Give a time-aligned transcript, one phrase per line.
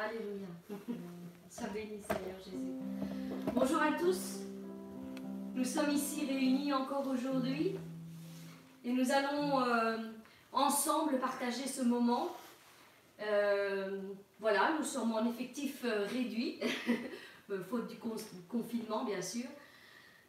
[0.00, 0.46] Alléluia.
[1.50, 2.56] Sois béni, Seigneur Jésus.
[3.52, 4.42] Bonjour à tous.
[5.56, 7.74] Nous sommes ici réunis encore aujourd'hui
[8.84, 9.96] et nous allons euh,
[10.52, 12.28] ensemble partager ce moment.
[13.22, 14.00] Euh,
[14.38, 16.60] voilà, nous sommes en effectif euh, réduit,
[17.68, 17.96] faute du
[18.48, 19.46] confinement bien sûr.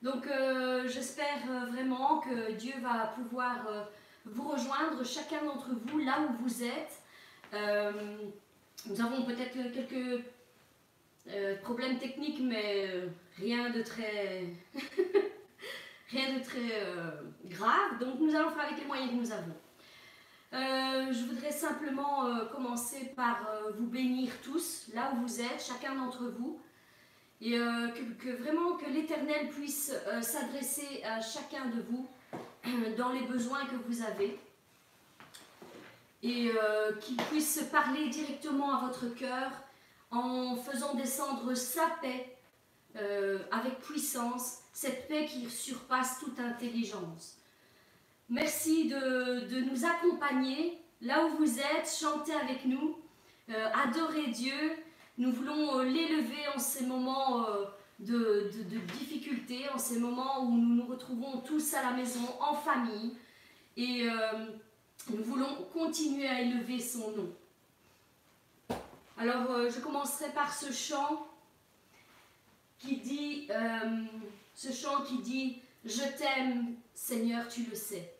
[0.01, 0.27] Donc
[0.87, 3.67] j'espère vraiment que Dieu va pouvoir
[4.25, 7.03] vous rejoindre, chacun d'entre vous, là où vous êtes.
[8.87, 10.23] Nous avons peut-être quelques
[11.61, 12.87] problèmes techniques, mais
[13.37, 14.45] rien de très
[16.11, 17.11] rien de très euh,
[17.45, 17.99] grave.
[17.99, 19.55] Donc nous allons faire avec les moyens que nous avons.
[20.51, 23.45] Euh, je voudrais simplement euh, commencer par
[23.77, 26.59] vous bénir tous, là où vous êtes, chacun d'entre vous,
[27.41, 32.05] et que, vraiment que l'Éternel puisse s'adresser à chacun de vous
[32.97, 34.37] dans les besoins que vous avez,
[36.21, 36.51] et
[37.01, 39.51] qu'il puisse parler directement à votre cœur
[40.11, 42.35] en faisant descendre sa paix
[43.51, 47.37] avec puissance cette paix qui surpasse toute intelligence.
[48.29, 52.97] Merci de, nous accompagner là où vous êtes, chantez avec nous,
[53.49, 54.53] euh, adorez Dieu.
[55.17, 57.65] Nous voulons euh, l'élever en ces moments euh,
[57.99, 62.53] de, de, difficulté, en ces moments où nous nous retrouvons tous à la maison, en
[62.53, 63.17] famille.
[63.75, 64.07] Et
[65.11, 68.77] nous voulons continuer à élever son nom.
[69.17, 71.27] Alors, je commencerai par ce chant
[72.77, 73.49] qui dit
[74.59, 78.13] ce chant qui dit Je t'aime, Seigneur, tu le sais.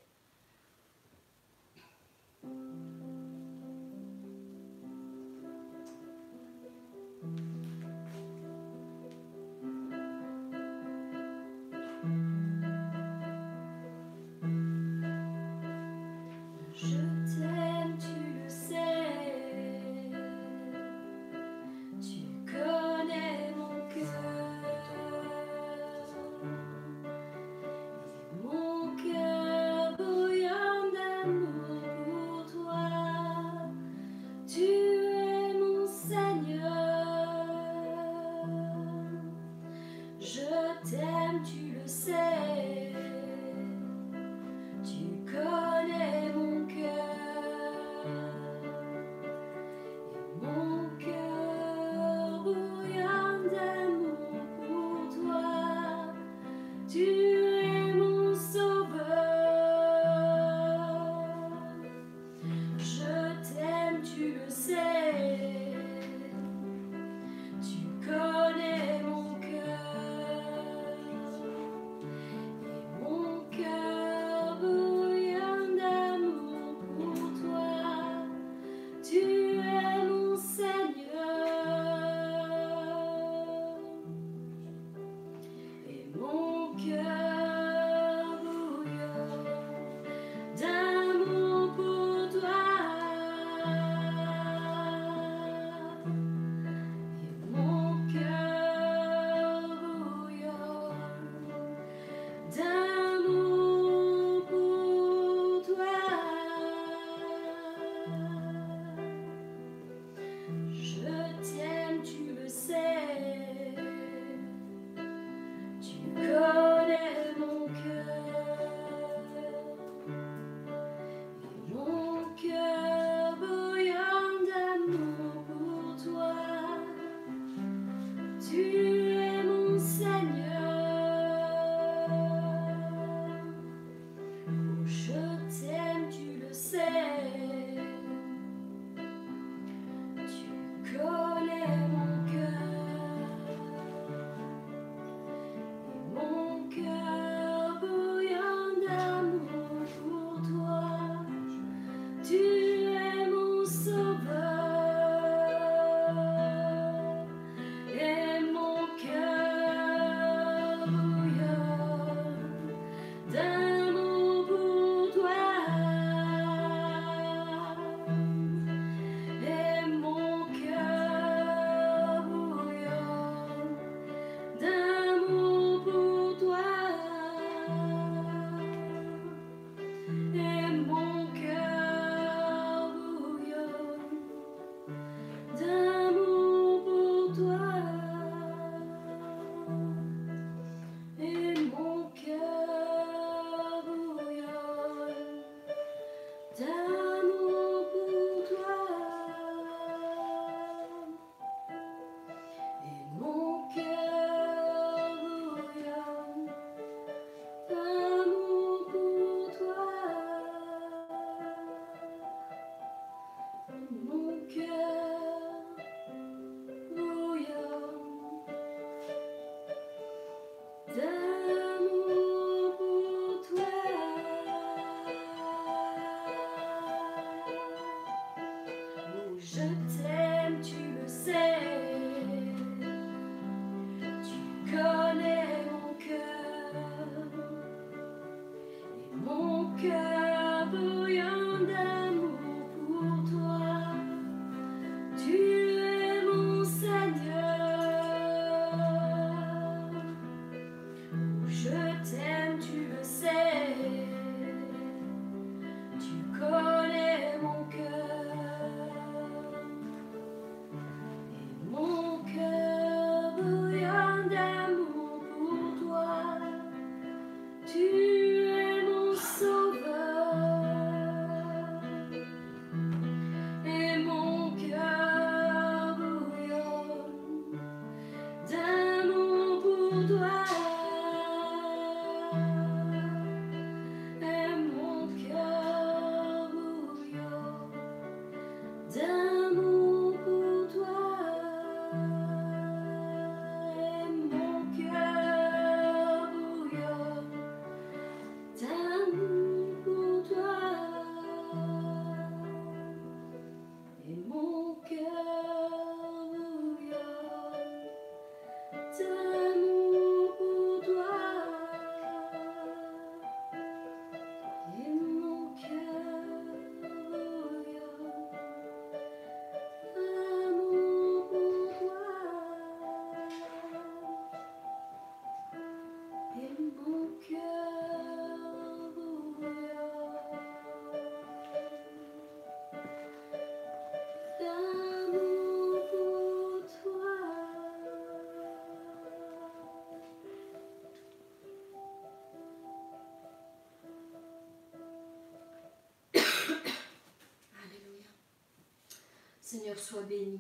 [349.78, 350.40] Sois béni,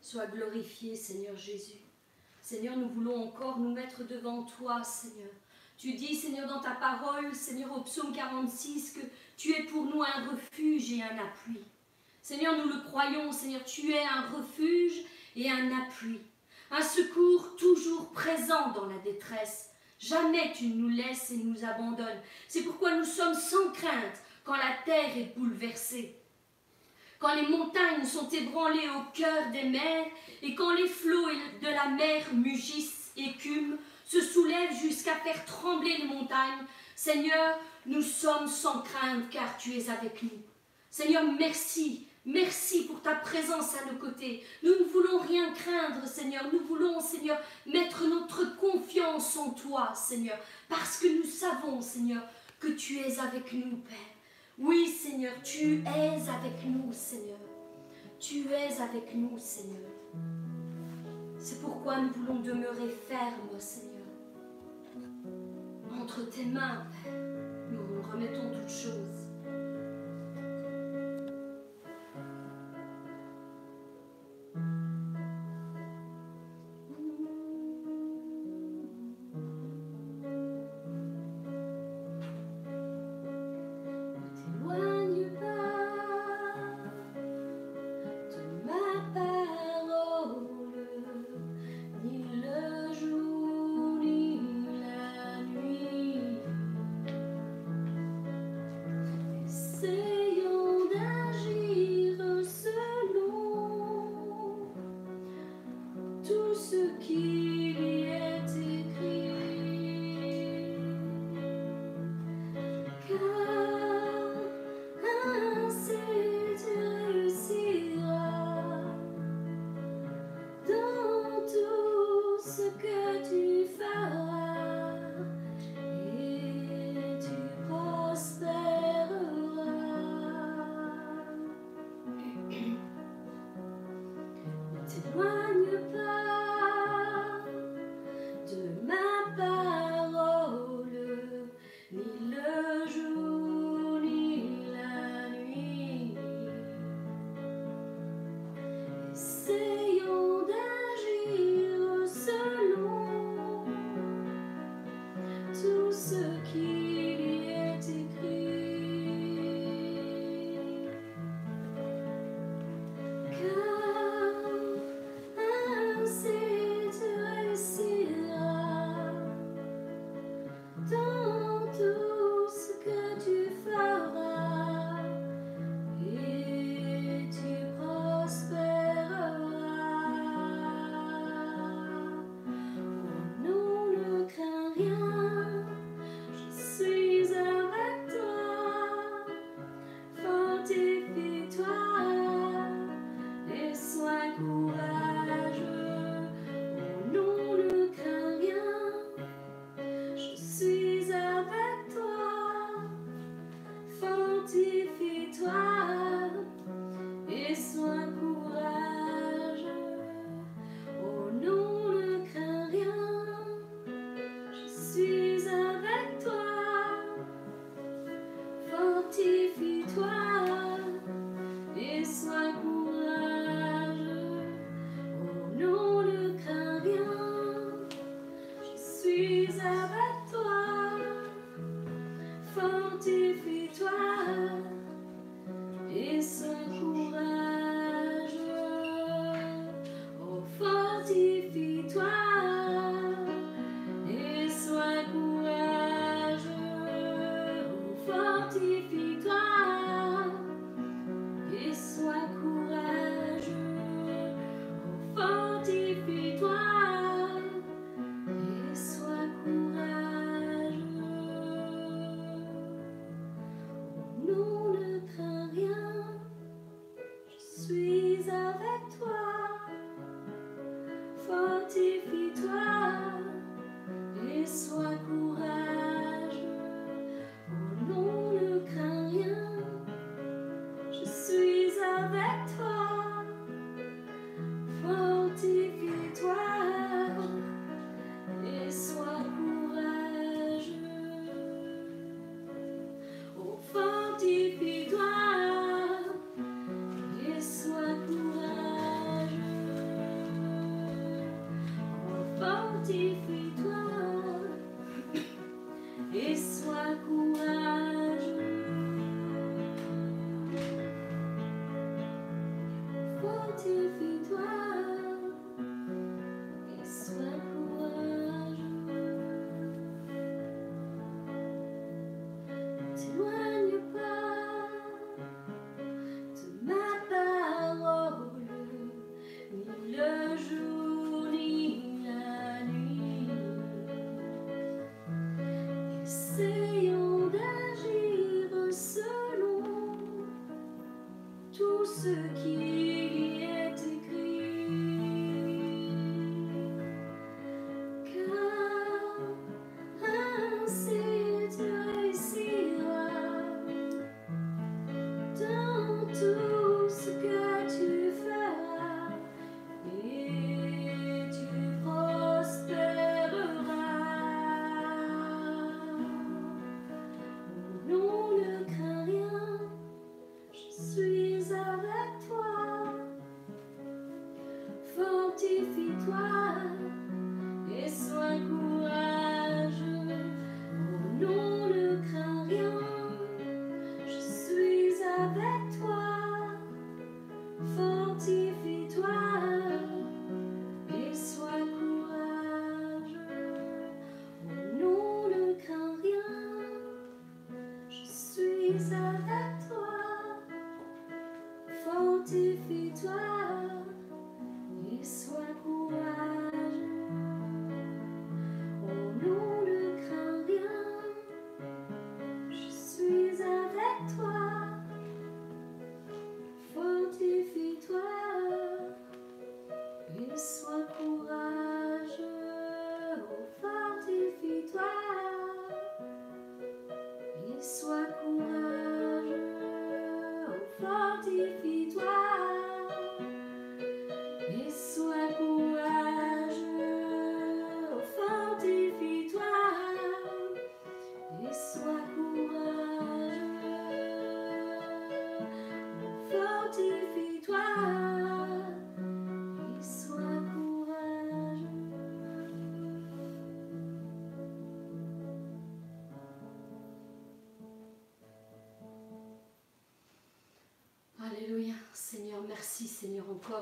[0.00, 1.80] sois glorifié, Seigneur Jésus.
[2.40, 5.32] Seigneur, nous voulons encore nous mettre devant toi, Seigneur.
[5.76, 9.00] Tu dis, Seigneur, dans ta parole, Seigneur, au psaume 46, que
[9.36, 11.60] tu es pour nous un refuge et un appui.
[12.22, 15.04] Seigneur, nous le croyons, Seigneur, tu es un refuge
[15.34, 16.20] et un appui,
[16.70, 19.70] un secours toujours présent dans la détresse.
[19.98, 22.20] Jamais tu ne nous laisses et nous abandonnes.
[22.48, 26.16] C'est pourquoi nous sommes sans crainte quand la terre est bouleversée
[27.18, 30.06] quand les montagnes sont ébranlées au cœur des mers,
[30.42, 31.30] et quand les flots
[31.62, 38.48] de la mer mugissent, écument, se soulèvent jusqu'à faire trembler les montagnes, Seigneur, nous sommes
[38.48, 40.42] sans crainte car tu es avec nous.
[40.90, 44.44] Seigneur, merci, merci pour ta présence à nos côtés.
[44.62, 46.44] Nous ne voulons rien craindre, Seigneur.
[46.52, 50.38] Nous voulons, Seigneur, mettre notre confiance en toi, Seigneur,
[50.68, 52.22] parce que nous savons, Seigneur,
[52.60, 54.15] que tu es avec nous, Père.
[54.58, 57.36] Oui, Seigneur, tu es avec nous, Seigneur.
[58.18, 59.90] Tu es avec nous, Seigneur.
[61.38, 64.06] C'est pourquoi nous voulons demeurer fermes, Seigneur.
[66.00, 67.12] Entre tes mains, Père,
[67.70, 69.15] nous remettons toutes choses.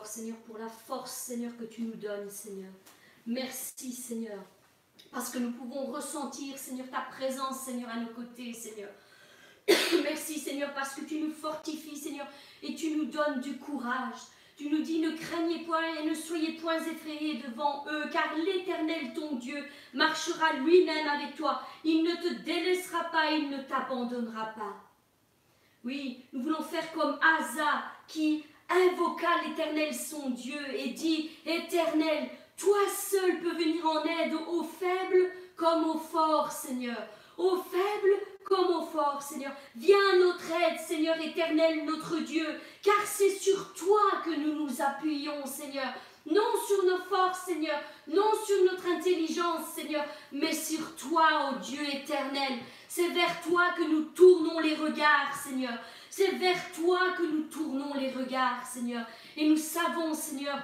[0.05, 2.73] Seigneur, pour la force, Seigneur, que tu nous donnes, Seigneur.
[3.27, 4.43] Merci, Seigneur,
[5.13, 8.91] parce que nous pouvons ressentir, Seigneur, ta présence, Seigneur, à nos côtés, Seigneur.
[10.03, 12.27] Merci, Seigneur, parce que tu nous fortifies, Seigneur,
[12.63, 14.19] et tu nous donnes du courage.
[14.57, 19.13] Tu nous dis, ne craignez point et ne soyez point effrayés devant eux, car l'Éternel,
[19.13, 21.61] ton Dieu, marchera lui-même avec toi.
[21.83, 24.77] Il ne te délaissera pas, il ne t'abandonnera pas.
[25.85, 32.79] Oui, nous voulons faire comme Asa, qui invoqua l'Éternel son Dieu et dit, Éternel, toi
[32.97, 37.03] seul peux venir en aide aux faibles comme aux forts, Seigneur.
[37.37, 39.53] Aux faibles comme aux forts, Seigneur.
[39.75, 42.47] Viens à notre aide, Seigneur éternel, notre Dieu,
[42.83, 45.93] car c'est sur toi que nous nous appuyons, Seigneur.
[46.27, 47.79] Non sur nos forces, Seigneur,
[48.09, 52.59] non sur notre intelligence, Seigneur, mais sur toi, ô Dieu éternel.
[52.89, 55.75] C'est vers toi que nous tournons les regards, Seigneur.
[56.17, 59.05] C'est vers toi que nous tournons les regards, Seigneur.
[59.37, 60.63] Et nous savons, Seigneur,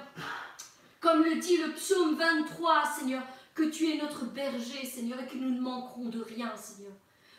[1.01, 3.21] comme le dit le psaume 23, Seigneur,
[3.53, 6.93] que tu es notre berger, Seigneur, et que nous ne manquerons de rien, Seigneur.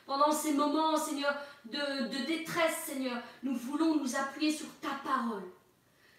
[0.04, 5.50] Pendant ces moments, Seigneur, de, de détresse, Seigneur, nous voulons nous appuyer sur ta parole.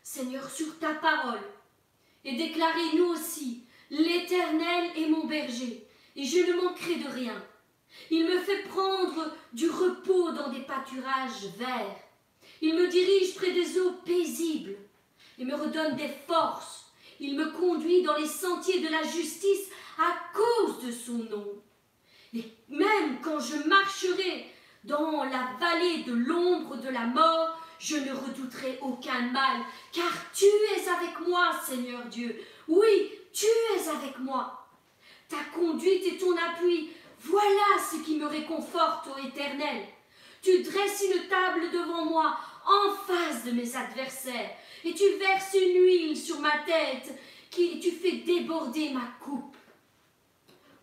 [0.02, 1.44] Seigneur, sur ta parole.
[2.26, 7.44] Et déclarer nous aussi, l'Éternel est mon berger, et je ne manquerai de rien.
[8.10, 12.00] Il me fait prendre du repos dans des pâturages verts.
[12.62, 14.76] Il me dirige près des eaux paisibles
[15.40, 16.92] et me redonne des forces.
[17.20, 21.48] Il me conduit dans les sentiers de la justice à cause de son nom.
[22.34, 24.50] Et même quand je marcherai
[24.84, 30.46] dans la vallée de l'ombre de la mort, je ne redouterai aucun mal, car tu
[30.46, 32.40] es avec moi, Seigneur Dieu.
[32.68, 34.68] Oui, tu es avec moi.
[35.28, 36.92] Ta conduite et ton appui
[37.24, 39.84] voilà ce qui me réconforte, ô Éternel.
[40.42, 44.52] Tu dresses une table devant moi, en face de mes adversaires,
[44.84, 47.18] et tu verses une huile sur ma tête,
[47.50, 49.56] qui tu fais déborder ma coupe.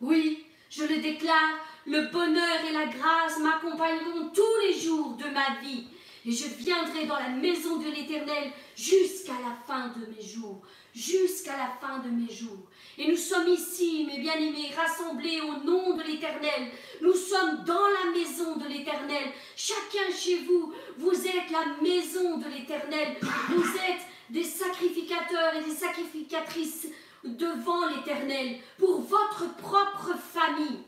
[0.01, 5.61] Oui, je le déclare, le bonheur et la grâce m'accompagneront tous les jours de ma
[5.61, 5.87] vie,
[6.25, 10.63] et je viendrai dans la maison de l'Éternel jusqu'à la fin de mes jours,
[10.95, 12.70] jusqu'à la fin de mes jours.
[13.01, 16.69] Et nous sommes ici, mes bien-aimés, rassemblés au nom de l'Éternel.
[17.01, 19.25] Nous sommes dans la maison de l'Éternel.
[19.57, 23.17] Chacun chez vous, vous êtes la maison de l'Éternel.
[23.49, 26.89] Vous êtes des sacrificateurs et des sacrificatrices
[27.25, 30.81] devant l'Éternel pour votre propre famille.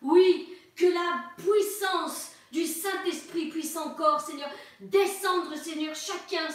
[0.00, 4.48] Oui, que la puissance du Saint-Esprit puisse encore, Seigneur,
[4.80, 6.48] descendre, Seigneur, chacun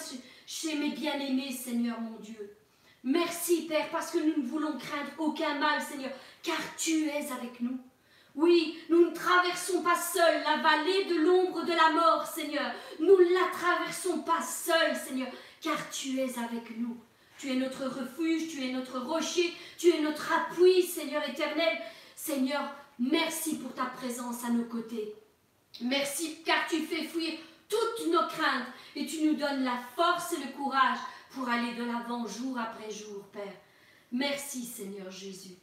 [0.47, 2.57] chez mes bien-aimés, Seigneur mon Dieu.
[3.05, 6.09] Merci, Père, parce que nous ne voulons craindre aucun mal, Seigneur,
[6.41, 7.79] car tu es avec nous.
[8.33, 12.71] Oui, nous ne traversons pas seuls la vallée de l'ombre de la mort, Seigneur.
[12.99, 15.27] Nous ne la traversons pas seuls, Seigneur,
[15.61, 16.97] car tu es avec nous.
[17.37, 21.77] Tu es notre refuge, tu es notre rocher, tu es notre appui, Seigneur éternel.
[22.15, 25.13] Seigneur, merci pour ta présence à nos côtés.
[25.81, 27.33] Merci car tu fais fuir
[27.69, 30.97] toutes nos craintes et tu nous donnes la force et le courage
[31.35, 33.53] pour aller de l'avant jour après jour, Père.
[34.11, 35.57] Merci Seigneur Jésus.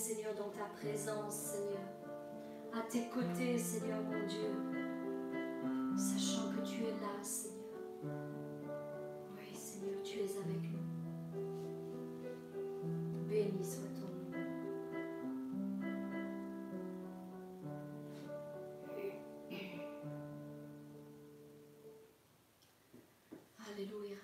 [0.00, 1.84] Seigneur, dans ta présence, Seigneur.
[2.72, 4.50] À tes côtés, Seigneur, mon Dieu.
[5.94, 7.60] Sachant que tu es là, Seigneur.
[9.36, 10.78] Oui, Seigneur, tu es avec nous.
[13.28, 14.08] Béni soit ton.
[23.68, 24.16] Alléluia.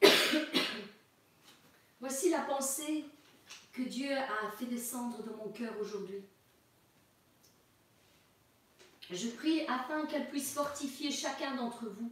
[2.00, 3.04] Voici la pensée
[4.16, 6.22] A fait descendre dans mon cœur aujourd'hui.
[9.10, 12.10] Je prie afin qu'elle puisse fortifier chacun d'entre vous.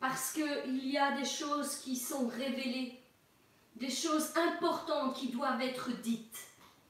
[0.00, 3.00] Parce qu'il y a des choses qui sont révélées,
[3.76, 6.38] des choses importantes qui doivent être dites,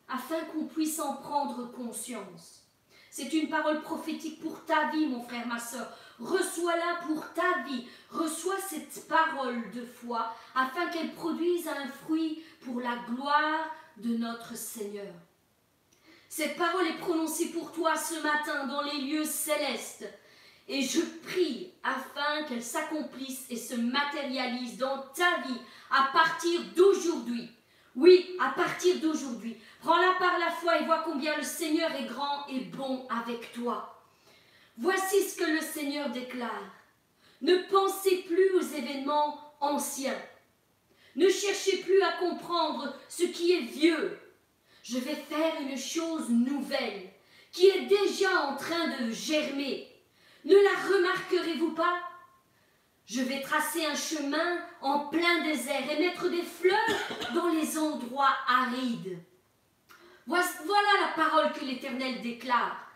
[0.08, 2.62] afin qu'on puisse en prendre conscience.
[3.10, 5.90] C'est une parole prophétique pour ta vie, mon frère, ma soeur.
[6.18, 7.86] Reçois-la pour ta vie.
[8.10, 14.56] Reçois cette parole de foi afin qu'elle produise un fruit pour la gloire de notre
[14.56, 15.14] Seigneur.
[16.28, 20.06] Cette parole est prononcée pour toi ce matin dans les lieux célestes.
[20.68, 27.50] Et je prie afin qu'elle s'accomplisse et se matérialise dans ta vie à partir d'aujourd'hui.
[27.96, 29.56] Oui, à partir d'aujourd'hui.
[29.80, 34.04] Prends-la par la foi et vois combien le Seigneur est grand et bon avec toi.
[34.76, 36.62] Voici ce que le Seigneur déclare.
[37.40, 40.18] Ne pensez plus aux événements anciens.
[41.18, 44.16] Ne cherchez plus à comprendre ce qui est vieux.
[44.84, 47.10] Je vais faire une chose nouvelle
[47.50, 49.88] qui est déjà en train de germer.
[50.44, 51.98] Ne la remarquerez-vous pas?
[53.04, 58.36] Je vais tracer un chemin en plein désert et mettre des fleurs dans les endroits
[58.46, 59.18] arides.
[60.24, 62.92] Voilà la parole que l'Éternel déclare.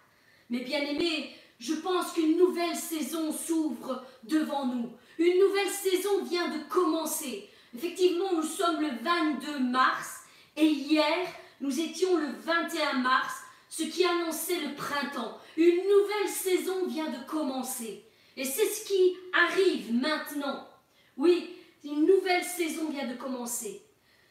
[0.48, 4.92] Mais bien aimés, je pense qu'une nouvelle saison s'ouvre devant nous.
[5.18, 7.48] Une nouvelle saison vient de commencer.
[7.74, 10.20] Effectivement, nous sommes le 22 mars
[10.56, 11.26] et hier,
[11.60, 13.34] nous étions le 21 mars,
[13.68, 15.38] ce qui annonçait le printemps.
[15.56, 18.04] Une nouvelle saison vient de commencer.
[18.36, 20.68] Et c'est ce qui arrive maintenant.
[21.16, 23.82] Oui, une nouvelle saison vient de commencer.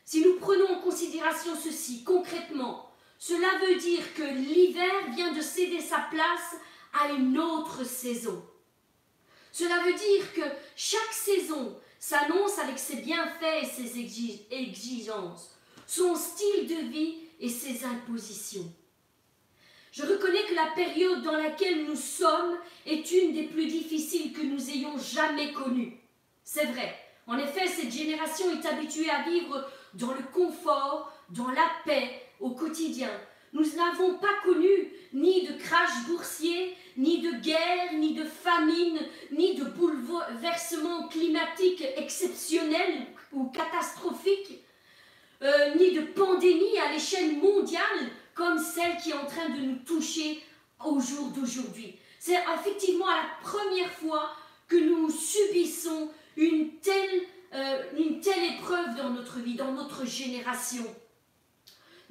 [0.06, 5.80] Si nous prenons en considération ceci concrètement, cela veut dire que l'hiver vient de céder
[5.80, 6.56] sa place
[6.93, 8.43] à une autre saison.
[9.51, 10.41] Cela veut dire que
[10.75, 14.00] chaque saison s'annonce avec ses bienfaits et ses
[14.50, 18.66] exigences, son style de vie et ses impositions.
[19.92, 24.42] Je reconnais que la période dans laquelle nous sommes est une des plus difficiles que
[24.42, 26.00] nous ayons jamais connues.
[26.44, 26.96] C'est vrai.
[27.28, 32.10] En effet, cette génération est habituée à vivre dans le confort, dans la paix
[32.40, 33.12] au quotidien.
[33.54, 34.70] Nous n'avons pas connu
[35.14, 39.00] ni de crash boursier, ni de guerre, ni de famine,
[39.32, 44.64] ni de bouleversement climatique exceptionnel ou catastrophique.
[45.44, 49.78] euh, ni de pandémie à l'échelle mondiale comme celle qui est en train de nous
[49.78, 50.42] toucher
[50.86, 51.98] au jour d'aujourd'hui.
[52.20, 54.32] C'est effectivement la première fois
[54.68, 57.22] que nous subissons une telle,
[57.54, 60.86] euh, une telle épreuve dans notre vie, dans notre génération.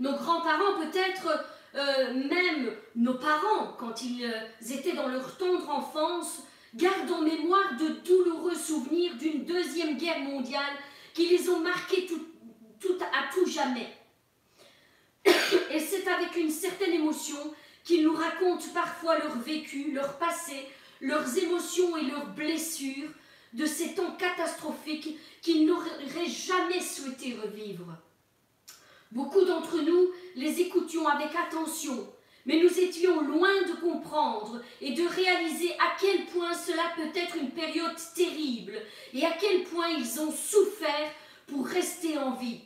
[0.00, 6.42] Nos grands-parents, peut-être euh, même nos parents, quand ils euh, étaient dans leur tendre enfance,
[6.74, 10.74] gardent en mémoire de douloureux souvenirs d'une deuxième guerre mondiale
[11.12, 12.08] qui les ont marqués
[13.12, 13.88] à tout jamais.
[15.70, 20.66] Et c'est avec une certaine émotion qu'ils nous racontent parfois leur vécu, leur passé,
[21.00, 23.10] leurs émotions et leurs blessures
[23.52, 27.96] de ces temps catastrophiques qu'ils n'auraient jamais souhaité revivre.
[29.12, 32.08] Beaucoup d'entre nous les écoutions avec attention,
[32.46, 37.36] mais nous étions loin de comprendre et de réaliser à quel point cela peut être
[37.36, 38.80] une période terrible
[39.12, 41.10] et à quel point ils ont souffert
[41.48, 42.60] pour rester en vie.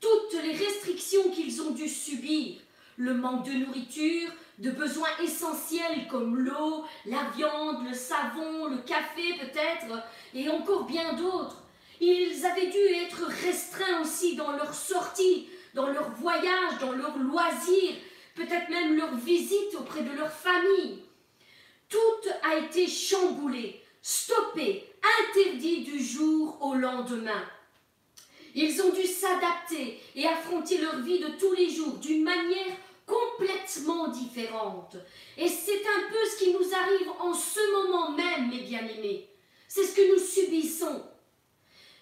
[0.00, 2.60] Toutes les restrictions qu'ils ont dû subir,
[2.96, 9.34] le manque de nourriture, de besoins essentiels comme l'eau, la viande, le savon, le café
[9.40, 10.02] peut-être,
[10.34, 11.64] et encore bien d'autres.
[12.00, 17.94] Ils avaient dû être restreints aussi dans leurs sorties, dans leurs voyages, dans leurs loisirs,
[18.34, 21.02] peut-être même leurs visites auprès de leur famille.
[21.88, 24.86] Tout a été chamboulé, stoppé,
[25.20, 27.44] interdit du jour au lendemain.
[28.54, 34.08] Ils ont dû s'adapter et affronter leur vie de tous les jours d'une manière complètement
[34.08, 34.96] différente.
[35.36, 39.28] Et c'est un peu ce qui nous arrive en ce moment même, mes bien-aimés.
[39.68, 41.02] C'est ce que nous subissons.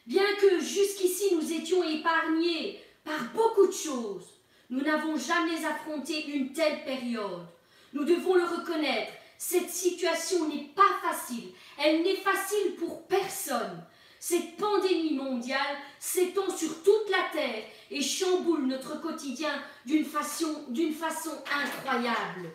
[0.07, 4.27] Bien que jusqu'ici nous étions épargnés par beaucoup de choses,
[4.69, 7.47] nous n'avons jamais affronté une telle période.
[7.95, 11.49] Nous devons le reconnaître, cette situation n'est pas facile.
[11.83, 13.83] Elle n'est facile pour personne.
[14.21, 19.55] Cette pandémie mondiale s'étend sur toute la Terre et chamboule notre quotidien
[19.87, 20.67] d'une façon,
[21.01, 21.31] façon
[21.65, 22.51] incroyable.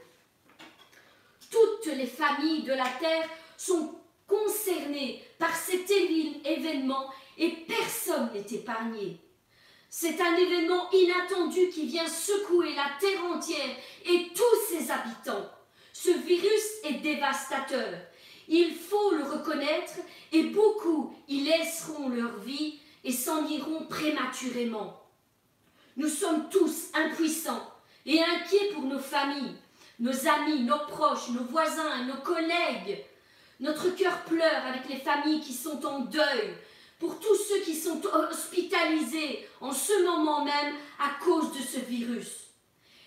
[1.49, 3.95] Toutes les familles de la Terre sont
[4.27, 9.22] concernées par cet événement et personne n'est épargné.
[9.95, 15.47] C'est un événement inattendu qui vient secouer la Terre entière et tous ses habitants.
[15.93, 17.99] Ce virus est dévastateur.
[18.47, 19.93] Il faut le reconnaître
[20.32, 24.99] et beaucoup y laisseront leur vie et s'en iront prématurément.
[25.95, 27.71] Nous sommes tous impuissants
[28.08, 29.58] et inquiets pour nos familles,
[29.99, 33.06] nos amis, nos proches, nos voisins, nos collègues.
[33.60, 36.56] Notre cœur pleure avec les familles qui sont en deuil,
[37.03, 42.45] pour tous ceux qui sont hospitalisés en ce moment même à cause de ce virus.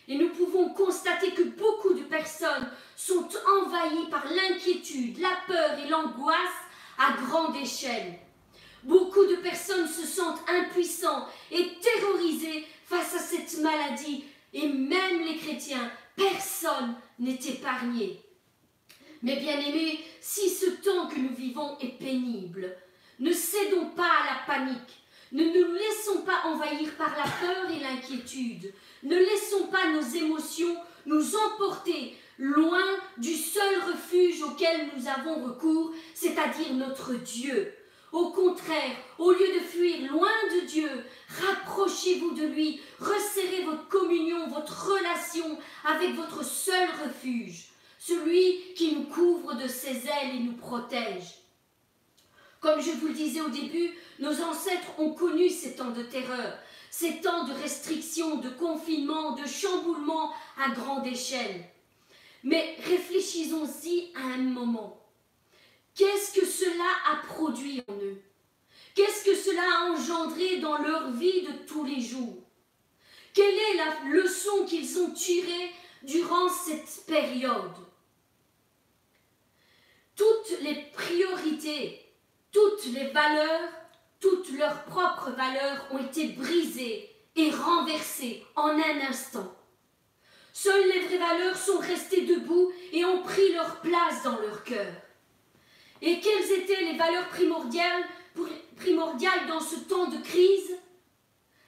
[0.06, 3.26] Et nous pouvons constater que beaucoup de personnes sont
[3.62, 6.37] envahies par l'inquiétude, la peur et l'angoisse
[6.98, 8.18] à grande échelle.
[8.82, 15.38] Beaucoup de personnes se sentent impuissants et terrorisées face à cette maladie, et même les
[15.38, 18.22] chrétiens, personne n'est épargné.
[19.22, 22.76] Mais bien aimés, si ce temps que nous vivons est pénible,
[23.18, 25.02] ne cédons pas à la panique,
[25.33, 30.76] ne nous laissons pas envahir par la peur et l'inquiétude, ne laissons pas nos émotions
[31.07, 32.85] nous emporter loin
[33.16, 37.72] du seul refuge auquel nous avons recours, c'est-à-dire notre Dieu.
[38.12, 40.90] Au contraire, au lieu de fuir loin de Dieu,
[41.40, 49.05] rapprochez-vous de lui, resserrez votre communion, votre relation avec votre seul refuge, celui qui nous
[49.05, 51.36] couvre de ses ailes et nous protège.
[52.66, 56.59] Comme je vous le disais au début, nos ancêtres ont connu ces temps de terreur,
[56.90, 61.64] ces temps de restriction, de confinement, de chamboulement à grande échelle.
[62.42, 65.00] Mais réfléchissons-y à un moment.
[65.94, 68.20] Qu'est-ce que cela a produit en eux?
[68.96, 72.42] Qu'est-ce que cela a engendré dans leur vie de tous les jours?
[73.33, 75.70] Quelle est la leçon qu'ils ont tirée
[76.02, 77.76] durant cette période?
[80.16, 82.06] Toutes les priorités,
[82.57, 83.69] toutes les valeurs,
[84.19, 89.55] toutes leurs propres valeurs ont été brisées et renversées en un instant.
[90.55, 94.90] Seules les vraies valeurs sont restées debout et ont pris leur place dans leur cœur.
[96.01, 98.05] Et quelles étaient les valeurs primordiales,
[98.77, 100.79] primordiales dans ce temps de crise?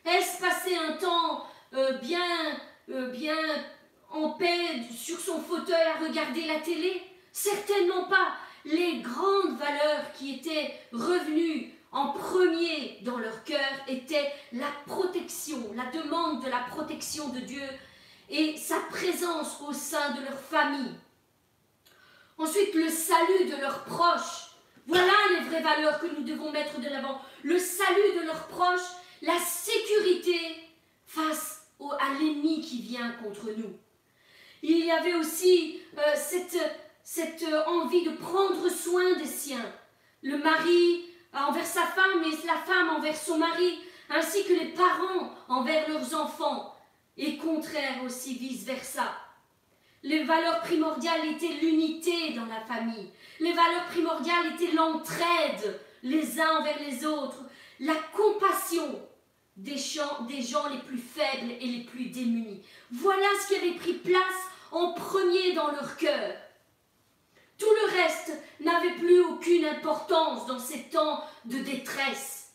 [0.07, 3.37] Est-ce passer un temps euh, bien, euh, bien
[4.11, 7.03] en paix sur son fauteuil à regarder la télé?
[7.31, 8.33] Certainement pas.
[8.68, 15.87] Les grandes valeurs qui étaient revenues en premier dans leur cœur étaient la protection, la
[15.87, 17.62] demande de la protection de Dieu
[18.28, 20.94] et sa présence au sein de leur famille.
[22.37, 24.50] Ensuite, le salut de leurs proches.
[24.87, 27.23] Voilà les vraies valeurs que nous devons mettre de l'avant.
[27.42, 28.88] Le salut de leurs proches,
[29.23, 30.38] la sécurité
[31.06, 33.79] face à l'ennemi qui vient contre nous.
[34.62, 36.58] Il y avait aussi euh, cette,
[37.11, 39.73] cette envie de prendre soin des siens.
[40.23, 43.79] Le mari envers sa femme et la femme envers son mari,
[44.11, 46.77] ainsi que les parents envers leurs enfants,
[47.17, 49.11] et contraire aussi vice-versa.
[50.02, 53.11] Les valeurs primordiales étaient l'unité dans la famille.
[53.40, 57.42] Les valeurs primordiales étaient l'entraide les uns envers les autres,
[57.81, 59.00] la compassion
[59.56, 62.63] des gens, des gens les plus faibles et les plus démunis.
[62.92, 64.21] Voilà ce qui avait pris place
[64.73, 66.35] en premier dans leur cœur.
[67.59, 72.52] Tout le reste n'avait plus aucune importance dans ces temps de détresse.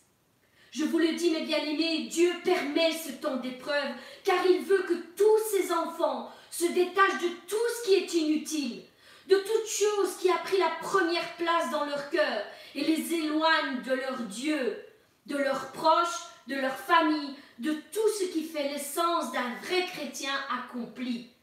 [0.70, 3.92] Je vous le dis, mes bien-aimés, Dieu permet ce temps d'épreuve,
[4.24, 8.82] car il veut que tous ses enfants se détachent de tout ce qui est inutile,
[9.28, 12.44] de toute chose qui a pris la première place dans leur cœur
[12.74, 14.76] et les éloigne de leur Dieu,
[15.26, 20.34] de leurs proches, de leur famille, de tout ce qui fait l'essence d'un vrai chrétien
[20.50, 21.33] accompli.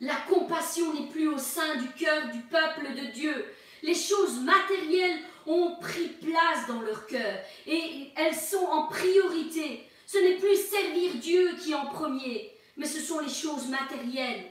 [0.00, 3.44] La compassion n'est plus au sein du cœur du peuple de Dieu.
[3.82, 9.86] Les choses matérielles ont pris place dans leur cœur et elles sont en priorité.
[10.06, 14.50] Ce n'est plus servir Dieu qui est en premier, mais ce sont les choses matérielles.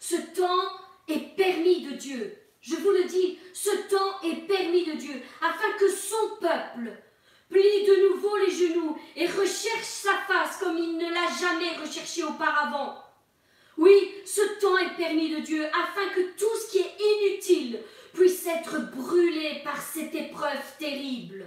[0.00, 0.70] Ce temps
[1.08, 2.36] est permis de Dieu.
[2.60, 6.92] Je vous le dis, ce temps est permis de Dieu afin que son peuple
[7.48, 12.22] plie de nouveau les genoux et recherche sa face comme il ne l'a jamais recherché
[12.22, 13.05] auparavant.
[13.78, 17.78] Oui, ce temps est permis de Dieu afin que tout ce qui est inutile
[18.14, 21.46] puisse être brûlé par cette épreuve terrible.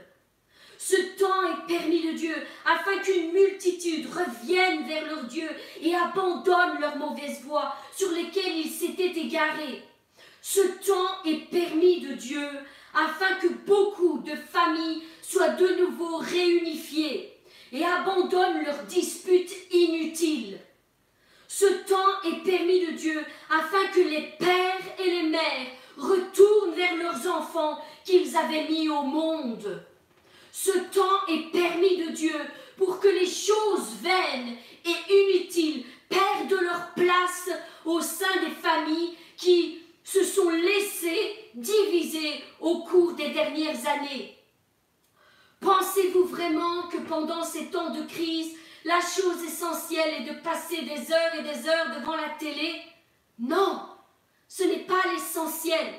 [0.78, 5.50] Ce temps est permis de Dieu afin qu'une multitude revienne vers leur Dieu
[5.82, 9.84] et abandonne leurs mauvaises voies sur lesquelles ils s'étaient égarés.
[10.42, 12.48] Ce temps est permis de Dieu
[12.94, 17.34] afin que beaucoup de familles soient de nouveau réunifiées
[17.74, 20.60] et abandonnent leurs disputes inutiles.
[21.52, 26.96] Ce temps est permis de Dieu afin que les pères et les mères retournent vers
[26.96, 29.84] leurs enfants qu'ils avaient mis au monde.
[30.52, 32.36] Ce temps est permis de Dieu
[32.78, 37.50] pour que les choses vaines et inutiles perdent leur place
[37.84, 44.38] au sein des familles qui se sont laissées diviser au cours des dernières années.
[45.62, 51.12] Pensez-vous vraiment que pendant ces temps de crise, la chose essentielle est de passer des
[51.12, 52.82] heures et des heures devant la télé
[53.38, 53.82] Non,
[54.48, 55.94] ce n'est pas l'essentiel.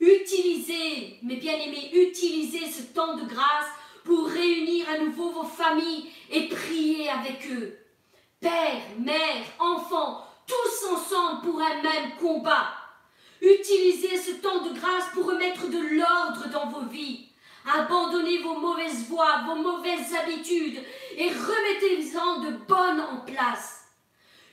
[0.00, 3.68] Utilisez, mes bien-aimés, utilisez ce temps de grâce
[4.04, 7.78] pour réunir à nouveau vos familles et prier avec eux.
[8.40, 12.74] Père, mère, enfants, tous ensemble pour un même combat.
[13.40, 17.28] Utilisez ce temps de grâce pour remettre de l'ordre dans vos vies.
[17.66, 20.80] Abandonnez vos mauvaises voies, vos mauvaises habitudes
[21.16, 23.82] et remettez-en de bonnes en place.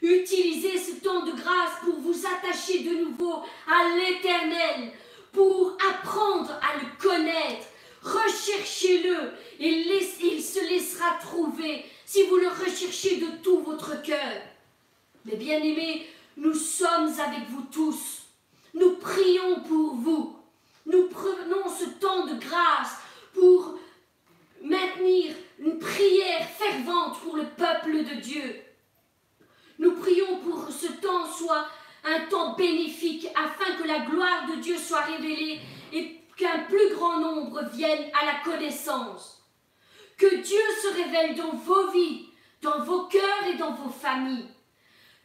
[0.01, 4.91] Utilisez ce temps de grâce pour vous attacher de nouveau à l'Éternel,
[5.32, 7.68] pour apprendre à le connaître.
[8.01, 9.70] Recherchez-le et
[10.22, 14.41] il se laissera trouver si vous le recherchez de tout votre cœur.
[15.26, 16.07] Mais bien aimés,
[16.38, 18.24] nous sommes avec vous tous.
[18.74, 20.39] Nous prions pour vous.
[20.90, 22.98] Nous prenons ce temps de grâce
[23.34, 23.78] pour
[24.64, 28.56] maintenir une prière fervente pour le peuple de Dieu.
[29.78, 31.68] Nous prions pour que ce temps soit
[32.04, 35.60] un temps bénéfique afin que la gloire de Dieu soit révélée
[35.94, 39.44] et qu'un plus grand nombre vienne à la connaissance.
[40.18, 42.30] Que Dieu se révèle dans vos vies,
[42.64, 44.50] dans vos cœurs et dans vos familles.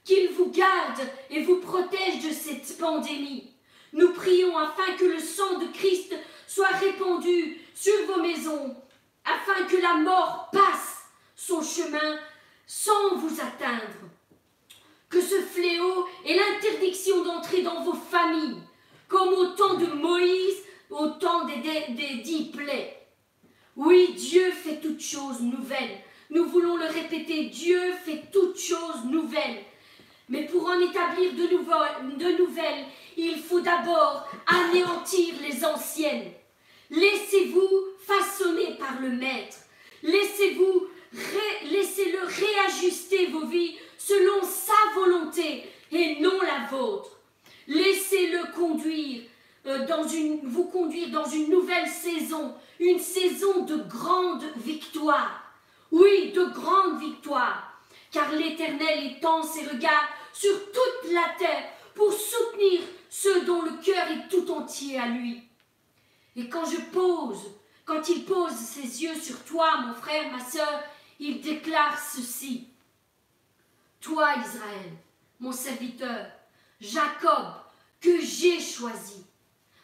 [0.05, 1.01] Qu'il vous garde
[1.31, 3.54] et vous protège de cette pandémie.
[3.95, 6.15] Nous prions afin que le sang de Christ
[6.49, 8.77] soit répandu sur vos maisons,
[9.25, 11.05] afin que la mort passe
[11.37, 12.19] son chemin
[12.67, 14.11] sans vous atteindre.
[15.09, 18.63] Que ce fléau et l'interdiction d'entrer dans vos familles,
[19.07, 20.57] comme au temps de Moïse,
[20.91, 23.01] au temps des, des, dix plaies.
[23.77, 26.01] Oui, Dieu fait toutes choses nouvelles.
[26.31, 29.63] Nous voulons le répéter, Dieu fait toutes choses nouvelles.
[30.29, 36.33] Mais pour en établir de, nouvelles, il faut d'abord anéantir les anciennes.
[36.91, 37.71] Laissez-vous
[38.07, 39.59] façonner par le Maître.
[40.03, 40.87] Laissez-vous,
[41.71, 47.11] laissez-le réajuster vos vies selon sa volonté et non la vôtre.
[47.67, 49.23] Laissez-le conduire
[49.67, 55.43] euh, dans une, vous conduire dans une nouvelle saison, une saison de grande victoire.
[55.91, 57.73] Oui, de grande victoire.
[58.11, 64.11] Car l'Éternel étend ses regards sur toute la terre pour soutenir ceux dont le cœur
[64.11, 65.43] est tout entier à lui.
[66.37, 67.53] Et quand je pose,
[67.85, 70.83] quand il pose ses yeux sur toi, mon frère, ma sœur,
[71.21, 72.69] il déclare ceci.
[74.01, 74.93] Toi, Israël,
[75.39, 76.27] mon serviteur,
[76.81, 77.55] Jacob,
[78.01, 79.25] que j'ai choisi,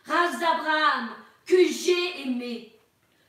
[0.05, 1.11] race d'Abraham,
[1.47, 2.77] que j'ai aimé,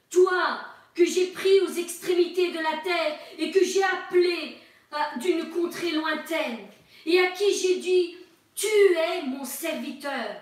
[0.10, 0.60] toi,
[0.94, 4.58] que j'ai pris aux extrémités de la terre et que j'ai appelé
[4.94, 6.68] euh, d'une contrée lointaine,
[7.06, 8.16] et à qui j'ai dit,
[8.56, 10.36] tu es mon serviteur,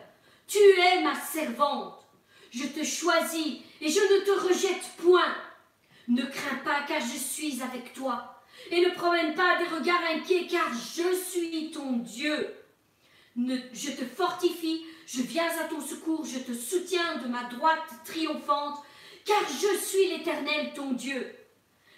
[0.47, 2.05] tu es ma servante,
[2.51, 5.35] je te choisis et je ne te rejette point.
[6.07, 8.41] Ne crains pas car je suis avec toi,
[8.71, 12.53] et ne promène pas des regards inquiets car je suis ton Dieu.
[13.37, 18.79] je te fortifie, je viens à ton secours, je te soutiens de ma droite triomphante,
[19.23, 21.35] car je suis l'Éternel ton Dieu,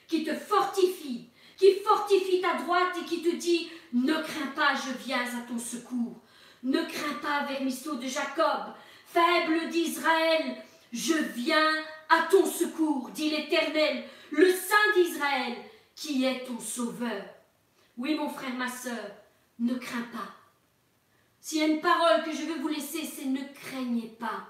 [0.08, 1.31] qui te fortifie,
[1.62, 5.60] qui fortifie ta droite et qui te dit, ne crains pas, je viens à ton
[5.60, 6.20] secours.
[6.64, 8.74] Ne crains pas, vermisseau de Jacob,
[9.06, 10.58] faible d'Israël,
[10.92, 11.72] je viens
[12.10, 15.56] à ton secours, dit l'Éternel, le Saint d'Israël,
[15.96, 17.24] qui est ton sauveur.
[17.96, 19.12] Oui, mon frère, ma sœur,
[19.60, 20.34] ne crains pas.
[21.40, 24.48] S'il y a une parole que je veux vous laisser, c'est ne craignez pas.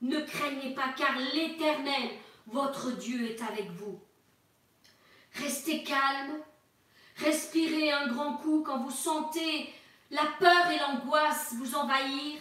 [0.00, 2.10] Ne craignez pas, car l'Éternel,
[2.46, 4.00] votre Dieu, est avec vous.
[5.34, 6.38] Restez calme,
[7.16, 9.72] respirez un grand coup quand vous sentez
[10.10, 12.38] la peur et l'angoisse vous envahir,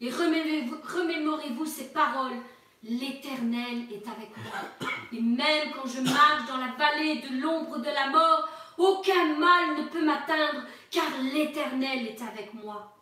[0.00, 2.36] et remémorez-vous ces paroles.
[2.84, 4.90] L'Éternel est avec moi.
[5.12, 9.76] Et même quand je marche dans la vallée de l'ombre de la mort, aucun mal
[9.78, 12.96] ne peut m'atteindre, car l'Éternel est avec moi.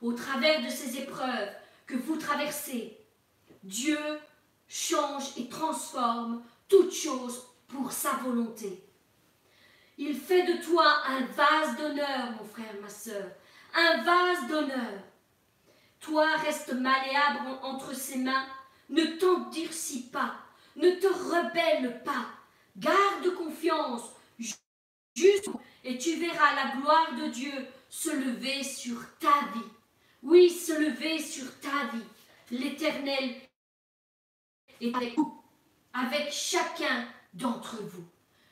[0.00, 1.50] Au travers de ces épreuves
[1.86, 2.96] que vous traversez,
[3.64, 3.98] Dieu
[4.68, 8.84] change et transforme toutes choses pour sa volonté.
[10.04, 13.30] Il fait de toi un vase d'honneur, mon frère, ma soeur,
[13.72, 15.00] un vase d'honneur.
[16.00, 18.44] Toi reste malléable entre ses mains,
[18.88, 20.34] ne t'endurcis pas,
[20.74, 22.26] ne te rebelle pas,
[22.76, 24.02] garde confiance,
[25.14, 25.50] juste,
[25.84, 27.52] et tu verras la gloire de Dieu
[27.88, 29.70] se lever sur ta vie.
[30.24, 32.04] Oui, se lever sur ta vie.
[32.50, 33.36] L'Éternel
[34.80, 35.44] est avec vous,
[35.92, 38.04] avec chacun d'entre vous.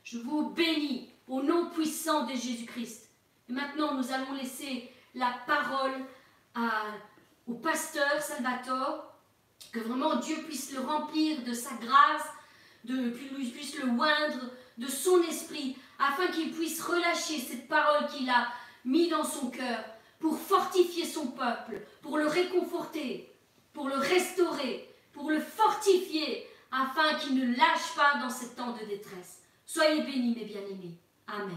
[0.05, 3.09] Je vous bénis au nom puissant de Jésus-Christ.
[3.49, 5.93] Et maintenant, nous allons laisser la parole
[7.47, 9.15] au pasteur Salvatore,
[9.73, 12.27] que vraiment Dieu puisse le remplir de sa grâce,
[12.85, 18.49] de, puisse le oindre de son esprit, afin qu'il puisse relâcher cette parole qu'il a
[18.85, 19.85] mis dans son cœur
[20.19, 23.33] pour fortifier son peuple, pour le réconforter,
[23.73, 28.85] pour le restaurer, pour le fortifier, afin qu'il ne lâche pas dans ces temps de
[28.87, 29.43] détresse.
[29.65, 30.99] Soyez bénis, mes bien-aimés.
[31.33, 31.57] Amen.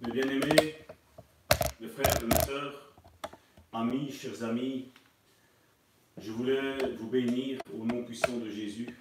[0.00, 0.76] Mes bien-aimés,
[1.80, 2.92] mes frères et mes sœurs,
[3.72, 4.88] amis, chers amis,
[6.18, 8.94] je voulais vous bénir au nom puissant de Jésus.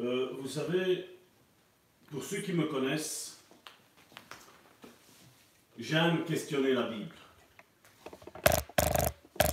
[0.00, 1.06] Euh, vous savez,
[2.10, 3.40] pour ceux qui me connaissent,
[5.78, 7.14] j'aime questionner la Bible.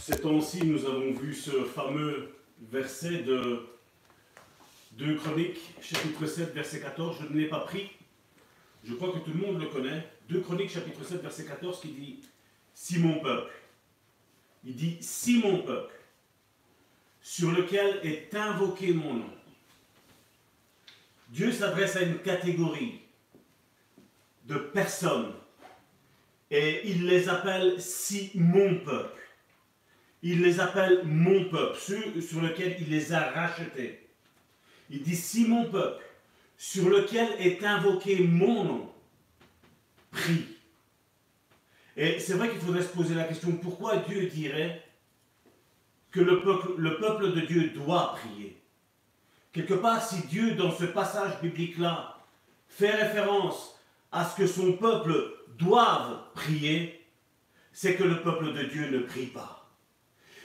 [0.02, 2.30] Ces temps-ci, nous avons vu ce fameux
[2.62, 3.68] verset de
[4.93, 7.18] 2 Chroniques, chapitre 7, verset 14.
[7.22, 7.91] Je ne l'ai pas pris
[8.88, 11.89] je crois que tout le monde le connaît, 2 Chroniques chapitre 7 verset 14 qui
[11.89, 12.20] dit
[12.74, 13.52] Si mon peuple,
[14.64, 15.93] il dit Si mon peuple,
[17.22, 19.37] sur lequel est invoqué mon nom.
[21.30, 23.01] Dieu s'adresse à une catégorie
[24.45, 25.34] de personnes
[26.49, 29.21] et il les appelle si mon peuple.
[30.23, 34.07] Il les appelle mon peuple, ceux sur lesquels il les a rachetés.
[34.89, 36.03] Il dit si mon peuple,
[36.57, 38.93] sur lequel est invoqué mon nom,
[40.11, 40.57] prie.
[41.97, 44.84] Et c'est vrai qu'il faudrait se poser la question, pourquoi Dieu dirait
[46.11, 48.47] que le peuple, le peuple de Dieu doit prier?
[49.58, 52.16] Quelque part, si Dieu, dans ce passage biblique-là,
[52.70, 53.76] fait référence
[54.12, 57.03] à ce que son peuple doive prier,
[57.74, 59.68] c'est que le peuple de Dieu ne prie pas.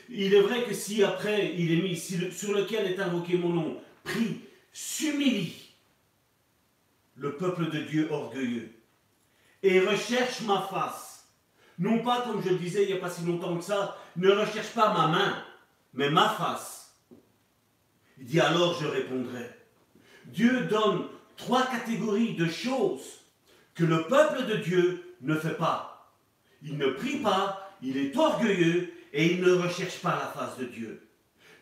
[0.09, 3.83] Il est vrai que si après il est mis, sur lequel est invoqué mon nom,
[4.03, 4.41] prie,
[4.73, 5.75] s'humilie,
[7.17, 8.73] le peuple de Dieu orgueilleux,
[9.63, 11.29] et recherche ma face.
[11.79, 14.31] Non pas, comme je le disais il n'y a pas si longtemps que ça, ne
[14.31, 15.45] recherche pas ma main,
[15.93, 16.82] mais ma face.
[18.23, 19.51] Il dit alors je répondrai.
[20.27, 21.07] Dieu donne
[21.37, 23.21] trois catégories de choses
[23.75, 26.15] que le peuple de Dieu ne fait pas.
[26.63, 30.67] Il ne prie pas, il est orgueilleux et il ne recherche pas la face de
[30.67, 31.03] Dieu.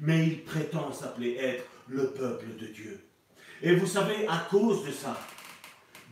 [0.00, 3.00] mais il prétend s'appeler être le peuple de Dieu.
[3.62, 5.18] Et vous savez, à cause de ça,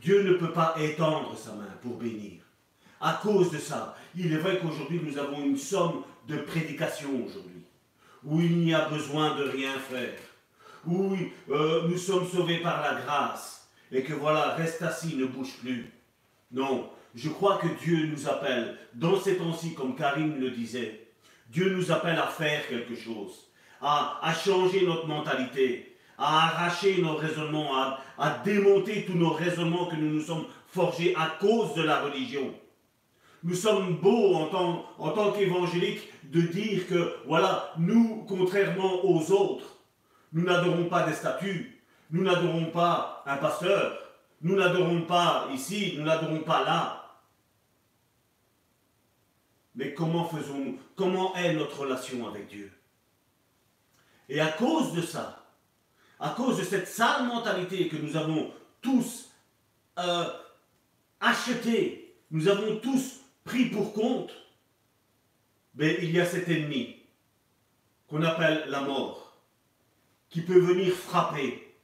[0.03, 2.43] Dieu ne peut pas étendre sa main pour bénir.
[3.01, 7.63] À cause de ça, il est vrai qu'aujourd'hui nous avons une somme de prédications aujourd'hui,
[8.25, 10.19] où il n'y a besoin de rien faire,
[10.89, 11.17] où
[11.51, 15.93] euh, nous sommes sauvés par la grâce, et que voilà, reste assis, ne bouge plus.
[16.51, 21.09] Non, je crois que Dieu nous appelle, dans ces temps-ci, comme Karim le disait,
[21.51, 27.15] Dieu nous appelle à faire quelque chose, à, à changer notre mentalité, à arracher nos
[27.15, 31.83] raisonnements, à, à démonter tous nos raisonnements que nous nous sommes forgés à cause de
[31.83, 32.53] la religion.
[33.45, 39.31] Nous sommes beaux en tant, en tant qu'évangéliques de dire que, voilà, nous, contrairement aux
[39.31, 39.78] autres,
[40.33, 43.99] nous n'adorons pas des statues, nous n'adorons pas un pasteur,
[44.41, 47.05] nous n'adorons pas ici, nous n'adorons pas là.
[49.75, 50.79] Mais comment faisons-nous?
[50.97, 52.73] Comment est notre relation avec Dieu?
[54.29, 55.47] Et à cause de ça,
[56.21, 59.31] à cause de cette sale mentalité que nous avons tous
[59.99, 60.25] euh,
[61.21, 64.33] achetée, nous avons tous pris pour compte,
[65.75, 66.97] mais il y a cet ennemi
[68.09, 69.28] qu'on appelle la mort,
[70.31, 71.75] qui peut venir frapper,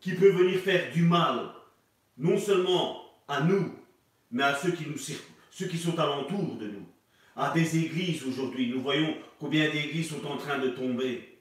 [0.00, 1.50] qui peut venir faire du mal,
[2.16, 3.74] non seulement à nous,
[4.30, 4.98] mais à ceux qui, nous,
[5.50, 6.86] ceux qui sont alentour de nous,
[7.36, 8.70] à des églises aujourd'hui.
[8.70, 11.38] Nous voyons combien d'églises sont en train de tomber.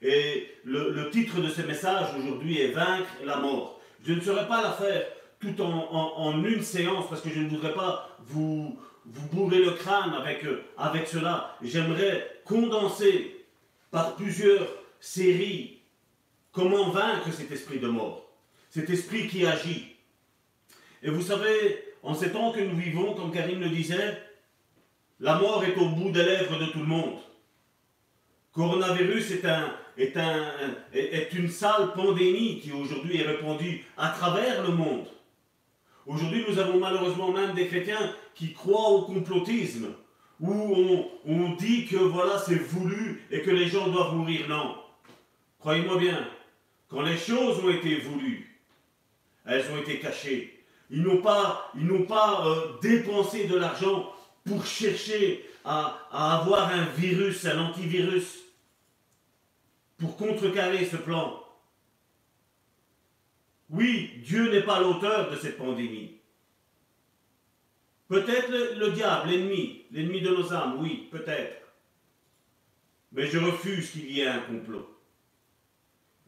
[0.00, 3.80] Et le, titre de ce message aujourd'hui est Vaincre la mort.
[4.04, 5.06] Je ne saurais pas la faire
[5.40, 10.14] tout en, une séance parce que je ne voudrais pas vous, vous bourrer le crâne
[10.14, 10.44] avec,
[10.76, 11.56] avec cela.
[11.62, 13.44] J'aimerais condenser
[13.90, 14.66] par plusieurs
[15.00, 15.78] séries
[16.52, 18.28] comment vaincre cet esprit de mort,
[18.70, 19.96] cet esprit qui agit.
[21.02, 24.22] Et vous savez, en ces temps que nous vivons, comme Karine le disait,
[25.20, 27.18] la mort est au bout des lèvres de tout le monde.
[28.52, 29.74] Coronavirus est, un,
[31.32, 35.06] une sale pandémie qui aujourd'hui est répandue à travers le monde.
[36.06, 39.88] Aujourd'hui, nous avons malheureusement même des chrétiens qui croient au complotisme,
[40.40, 44.48] où on, on dit que voilà, c'est voulu et que les gens doivent mourir.
[44.48, 44.76] Non.
[45.58, 46.28] Croyez-moi bien,
[46.88, 48.58] quand les choses ont été voulues,
[49.44, 50.64] elles ont été cachées.
[50.90, 54.12] Ils n'ont pas, euh, dépensé de l'argent
[54.44, 58.38] pour chercher à, avoir un virus, un antivirus,
[59.98, 61.44] pour contrecarrer ce plan.
[63.68, 66.18] Oui, Dieu n'est pas l'auteur de cette pandémie.
[68.08, 71.60] Peut-être le, diable, l'ennemi, l'ennemi de nos âmes, oui, peut-être.
[73.12, 74.97] Mais je refuse qu'il y ait un complot.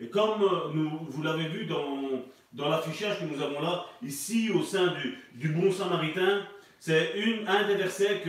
[0.00, 4.94] Et comme euh, vous l'avez vu dans, l'affichage que nous avons là, ici au sein
[4.94, 6.42] du, du bon samaritain,
[6.78, 7.12] c'est
[7.46, 8.22] un des versets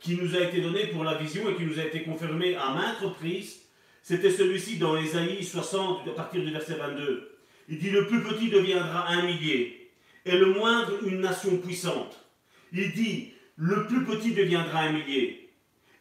[0.00, 2.72] qui nous a été donné pour la vision et qui nous a été confirmé à
[2.72, 3.62] maintes reprises.
[4.00, 7.36] C'était celui-ci dans Ésaïe 60, à partir du verset 22.
[7.68, 9.90] Il dit Le plus petit deviendra un millier,
[10.24, 12.24] et le moindre une nation puissante.
[12.72, 15.50] Il dit Le plus petit deviendra un millier,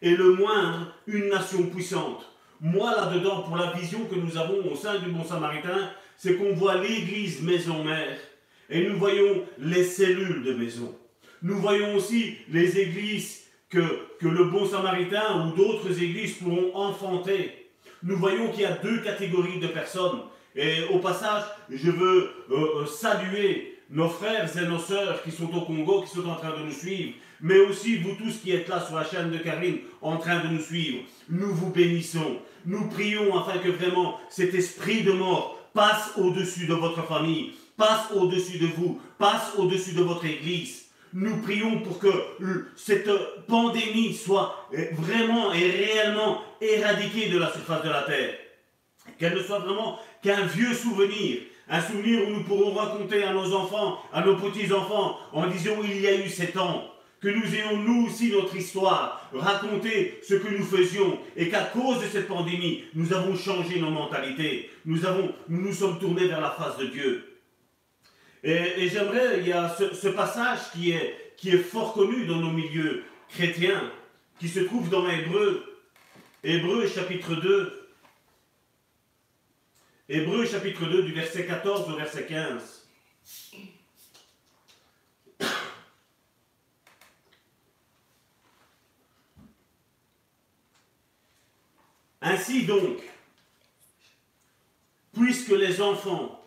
[0.03, 2.34] et le moindre une nation puissante.
[2.65, 6.53] Moi, là-dedans, pour la vision que nous avons au sein du Bon Samaritain, c'est qu'on
[6.53, 8.17] voit l'église maison-mère,
[8.71, 10.97] et nous voyons les cellules de maison.
[11.43, 17.69] Nous voyons aussi les églises que, que le bon samaritain ou d'autres églises pourront enfanter.
[18.01, 20.21] Nous voyons qu'il y a deux catégories de personnes.
[20.55, 25.53] Et au passage, je veux euh, euh, saluer nos frères et nos sœurs qui sont
[25.55, 28.67] au Congo, qui sont en train de nous suivre, mais aussi vous tous qui êtes
[28.67, 31.03] là sur la chaîne de Karine en train de nous suivre.
[31.29, 32.39] Nous vous bénissons.
[32.65, 38.11] Nous prions afin que vraiment cet esprit de mort passe au-dessus de votre famille, passe
[38.15, 40.85] au-dessus de vous, passe au-dessus de votre église
[41.15, 42.09] nous prions pour que
[42.75, 43.09] cette
[43.47, 48.33] pandémie soit vraiment et réellement éradiquée de la surface de la terre.
[49.17, 51.37] Qu'elle ne soit vraiment qu'un vieux souvenir,
[51.69, 56.01] un souvenir où nous pourrons raconter à nos enfants, à nos petits-enfants, en disant il
[56.01, 56.83] y a eu sept ans,
[57.21, 62.01] que nous ayons nous aussi notre histoire, raconter ce que nous faisions, et qu'à cause
[62.01, 66.41] de cette pandémie, nous avons changé nos mentalités, nous, avons, nous nous sommes tournés vers
[66.41, 67.39] la face de Dieu.
[68.43, 72.51] Et, j'aimerais, il y a ce, passage qui est, qui est fort connu dans nos
[72.51, 73.91] milieux chrétiens,
[74.39, 75.63] qui se trouve dans Hébreu,
[76.43, 77.89] Hébreu chapitre 2.
[80.07, 82.87] Hébreu chapitre 2 du verset 14 au verset 15.
[92.25, 92.97] Ainsi donc,
[95.13, 96.43] puisque les enfants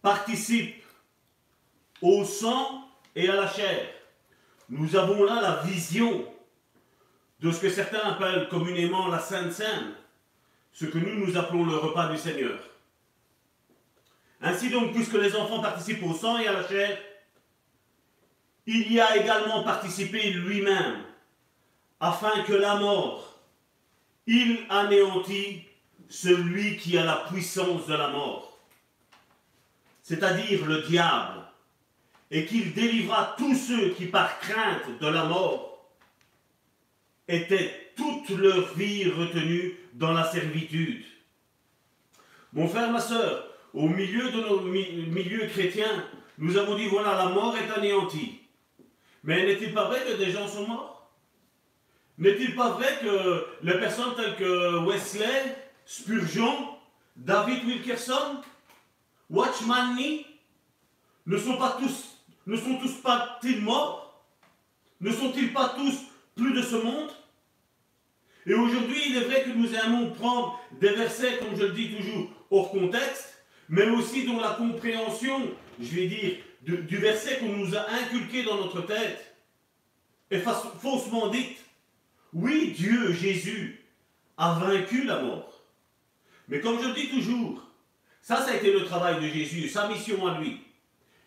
[0.00, 0.84] participe
[2.00, 3.88] au sang et à la chair.
[4.68, 6.24] Nous avons là la vision
[7.40, 9.94] de ce que certains appellent communément la Sainte Seine,
[10.72, 12.60] ce que nous nous appelons le repas du Seigneur.
[14.40, 16.96] Ainsi donc, puisque les enfants participent au sang et à la chair,
[18.66, 21.02] il y a également participé lui-même,
[21.98, 23.35] afin que la mort,
[24.26, 25.62] il anéantit
[26.08, 28.58] celui qui a la puissance de la mort,
[30.02, 31.42] c'est-à-dire le diable,
[32.30, 35.86] et qu'il délivra tous ceux qui par crainte de la mort
[37.28, 41.04] étaient toute leur vie retenus dans la servitude.
[42.52, 46.04] Mon frère, ma soeur, au milieu de nos milieux chrétiens,
[46.38, 48.40] nous avons dit, voilà, la mort est anéantie.
[49.24, 50.95] Mais n'est-il pas vrai que des gens sont morts?
[52.18, 56.76] N'est-il pas vrai que les personnes telles que Wesley, Spurgeon,
[57.14, 58.40] David Wilkerson,
[59.28, 60.26] Watchman Nee,
[61.26, 64.24] ne sont pas tous, ne sont tous pas-ils morts?
[65.00, 65.94] Ne sont-ils pas tous
[66.34, 67.10] plus de ce monde?
[68.46, 71.94] Et aujourd'hui, il est vrai que nous aimons prendre des versets, comme je le dis
[71.94, 75.50] toujours, hors contexte, mais aussi dans la compréhension,
[75.80, 79.34] je vais dire, du verset qu'on nous a inculqué dans notre tête,
[80.30, 80.42] est
[80.80, 81.58] faussement dite.
[82.38, 83.82] Oui, Dieu, Jésus,
[84.36, 85.62] a vaincu la mort.
[86.48, 87.62] Mais comme je dis toujours,
[88.20, 90.60] ça, ça a été le travail de Jésus, sa mission à lui.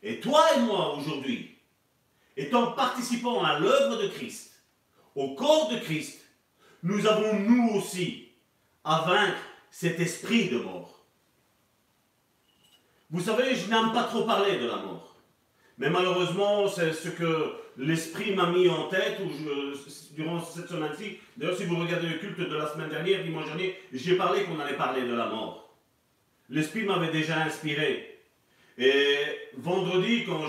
[0.04, 1.58] Et toi et moi, aujourd'hui,
[2.38, 4.62] étant participants à l'œuvre de Christ,
[5.16, 6.24] au corps de Christ,
[6.84, 8.28] nous avons nous aussi
[8.84, 9.42] à vaincre
[9.72, 11.04] cet esprit de mort.
[13.10, 15.09] Vous savez, je n'aime pas trop parler de la mort.
[15.80, 19.22] Mais malheureusement, c'est ce que l'esprit m'a mis en tête
[20.12, 21.20] durant cette semaine-ci.
[21.38, 24.60] D'ailleurs, si vous regardez le culte de la semaine dernière, dimanche dernier, j'ai parlé qu'on
[24.60, 25.74] allait parler de la mort.
[26.50, 28.20] L'esprit m'avait déjà inspiré.
[28.78, 29.16] Et
[29.58, 30.42] vendredi, quand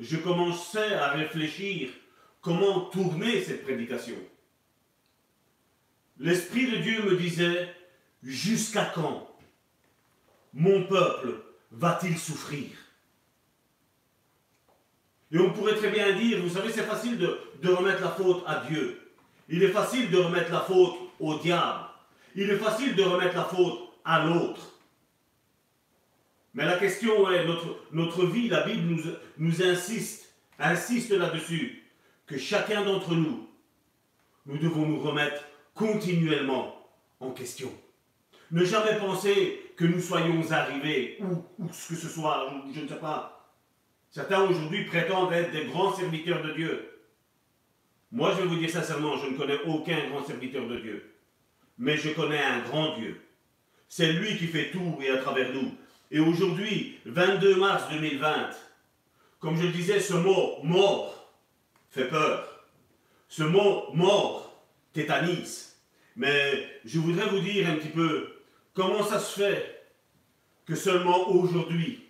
[0.00, 1.90] je commençais à réfléchir
[2.40, 4.16] comment tourner cette prédication,
[6.18, 7.68] l'Esprit de Dieu me disait,
[8.22, 9.28] jusqu'à quand
[10.54, 11.34] mon peuple
[11.72, 12.68] va-t-il souffrir?
[15.30, 18.64] Et on pourrait très bien dire, vous savez, c'est facile de, remettre la faute à
[18.68, 19.00] Dieu.
[19.48, 21.80] Il est facile de remettre la faute au diable.
[22.34, 24.74] Il est facile de remettre la faute à l'autre.
[26.54, 27.46] Mais la question est,
[27.92, 29.02] notre, vie, la Bible
[29.36, 31.82] nous, insiste, insiste là-dessus,
[32.26, 33.48] que chacun d'entre nous,
[34.46, 35.42] nous devons nous remettre
[35.74, 36.74] continuellement
[37.20, 37.70] en question.
[38.50, 42.88] Ne jamais penser que nous soyons arrivés, ou, ou ce que ce soit, je ne
[42.88, 43.37] sais pas,
[44.10, 46.90] Certains aujourd'hui prétendent être des grands serviteurs de Dieu.
[48.10, 51.14] Moi, je vais vous dire sincèrement, je ne connais aucun grand serviteur de Dieu.
[51.76, 53.20] Mais je connais un grand Dieu.
[53.88, 55.74] C'est lui qui fait tout et à travers nous.
[56.10, 58.50] Et aujourd'hui, 22 mars 2020,
[59.40, 61.32] comme je disais, ce mot mort
[61.90, 62.66] fait peur.
[63.28, 65.76] Ce mot mort tétanise.
[66.16, 68.40] Mais je voudrais vous dire un petit peu
[68.72, 69.86] comment ça se fait
[70.66, 72.07] que seulement aujourd'hui,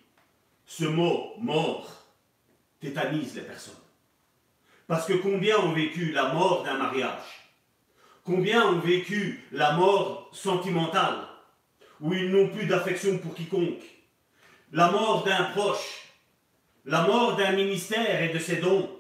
[0.69, 2.05] ce mot mort
[2.79, 3.75] tétanise les personnes.
[4.87, 7.49] Parce que combien ont vécu la mort d'un mariage?
[8.23, 11.27] Combien ont vécu la mort sentimentale,
[12.01, 13.83] où ils n'ont plus d'affection pour quiconque?
[14.71, 16.05] La mort d'un proche?
[16.85, 18.91] La mort d'un ministère et de ses dons?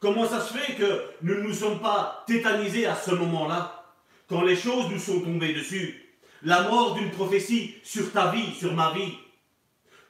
[0.00, 3.84] Comment ça se fait que nous ne nous sommes pas tétanisés à ce moment-là,
[4.28, 8.72] quand les choses nous sont tombées dessus La mort d'une prophétie sur ta vie, sur
[8.72, 9.14] ma vie,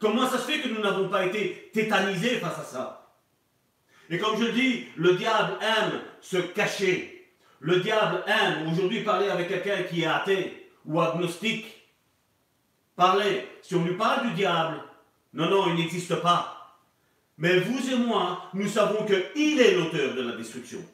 [0.05, 3.17] Comment ça se fait que nous n'avons pas été tétanisés face à ça?
[4.11, 7.33] Et comme je le dis, le diable aime se cacher.
[7.61, 11.65] Le diable aime aujourd'hui parler avec quelqu'un qui est athée ou agnostique.
[12.95, 13.49] Parler.
[13.63, 14.83] Si on lui parle du diable,
[15.33, 16.77] non, non, il n'existe pas.
[17.39, 20.85] Mais vous et moi, nous savons qu'il est l'auteur de la destruction.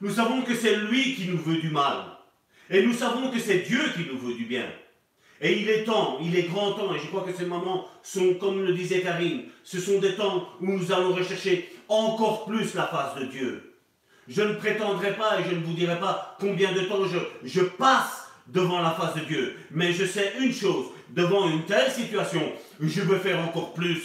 [0.00, 2.06] Nous savons que c'est lui qui nous veut du mal.
[2.70, 4.66] Et nous savons que c'est Dieu qui nous veut du bien.
[5.40, 8.34] Et il est temps, il est grand temps, et je crois que ces moments sont,
[8.40, 12.86] comme le disait Karine, ce sont des temps où nous allons rechercher encore plus la
[12.86, 13.74] face de Dieu.
[14.26, 17.04] Je ne prétendrai pas et je ne vous dirai pas combien de temps
[17.44, 19.56] je, passe devant la face de Dieu.
[19.70, 22.42] Mais je sais une chose, devant une telle situation,
[22.80, 24.02] je veux faire encore plus.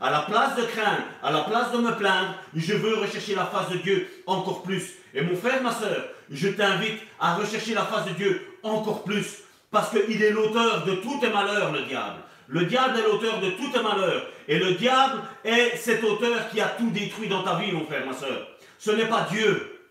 [0.00, 3.46] À la place de craindre, à la place de me plaindre, je veux rechercher la
[3.46, 4.92] face de Dieu encore plus.
[5.14, 9.45] Et mon frère, ma soeur, je t'invite à rechercher la face de Dieu encore plus
[9.76, 12.20] parce qu'il est l'auteur de tous tes malheurs, le diable.
[12.48, 14.26] Le diable est l'auteur de tous tes malheurs.
[14.48, 18.06] Et le diable est cet auteur qui a tout détruit dans ta vie, mon frère,
[18.06, 18.48] ma soeur.
[18.78, 19.82] Ce n'est pas Dieu.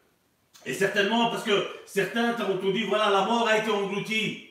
[0.66, 4.50] Et certainement parce que certains t'ont dit, voilà, la mort a été engloutie.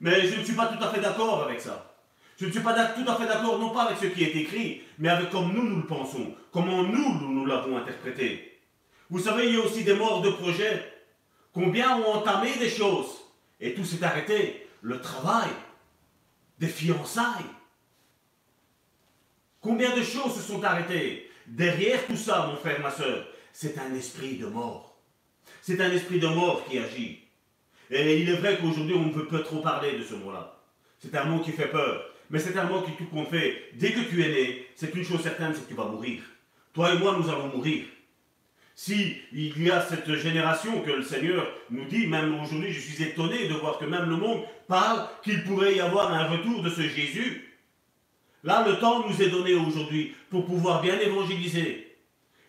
[0.00, 1.94] Mais je ne suis pas tout à fait d'accord avec ça.
[2.40, 4.80] Je ne suis pas tout à fait d'accord, non pas avec ce qui est écrit,
[4.98, 6.34] mais avec comme nous, nous le pensons.
[6.52, 8.62] Comment nous, nous, nous l'avons interprété.
[9.10, 10.90] Vous savez, il y a aussi des morts de projet.
[11.52, 13.18] Combien ont entamé des choses
[13.60, 14.66] et tout s'est arrêté.
[14.82, 15.50] Le travail,
[16.58, 17.44] des fiançailles.
[19.60, 23.94] Combien de choses se sont arrêtées Derrière tout ça, mon frère, ma soeur, c'est un
[23.94, 24.96] esprit de mort.
[25.62, 27.18] C'est un esprit de mort qui agit.
[27.90, 30.56] Et il est vrai qu'aujourd'hui, on ne veut pas trop parler de ce mot-là.
[30.98, 32.04] C'est un mot qui fait peur.
[32.30, 33.70] Mais c'est un mot qui tout compte fait.
[33.74, 36.22] Dès que tu es né, c'est une chose certaine, c'est que tu vas mourir.
[36.72, 37.84] Toi et moi, nous allons mourir.
[38.82, 43.04] Si il y a cette génération que le Seigneur nous dit, même aujourd'hui, je suis
[43.04, 46.70] étonné de voir que même le monde parle qu'il pourrait y avoir un retour de
[46.70, 47.58] ce Jésus.
[48.42, 51.94] Là, le temps nous est donné aujourd'hui pour pouvoir bien évangéliser.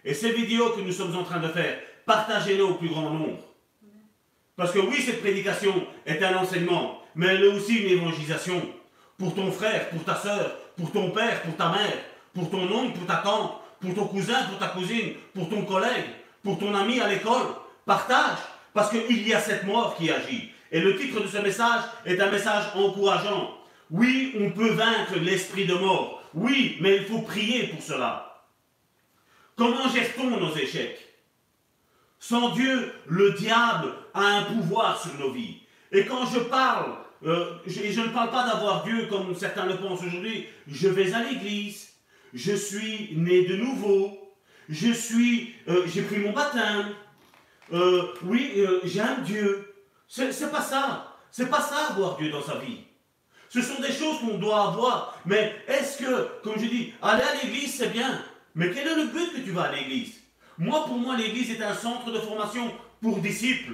[0.06, 3.44] Et ces vidéos que nous sommes en train de faire, partagez-les au plus grand nombre.
[4.56, 8.62] Parce que oui, cette prédication est un enseignement, mais elle est aussi une évangélisation
[9.18, 11.98] pour ton frère, pour ta soeur, pour ton père, pour ta mère,
[12.34, 16.06] pour ton oncle, pour ta tante, pour ton cousin, pour ta cousine, pour ton collègue,
[16.44, 17.48] pour ton ami à l'école.
[17.86, 18.38] Partage,
[18.74, 20.52] parce qu'il y a cette mort qui agit.
[20.72, 23.58] Et le titre de ce message est un message encourageant.
[23.90, 26.24] Oui, on peut vaincre l'esprit de mort.
[26.34, 28.46] Oui, mais il faut prier pour cela.
[29.58, 31.00] Comment gère-t-on nos échecs?
[32.20, 35.58] Sans Dieu, le diable a un pouvoir sur nos vies.
[35.92, 36.94] Et quand je parle,
[37.26, 41.14] euh, et je ne parle pas d'avoir Dieu comme certains le pensent aujourd'hui, je vais
[41.14, 41.90] à l'église,
[42.34, 44.21] je suis né de nouveau,
[44.72, 46.96] je suis, euh, j'ai pris mon baptême,
[47.74, 49.76] euh, oui, euh, j'aime Dieu.
[50.08, 51.18] C'est pas ça.
[51.30, 52.80] C'est pas ça avoir Dieu dans sa vie.
[53.50, 55.18] Ce sont des choses qu'on doit avoir.
[55.26, 58.24] Mais est-ce que, comme je dis, aller à l'église, c'est bien.
[58.56, 60.16] Mais quel est le but que tu vas à l'église?
[60.58, 63.74] Moi, pour moi, l'église est un centre de formation pour disciples.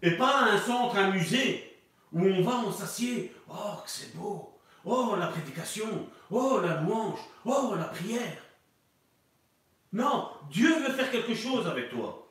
[0.00, 1.76] Et pas un centre, un musée,
[2.12, 3.32] où on va, on s'assied.
[3.48, 4.56] Oh, que c'est beau.
[4.84, 6.08] Oh, la prédication.
[6.30, 7.18] Oh, la louange.
[7.44, 8.36] Oh, la prière.
[9.92, 12.30] Non, Dieu veut faire quelque chose avec toi.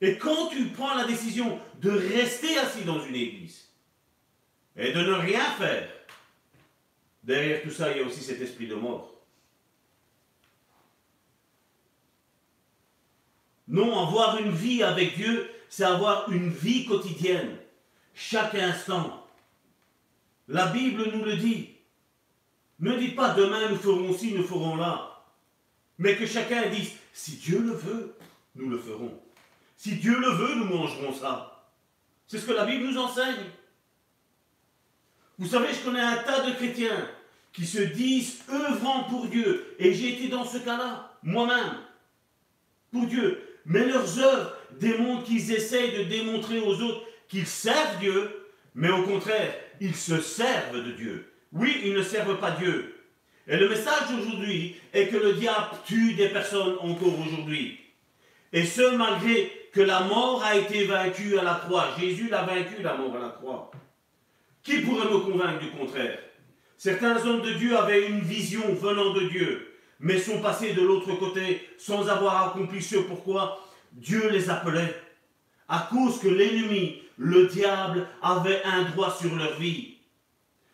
[0.00, 3.68] Et quand tu prends la décision de rester assis dans une église
[4.76, 5.90] et de ne rien faire,
[7.22, 9.14] derrière tout ça, il y a aussi cet esprit de mort.
[13.68, 17.56] Non, avoir une vie avec Dieu, c'est avoir une vie quotidienne,
[18.14, 19.24] chaque instant.
[20.48, 21.76] La Bible nous le dit.
[22.80, 25.09] Ne dites pas demain nous ferons ci, nous ferons là.
[26.00, 28.16] Mais que chacun dise, si Dieu le veut,
[28.54, 29.20] nous le ferons.
[29.76, 31.70] Si Dieu le veut, nous mangerons ça.
[32.26, 33.44] C'est ce que la Bible nous enseigne.
[35.38, 37.06] Vous savez, je connais un tas de chrétiens
[37.52, 39.76] qui se disent œuvrant pour Dieu.
[39.78, 41.76] Et j'ai été dans ce cas-là, moi-même,
[42.90, 43.60] pour Dieu.
[43.66, 49.02] Mais leurs œuvres démontrent qu'ils essayent de démontrer aux autres qu'ils servent Dieu, mais au
[49.02, 51.30] contraire, ils se servent de Dieu.
[51.52, 52.99] Oui, ils ne servent pas Dieu.
[53.48, 57.80] Et le message d'aujourd'hui est que le diable tue des personnes encore aujourd'hui.
[58.52, 61.88] Et ce, malgré que la mort a été vaincue à la croix.
[61.98, 63.70] Jésus l'a vaincu, la mort à la croix.
[64.62, 66.18] Qui pourrait me convaincre du contraire?
[66.76, 71.14] Certains hommes de Dieu avaient une vision venant de Dieu, mais sont passés de l'autre
[71.14, 74.94] côté sans avoir accompli ce pourquoi Dieu les appelait.
[75.68, 79.98] À cause que l'ennemi, le diable, avait un droit sur leur vie.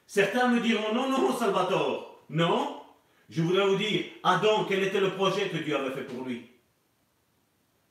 [0.06, 2.05] Certains me diront non, non, Salvatore.
[2.30, 2.82] Non.
[3.28, 6.48] Je voudrais vous dire, Adam, quel était le projet que Dieu avait fait pour lui?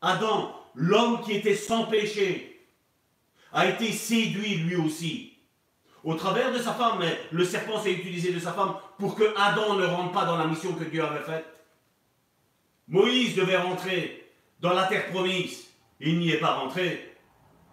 [0.01, 2.67] Adam, l'homme qui était sans péché,
[3.51, 5.33] a été séduit lui aussi.
[6.03, 9.33] Au travers de sa femme, mais le serpent s'est utilisé de sa femme pour que
[9.37, 11.45] Adam ne rentre pas dans la mission que Dieu avait faite.
[12.87, 15.67] Moïse devait rentrer dans la terre promise.
[15.99, 17.17] Il n'y est pas rentré.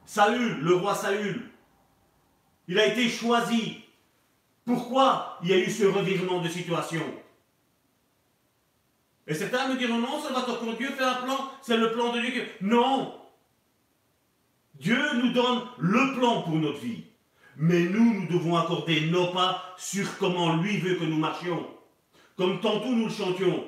[0.07, 1.51] Saül, le roi Saül,
[2.69, 3.82] il a été choisi.
[4.65, 7.03] Pourquoi il y a eu ce revirement de situation?
[9.27, 12.13] Et certains me diront non, ça va quand Dieu fait un plan, c'est le plan
[12.13, 12.47] de Dieu.
[12.61, 13.19] Non
[14.75, 17.05] Dieu nous donne le plan pour notre vie.
[17.57, 21.69] Mais nous, nous devons accorder nos pas sur comment lui veut que nous marchions.
[22.37, 23.65] Comme tantôt nous le chantions.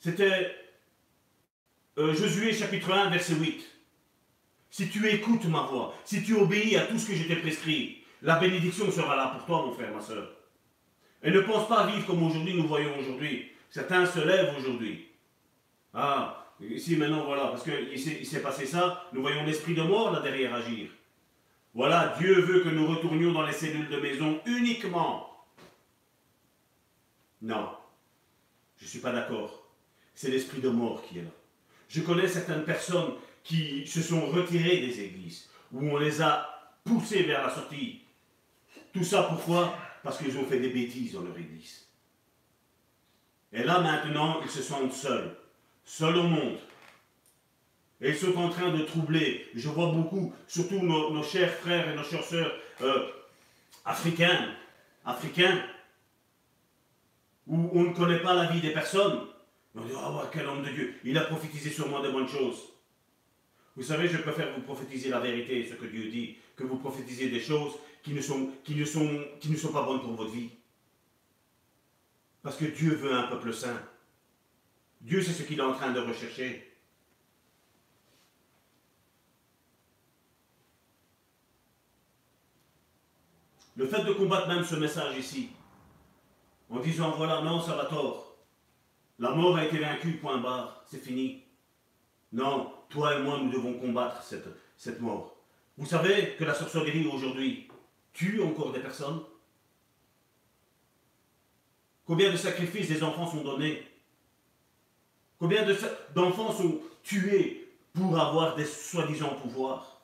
[0.00, 0.50] C'était
[1.98, 3.62] euh, Josué chapitre 1, verset 8.
[4.70, 8.01] Si tu écoutes ma voix, si tu obéis à tout ce que je t'ai prescrit,
[8.22, 10.28] la bénédiction sera là pour toi, mon frère, ma soeur.
[11.22, 13.50] Et ne pense pas vivre comme aujourd'hui nous voyons aujourd'hui.
[13.70, 15.08] Certains se lèvent aujourd'hui.
[15.94, 20.20] Ah, ici maintenant, voilà, parce qu'il s'est passé ça, nous voyons l'esprit de mort là
[20.20, 20.88] derrière agir.
[21.74, 25.28] Voilà, Dieu veut que nous retournions dans les cellules de maison uniquement.
[27.40, 27.70] Non,
[28.78, 29.66] je ne suis pas d'accord.
[30.14, 31.30] C'est l'esprit de mort qui est là.
[31.88, 36.48] Je connais certaines personnes qui se sont retirées des églises, où on les a
[36.84, 38.01] poussées vers la sortie.
[38.92, 39.76] Tout ça pourquoi?
[40.02, 41.86] Parce qu'ils ont fait des bêtises dans leur église.
[43.52, 45.36] Et là maintenant, ils se sentent seuls,
[45.84, 46.58] seuls au monde.
[48.00, 49.46] Et ils sont en train de troubler.
[49.54, 53.06] Je vois beaucoup, surtout nos, chers frères et nos chères sœurs euh,
[53.84, 54.54] africains,
[55.04, 55.62] africains,
[57.46, 59.20] où on ne connaît pas la vie des personnes.
[59.74, 62.72] On dit, oh, quel homme de Dieu, il a prophétisé sur moi de bonnes choses.
[63.76, 67.30] Vous savez, je préfère vous prophétiser la vérité, ce que Dieu dit, que vous prophétisiez
[67.30, 67.72] des choses
[68.02, 70.50] qui ne sont, qui ne sont, qui ne sont pas bonnes pour votre vie.
[72.42, 73.80] Parce que Dieu veut un peuple saint.
[75.00, 76.68] Dieu, c'est ce qu'il est en train de rechercher.
[83.76, 85.50] Le fait de combattre même ce message ici,
[86.68, 88.36] en disant voilà, non, ça va tort.
[89.18, 91.42] La mort a été vaincue, point barre, c'est fini.
[92.32, 95.36] Non, toi et moi, nous devons combattre cette, cette mort.
[95.78, 97.68] Vous savez que la sorcellerie aujourd'hui
[98.12, 99.22] tue encore des personnes
[102.04, 103.86] Combien de sacrifices des enfants sont donnés?
[105.38, 105.64] Combien
[106.14, 110.00] d'enfants sont tués pour avoir des soi-disant pouvoirs?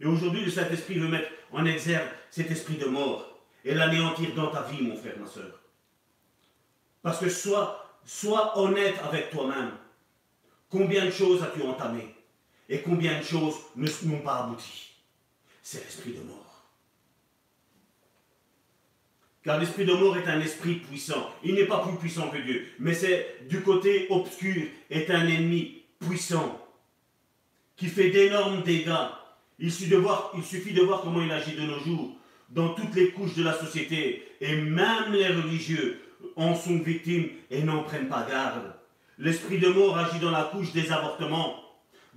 [0.00, 4.50] Et aujourd'hui, le Saint-Esprit veut mettre en exergue cet esprit de mort et l'anéantir dans
[4.50, 5.60] ta vie, mon frère, ma soeur.
[7.02, 9.72] Parce que sois, sois honnête avec toi-même.
[10.70, 12.14] Combien de choses as-tu entamé
[12.68, 14.90] Et combien de choses n'ont pas abouti?
[15.62, 16.48] C'est l'esprit de mort.
[19.42, 21.30] Car l'esprit de mort est un esprit puissant.
[21.42, 25.82] Il n'est pas plus puissant que Dieu, mais c'est du côté obscur, est un ennemi
[26.00, 26.60] puissant
[27.76, 29.08] qui fait d'énormes dégâts.
[29.58, 32.16] Il suffit, de voir, il suffit de voir comment il agit de nos jours
[32.50, 36.00] dans toutes les couches de la société et même les religieux
[36.36, 38.74] en sont victimes et n'en prennent pas garde.
[39.18, 41.56] L'esprit de mort agit dans la couche des avortements,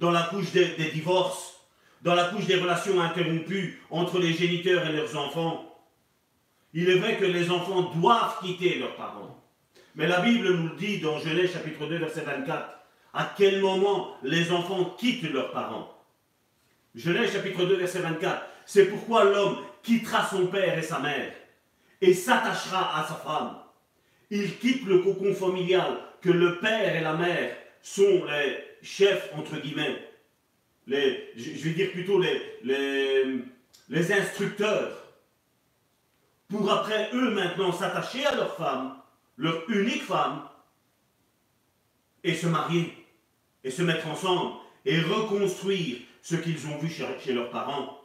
[0.02, 1.62] dans la couche des, divorces,
[2.02, 5.72] dans la couche des relations interrompues entre les géniteurs et leurs enfants
[6.74, 9.38] il est vrai que les enfants doivent quitter leurs parents.
[9.96, 12.80] Mais la Bible nous le dit dans Genèse chapitre 2 verset 24.
[13.14, 15.94] À quel moment les enfants quittent leurs parents?
[16.96, 18.42] Genèse chapitre 2 verset 24.
[18.66, 21.34] C'est pourquoi l'homme quittera son père et sa mère
[22.00, 23.58] et s'attachera à sa femme.
[24.30, 29.58] Il quitte le cocon familial que le père et la mère sont les chefs, entre
[29.58, 30.08] guillemets,
[30.88, 34.98] je vais dire plutôt les instructeurs
[36.50, 38.98] pour après eux maintenant s'attacher à leur femme,
[39.38, 40.48] leur unique femme,
[42.24, 42.94] et se marier,
[43.64, 44.56] et se mettre ensemble,
[44.86, 48.04] et reconstruire ce qu'ils ont vu chez leurs parents.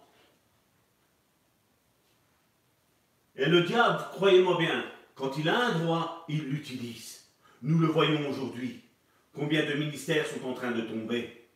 [3.35, 7.29] Et le diable, croyez-moi bien, quand il a un droit, il l'utilise.
[7.63, 8.83] Nous le voyons aujourd'hui.
[9.37, 11.47] Combien de ministères sont en train de tomber?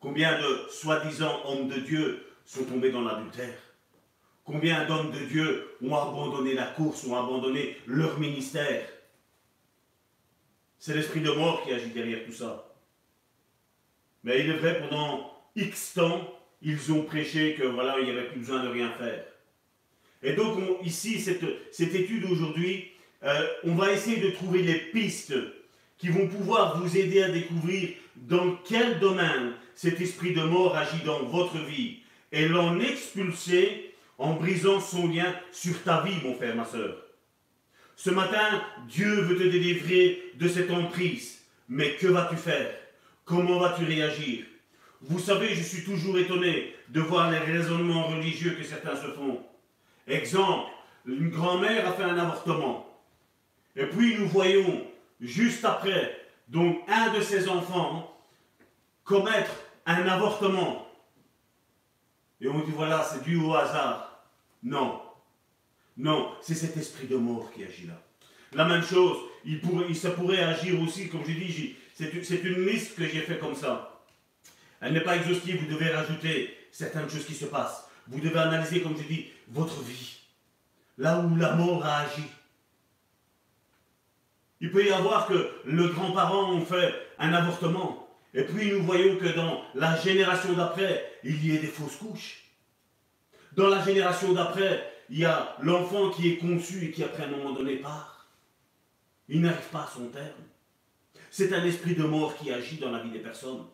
[0.00, 3.54] Combien de soi-disant hommes de Dieu sont tombés dans l'adultère?
[4.44, 8.88] Combien d'hommes de Dieu ont abandonné la course, ont abandonné leur ministère?
[10.80, 12.74] C'est l'esprit de mort qui agit derrière tout ça.
[14.24, 16.28] Mais il est vrai, pendant X temps,
[16.60, 19.24] ils ont prêché que voilà, il n'y avait plus besoin de rien faire.
[20.24, 22.90] Et donc, ici, cette, étude aujourd'hui,
[23.22, 25.34] euh, on va essayer de trouver les pistes
[26.02, 31.04] qui vont pouvoir vous aider à découvrir dans quel domaine cet esprit de mort agit
[31.04, 31.98] dans votre vie
[32.32, 36.96] et l'en expulser en brisant son lien sur ta vie, mon frère, ma soeur.
[37.94, 41.44] Ce matin, Dieu veut te délivrer de cette emprise.
[41.68, 42.74] Mais que vas-tu faire?
[43.24, 44.44] Comment vas-tu réagir?
[45.02, 49.40] Vous savez, je suis toujours étonné de voir les raisonnements religieux que certains se font.
[50.08, 50.68] Exemple,
[51.06, 52.88] une grand-mère a fait un avortement.
[53.76, 54.84] Et puis nous voyons,
[55.22, 58.14] juste après, donc un de ses enfants
[59.04, 59.52] commettre
[59.86, 60.86] un avortement.
[62.40, 64.26] Et on dit voilà, c'est dû au hasard.
[64.62, 65.00] Non.
[65.96, 68.00] Non, c'est cet esprit de mort qui agit là.
[68.52, 72.96] La même chose, il pourrait, ça pourrait agir aussi, comme je dis, c'est une liste
[72.96, 74.02] que j'ai fait comme ça.
[74.80, 77.88] Elle n'est pas exhaustive, vous devez rajouter certaines choses qui se passent.
[78.08, 80.18] Vous devez analyser, comme je dis, votre vie.
[80.98, 82.24] Là où la mort a agi.
[84.62, 88.08] Il peut y avoir que le grand-parent ont fait un avortement.
[88.32, 92.44] Et puis nous voyons que dans la génération d'après, il y ait des fausses couches.
[93.56, 97.30] Dans la génération d'après, il y a l'enfant qui est conçu et qui après un
[97.30, 98.28] moment donné part.
[99.28, 100.30] Il n'arrive pas à son terme.
[101.28, 103.66] C'est un esprit de mort qui agit dans la vie des personnes.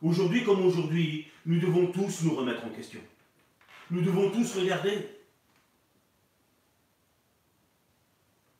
[0.00, 3.00] Aujourd'hui comme aujourd'hui, nous devons tous nous remettre en question.
[3.90, 5.17] Nous devons tous regarder.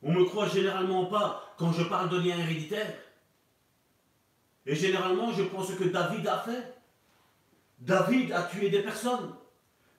[0.01, 2.93] On ne me croit généralement pas quand je parle de lien héréditaire.
[4.65, 6.73] Et généralement, je prends ce que David a fait.
[7.79, 9.35] David a tué des personnes.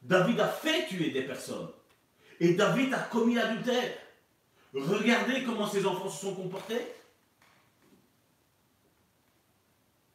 [0.02, 1.70] David a fait tuer des personnes.
[2.38, 3.92] Et David a commis l'adultère.
[4.74, 6.86] Regardez comment ses enfants se sont comportés.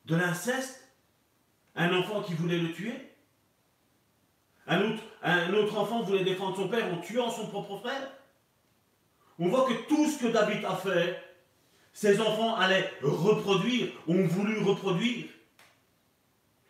[0.06, 0.88] De l'inceste
[1.76, 2.94] Un enfant qui voulait le tuer
[4.68, 8.12] un autre, un autre enfant voulait défendre son père en tuant son propre frère
[9.40, 11.22] On voit que tout ce que David a fait,
[11.94, 15.26] ses enfants allaient reproduire, ont voulu reproduire.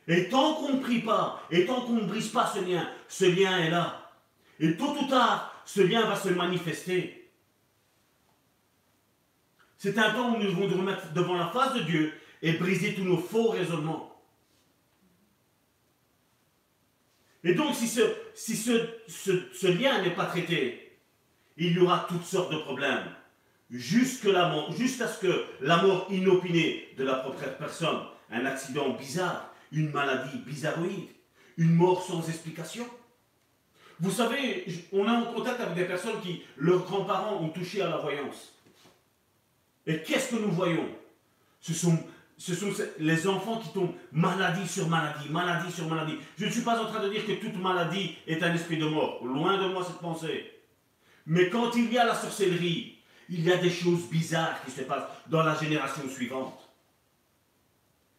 [0.07, 3.26] Et tant qu'on ne prie pas, et tant qu'on ne brise pas ce lien, ce
[3.26, 4.11] lien est là.
[4.59, 7.32] Et tôt ou tard, ce lien va se manifester.
[9.78, 12.95] C'est un temps où nous devons nous remettre devant la face de Dieu et briser
[12.95, 14.11] tous nos faux raisonnements.
[17.43, 18.01] Et donc, si ce,
[18.34, 20.85] si ce, lien n'est pas traité,
[21.58, 23.03] il y aura toutes sortes de problèmes.
[23.70, 27.99] Jusqu'à ce que la mort inopinée de la propre personne,
[28.32, 31.10] un accident bizarre, une maladie bizarroïde,
[31.58, 32.86] une mort sans explication.
[33.99, 37.89] Vous savez, on est en contact avec des personnes qui, leurs grands-parents ont touché à
[37.89, 38.53] la voyance.
[39.88, 40.89] Et qu'est-ce que nous voyons?
[41.62, 41.97] Ce sont
[42.38, 46.18] ce sont les enfants qui tombent maladie sur maladie, maladie sur maladie.
[46.38, 48.86] Je ne suis pas en train de dire que toute maladie est un esprit de
[48.86, 49.24] mort.
[49.24, 50.51] Loin de moi cette pensée.
[51.26, 52.98] Mais quand il y a la sorcellerie,
[53.30, 56.60] il y a des choses bizarres qui se passent dans la génération suivante.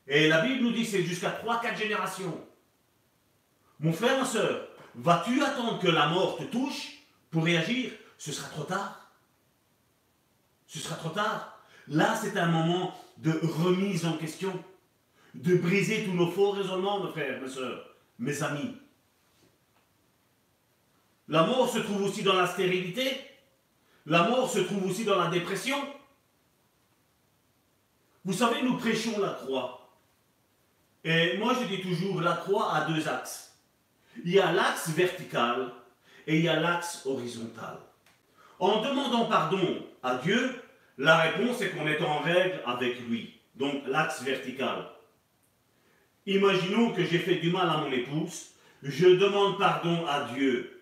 [0.08, 2.40] Et la Bible nous dit c'est jusqu'à 3-4 générations.
[3.80, 6.98] Mon frère, ma soeur, vas-tu attendre que la mort te touche
[7.30, 7.92] pour réagir?
[8.18, 9.12] Ce sera trop tard.
[10.66, 11.60] Ce sera trop tard.
[11.88, 14.52] Là, c'est un moment de remise en question,
[15.34, 17.86] de briser tous nos faux raisonnements, mes frères, mes soeurs,
[18.18, 18.76] mes amis.
[21.28, 23.20] La mort se trouve aussi dans la stérilité.
[24.06, 25.76] La mort se trouve aussi dans la dépression.
[28.24, 29.90] Vous savez, nous prêchons la croix.
[31.04, 33.56] Et moi, je dis toujours, la croix a deux axes.
[34.24, 35.72] Il y a l'axe vertical
[36.26, 37.78] et il y a l'axe horizontal.
[38.58, 40.62] En demandant pardon à Dieu,
[40.98, 43.38] la réponse est qu'on est en règle avec lui.
[43.54, 44.88] Donc l'axe vertical.
[46.26, 48.52] Imaginons que j'ai fait du mal à mon épouse.
[48.82, 50.75] Je demande pardon à Dieu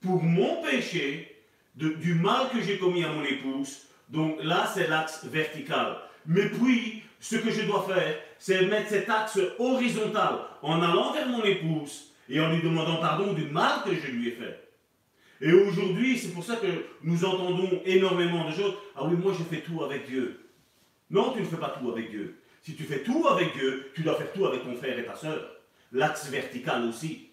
[0.00, 1.36] pour mon péché,
[1.74, 3.86] du mal que j'ai commis à mon épouse.
[4.08, 5.98] Donc là, c'est l'axe vertical.
[6.26, 11.28] Mais puis, ce que je dois faire, c'est mettre cet axe horizontal en allant vers
[11.28, 14.68] mon épouse et en lui demandant pardon du mal que je lui ai fait.
[15.40, 16.66] Et aujourd'hui, c'est pour ça que
[17.02, 18.74] nous entendons énormément de choses.
[18.96, 20.48] Ah oui, moi je fais tout avec Dieu.
[21.10, 22.40] Non, tu ne fais pas tout avec Dieu.
[22.62, 25.14] Si tu fais tout avec Dieu, tu dois faire tout avec ton frère et ta
[25.14, 25.40] soeur.
[25.92, 27.30] L'axe vertical aussi.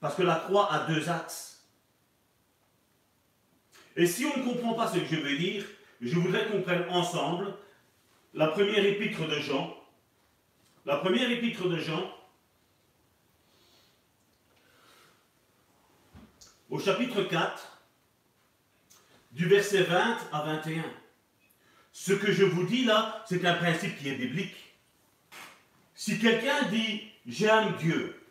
[0.00, 1.57] Parce que la croix a deux axes.
[3.98, 5.64] Et si on ne comprend pas ce que je veux dire,
[6.00, 7.52] je voudrais qu'on prenne ensemble
[8.32, 9.76] la première épître de Jean.
[10.86, 12.08] La première épître de Jean,
[16.70, 17.82] au chapitre 4,
[19.32, 20.84] du verset 20 à 21.
[21.92, 24.76] Ce que je vous dis là, c'est un principe qui est biblique.
[25.96, 28.22] Si quelqu'un dit j'aime Dieu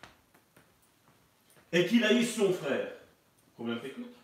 [1.73, 2.87] et qu'il haïsse son frère,
[3.57, 4.16] combien t'écoute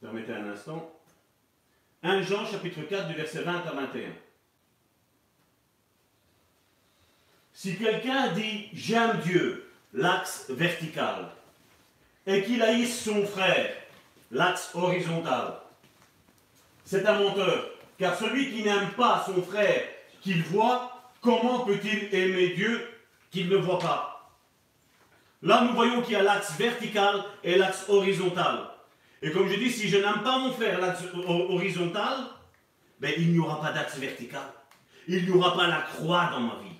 [0.00, 0.92] Permettez un instant.
[2.02, 4.10] 1 Jean chapitre 4 du verset 20 à 21.
[7.52, 11.30] Si quelqu'un dit j'aime Dieu l'axe vertical,
[12.26, 13.74] et qu'il haïsse son frère,
[14.30, 15.54] l'axe horizontal.
[16.84, 19.82] C'est un menteur, car celui qui n'aime pas son frère
[20.20, 22.86] qu'il voit, comment peut-il aimer Dieu
[23.30, 24.30] qu'il ne voit pas?
[25.42, 28.68] Là, nous voyons qu'il y a l'axe vertical et l'axe horizontal.
[29.22, 32.18] Et comme je dis, si je n'aime pas mon frère, l'axe horizontal,
[33.00, 34.52] ben, il n'y aura pas d'axe vertical.
[35.06, 36.76] Il n'y aura pas la croix dans ma vie.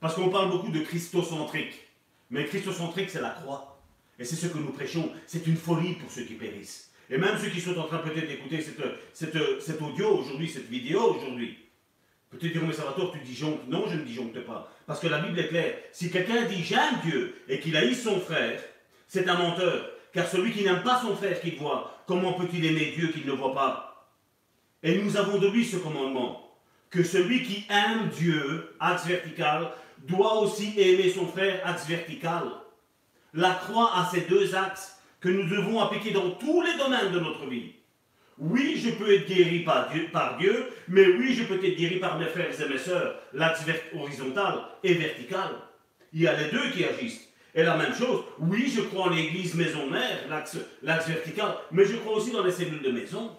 [0.00, 1.74] Parce qu'on parle beaucoup de christocentrique.
[2.30, 3.80] Mais christocentrique, c'est la croix.
[4.18, 5.12] Et c'est ce que nous prêchons.
[5.26, 6.90] C'est une folie pour ceux qui périssent.
[7.10, 8.64] Et même ceux qui sont en train peut-être d'écouter
[9.12, 11.58] cette, cet audio aujourd'hui, cette vidéo aujourd'hui.
[12.30, 13.68] Peut-être diront, mais Salvatore, tu disjonctes.
[13.68, 14.72] Non, je ne disjoncte pas.
[14.86, 15.74] Parce que la Bible est claire.
[15.92, 18.62] Si quelqu'un dit j'aime Dieu et qu'il haïsse son frère,
[19.06, 19.90] c'est un menteur.
[20.12, 23.32] Car celui qui n'aime pas son frère qu'il voit, comment peut-il aimer Dieu qu'il ne
[23.32, 24.08] voit pas?
[24.82, 26.50] Et nous avons de lui ce commandement.
[26.90, 29.70] Que celui qui aime Dieu, axe vertical,
[30.06, 32.42] doit aussi aimer son frère, axe vertical.
[33.32, 37.20] La croix a ces deux axes que nous devons appliquer dans tous les domaines de
[37.20, 37.72] notre vie.
[38.38, 40.38] Oui, je peux être guéri par Dieu, par
[40.88, 43.64] mais oui, je peux être guéri par mes frères et mes sœurs, l'axe
[43.94, 45.50] horizontal et vertical.
[46.12, 47.28] Il y a les deux qui agissent.
[47.54, 52.14] Et la même chose, oui, je crois en l'église maison-mère, l'axe vertical, mais je crois
[52.14, 53.36] aussi dans les cellules de maison.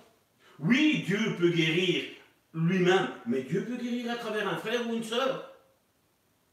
[0.60, 2.04] Oui, Dieu peut guérir
[2.54, 5.52] lui-même, mais Dieu peut guérir à travers un frère ou une sœur.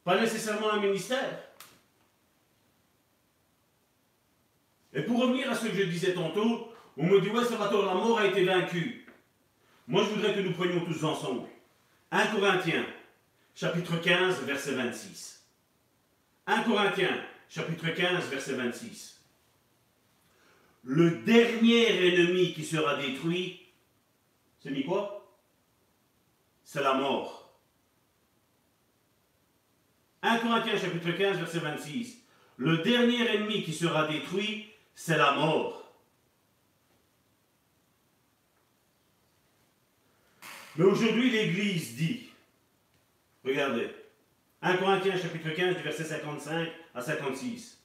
[0.04, 1.38] Pas nécessairement un ministère.
[4.94, 7.94] Et pour revenir à ce que je disais tantôt, on me dit, ouais, Salvatore, la
[7.94, 9.06] mort a été vaincue.
[9.86, 11.42] Moi, je voudrais que nous prenions tous ensemble.
[12.10, 12.86] 1 Corinthiens,
[13.54, 15.46] chapitre 15, verset 26.
[16.46, 19.20] 1 Corinthiens, chapitre 15, verset 26.
[20.84, 23.60] Le dernier ennemi qui sera détruit,
[24.62, 25.36] c'est mis quoi?
[26.64, 27.52] C'est la mort.
[30.22, 32.18] 1 Corinthiens chapitre 15 verset 26.
[32.56, 35.92] Le dernier ennemi qui sera détruit, c'est la mort.
[40.76, 42.28] Mais aujourd'hui, l'Église dit,
[43.44, 43.90] regardez,
[44.62, 47.82] 1 Corinthiens chapitre 15 du verset 55 à 56.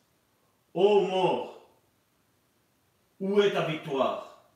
[0.74, 1.70] Ô mort,
[3.20, 4.52] où est ta victoire?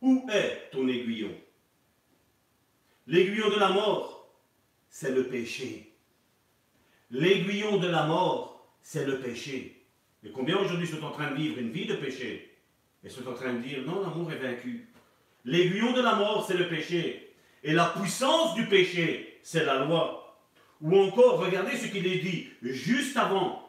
[0.00, 1.34] Où est ton aiguillon?
[3.06, 4.34] L'aiguillon de la mort,
[4.88, 5.92] c'est le péché.
[7.10, 9.84] L'aiguillon de la mort, c'est le péché.
[10.24, 12.56] Et combien aujourd'hui sont en train de vivre une vie de péché?
[13.04, 14.88] Et sont en train de dire non, l'amour est vaincu.
[15.44, 17.27] L'aiguillon de la mort, c'est le péché.
[17.64, 20.36] Et la puissance du péché, c'est la loi.
[20.80, 23.68] Ou encore, regardez ce qu'il est dit juste avant.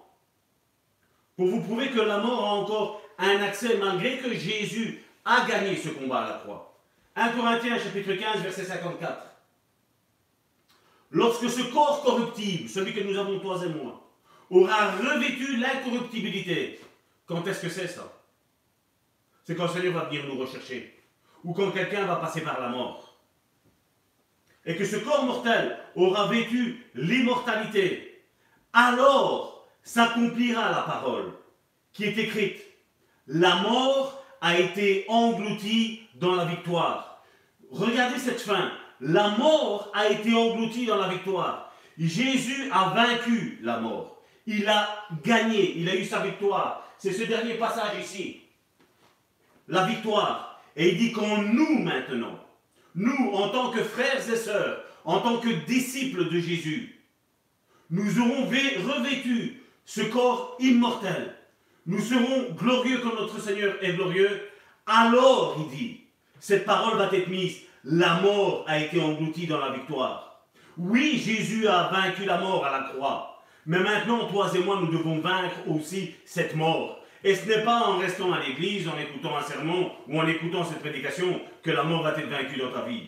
[1.35, 5.75] Pour vous prouver que la mort a encore un accès, malgré que Jésus a gagné
[5.75, 6.77] ce combat à la croix.
[7.15, 9.25] 1 Corinthiens chapitre 15, verset 54.
[11.11, 14.07] Lorsque ce corps corruptible, celui que nous avons toi et moi,
[14.49, 16.79] aura revêtu l'incorruptibilité,
[17.25, 18.11] quand est-ce que c'est ça?
[19.43, 20.95] C'est quand le Seigneur va venir nous rechercher
[21.43, 23.08] ou quand quelqu'un va passer par la mort.
[24.69, 28.21] Et que ce corps mortel aura vécu l'immortalité,
[28.71, 31.33] alors s'accomplira la parole
[31.91, 32.61] qui est écrite.
[33.25, 37.23] La mort a été engloutie dans la victoire.
[37.71, 38.71] Regardez cette fin.
[39.01, 41.73] La mort a été engloutie dans la victoire.
[41.97, 44.21] Jésus a vaincu la mort.
[44.45, 44.87] Il a
[45.23, 46.87] gagné, il a eu sa victoire.
[46.99, 48.41] C'est ce dernier passage ici.
[49.67, 50.61] La victoire.
[50.75, 52.37] Et il dit qu'en nous maintenant,
[52.95, 56.99] nous en tant que frères et sœurs, en tant que disciples de Jésus,
[57.89, 61.35] nous aurons revêtu ce corps immortel.
[61.85, 64.41] Nous serons glorieux comme notre Seigneur est glorieux.
[64.85, 66.01] Alors, il dit,
[66.39, 70.45] cette parole va être mise, la mort a été engloutie dans la victoire.
[70.77, 73.43] Oui, Jésus a vaincu la mort à la croix.
[73.65, 76.98] Mais maintenant, toi et moi, nous devons vaincre aussi cette mort.
[77.23, 80.63] Et ce n'est pas en restant à l'église, en écoutant un sermon ou en écoutant
[80.63, 83.07] cette prédication que la mort va être vaincue dans ta vie.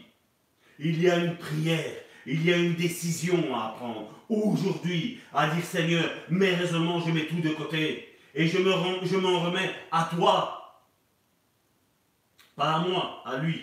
[0.80, 1.94] Il y a une prière,
[2.26, 7.26] il y a une décision à prendre aujourd'hui, à dire Seigneur, mes raisonnements, je mets
[7.26, 10.84] tout de côté et je m'en je remets à toi.
[12.56, 13.62] Pas à moi, à lui.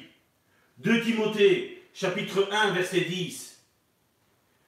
[0.79, 3.65] 2 Timothée, chapitre 1, verset 10.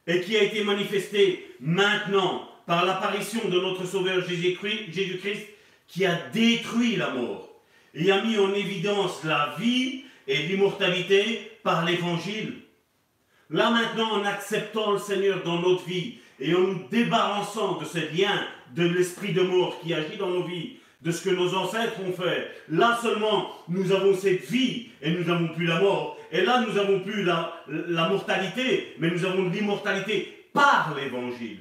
[0.06, 5.48] Et qui a été manifesté maintenant par l'apparition de notre Sauveur Jésus-Christ
[5.90, 7.48] qui a détruit la mort
[7.94, 12.54] et a mis en évidence la vie et l'immortalité par l'évangile.
[13.50, 17.98] Là maintenant, en acceptant le Seigneur dans notre vie et en nous débarrassant de ce
[17.98, 22.00] lien de l'esprit de mort qui agit dans nos vies, de ce que nos ancêtres
[22.06, 26.16] ont fait, là seulement nous avons cette vie et nous n'avons plus la mort.
[26.30, 31.58] Et là nous n'avons plus la, mortalité, mais nous avons l'immortalité par l'évangile.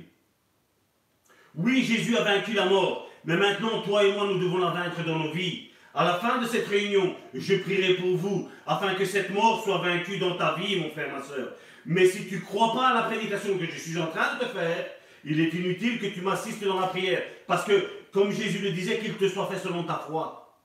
[1.56, 5.04] Oui, Jésus a vaincu la mort, mais maintenant, toi et moi, nous devons la vaincre
[5.06, 5.70] dans nos vies.
[5.94, 9.80] À la fin de cette réunion, je prierai pour vous, afin que cette mort soit
[9.80, 11.50] vaincue dans ta vie, mon frère, ma soeur.
[11.86, 14.46] Mais si tu ne crois pas à la prédication que je suis en train de
[14.46, 14.86] te faire,
[15.26, 17.24] il est inutile que tu m'assistes dans la prière.
[17.48, 20.58] Parce que, comme Jésus le disait, qu'il te soit fait selon ta foi.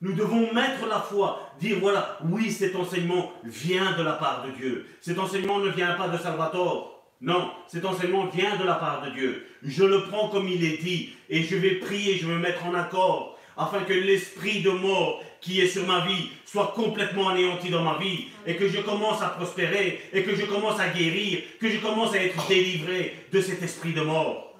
[0.00, 4.52] Nous devons mettre la foi, dire voilà, oui, cet enseignement vient de la part de
[4.52, 4.86] Dieu.
[5.00, 6.97] Cet enseignement ne vient pas de Salvatore.
[7.20, 9.46] Non, cet enseignement vient de la part de Dieu.
[9.62, 12.64] Je le prends comme il est dit et je vais prier, je vais me mettre
[12.64, 17.70] en accord afin que l'esprit de mort qui est sur ma vie soit complètement anéanti
[17.70, 21.42] dans ma vie et que je commence à prospérer et que je commence à guérir,
[21.60, 24.56] que je commence à être délivré de cet esprit de mort.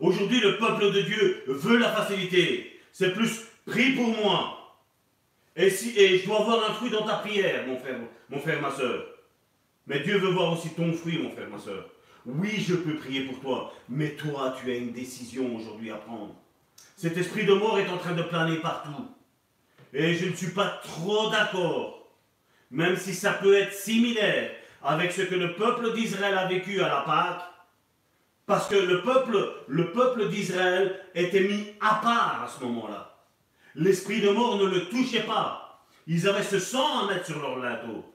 [0.00, 2.80] Aujourd'hui, le peuple de Dieu veut la facilité.
[2.92, 4.82] C'est plus prie pour moi.
[5.56, 7.96] Et, si, et je dois avoir un fruit dans ta prière, mon frère,
[8.28, 9.13] mon frère, ma soeur.
[9.86, 11.90] Mais Dieu veut voir aussi ton fruit, mon frère, ma soeur.
[12.26, 16.34] Oui, je peux prier pour toi, mais toi, tu as une décision aujourd'hui à prendre.
[16.96, 19.08] Cet esprit de mort est en train de planer partout.
[19.92, 22.08] Et je ne suis pas trop d'accord,
[22.70, 24.50] même si ça peut être similaire
[24.82, 27.42] avec ce que le peuple d'Israël a vécu à la Pâque,
[28.46, 33.16] parce que le peuple, le peuple d'Israël était mis à part à ce moment-là.
[33.74, 35.84] L'esprit de mort ne le touchait pas.
[36.06, 38.13] Ils avaient ce sang à mettre sur leur linteau.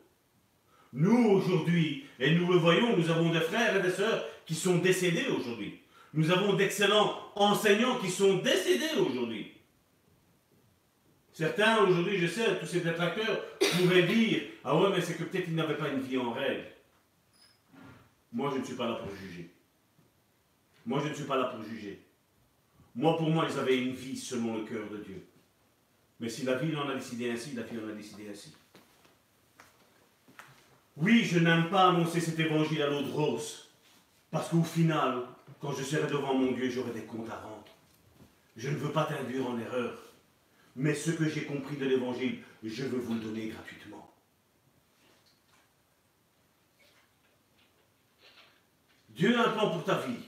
[0.94, 4.78] Nous, aujourd'hui, et nous le voyons, nous avons des frères et des sœurs qui sont
[4.80, 5.80] décédés aujourd'hui.
[6.14, 9.52] Nous avons d'excellents enseignants qui sont décédés aujourd'hui.
[11.32, 15.48] Certains, aujourd'hui, je sais, tous ces détracteurs pourraient dire Ah ouais, mais c'est que peut-être
[15.48, 16.66] ils n'avaient pas une vie en règle.
[18.34, 19.50] Moi, je ne suis pas là pour juger.
[20.86, 22.02] Moi, je ne suis pas là pour juger.
[22.96, 25.24] Moi, pour moi, ils avaient une vie selon le cœur de Dieu.
[26.20, 28.54] Mais si la vie en a décidé ainsi, la vie en a décidé ainsi.
[31.02, 33.70] Oui, je n'aime pas annoncer cet évangile à l'eau de rose.
[34.32, 35.24] Parce qu'au final,
[35.62, 37.64] quand je serai devant mon Dieu, j'aurai des comptes à rendre.
[38.58, 39.98] Je ne veux pas t'induire en erreur.
[40.76, 44.14] Mais ce que j'ai compris de l'évangile, je veux vous le donner gratuitement.
[49.08, 50.26] Dieu a un plan pour ta vie.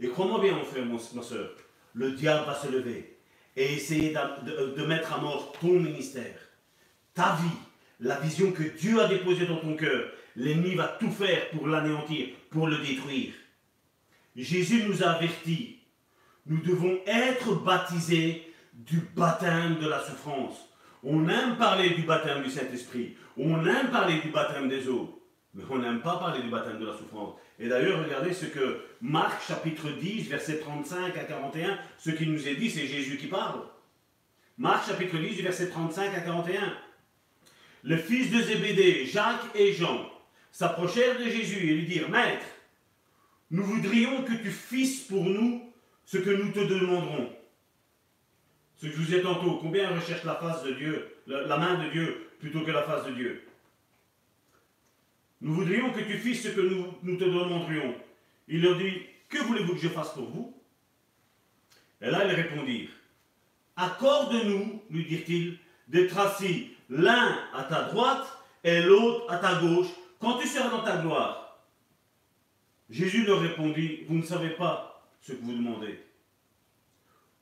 [0.00, 1.50] Et crois-moi bien, mon frère, ma soeur,
[1.92, 3.18] le diable va se lever
[3.54, 6.38] et essayer de, de mettre à mort ton ministère,
[7.12, 7.58] ta vie,
[8.00, 10.10] la vision que Dieu a déposée dans ton cœur.
[10.36, 13.32] L'ennemi va tout faire pour l'anéantir, pour le détruire.
[14.36, 15.78] Jésus nous a avertis.
[16.46, 20.68] Nous devons être baptisés du baptême de la souffrance.
[21.02, 23.16] On aime parler du baptême du Saint-Esprit.
[23.36, 25.22] On aime parler du baptême des eaux.
[25.54, 27.34] Mais on n'aime pas parler du baptême de la souffrance.
[27.60, 32.48] Et d'ailleurs, regardez ce que Marc chapitre 10, verset 35 à 41, ce qui nous
[32.48, 33.60] est dit, c'est Jésus qui parle.
[34.58, 36.76] Marc chapitre 10, verset 35 à 41.
[37.84, 40.10] Le fils de Zébédée, Jacques et Jean,
[40.50, 42.46] s'approchèrent de Jésus et lui dirent, Maître,
[43.50, 45.70] nous voudrions que tu fisses pour nous
[46.06, 47.30] ce que nous te demanderons.
[48.76, 51.90] Ce que je vous ai tantôt, combien recherche la face de Dieu, la main de
[51.90, 53.46] Dieu, plutôt que la face de Dieu?
[55.42, 57.94] Nous voudrions que tu fisses ce que nous, nous te demanderions.
[58.48, 60.58] Il leur dit, que voulez-vous que je fasse pour vous?
[62.00, 62.90] Et là, ils répondirent,
[63.76, 68.26] accorde-nous, lui dirent-ils, d'être assis l'un à ta droite
[68.62, 69.88] et l'autre à ta gauche,
[70.20, 71.58] quand tu seras dans ta gloire.
[72.90, 75.98] Jésus leur répondit, vous ne savez pas ce que vous demandez.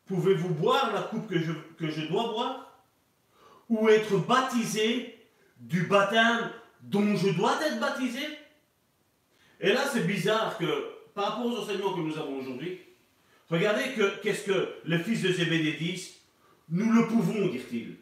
[0.07, 2.83] Pouvez-vous boire la coupe que je, que dois boire?
[3.69, 5.19] Ou être baptisé
[5.59, 6.51] du baptême
[6.83, 8.21] dont je dois être baptisé?
[9.61, 10.67] Et là, c'est bizarre que,
[11.15, 12.81] par rapport aux enseignements que nous avons aujourd'hui,
[13.49, 16.15] regardez que qu'est-ce que le fils de Zébédée dit
[16.69, 17.97] Nous le pouvons, dit-il.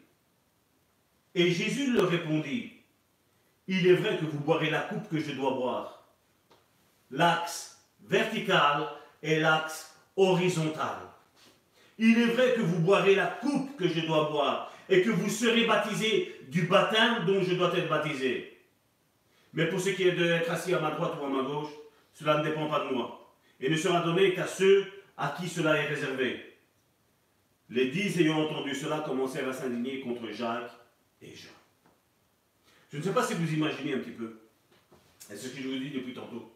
[1.33, 2.73] Et Jésus leur répondit
[3.67, 6.05] Il est vrai que vous boirez la coupe que je dois boire.
[7.09, 8.87] L'axe vertical
[9.21, 10.97] et l'axe horizontal.
[11.97, 15.29] Il est vrai que vous boirez la coupe que je dois boire et que vous
[15.29, 18.57] serez baptisés du baptême dont je dois être baptisé.
[19.53, 21.71] Mais pour ce qui est d'être assis à ma droite ou à ma gauche,
[22.13, 24.85] cela ne dépend pas de moi et ne sera donné qu'à ceux
[25.17, 26.57] à qui cela est réservé.
[27.69, 30.71] Les dix ayant entendu cela commencèrent à s'indigner contre Jacques
[31.21, 31.49] et Jean.
[32.91, 34.41] Je ne sais pas si vous imaginez un petit peu,
[35.29, 36.51] ce que je vous dis depuis tantôt,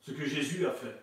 [0.00, 1.02] ce que Jésus a fait,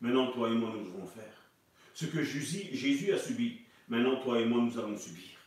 [0.00, 1.50] maintenant toi et moi nous devons faire.
[1.94, 5.38] Ce que Jésus a subi, maintenant toi et moi nous allons subir.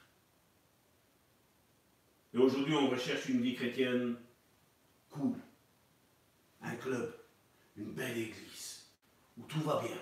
[2.34, 4.16] Et aujourd'hui on recherche une vie chrétienne
[5.10, 5.36] cool,
[6.62, 7.16] un club,
[7.78, 8.88] une belle église,
[9.38, 9.98] où tout va bien.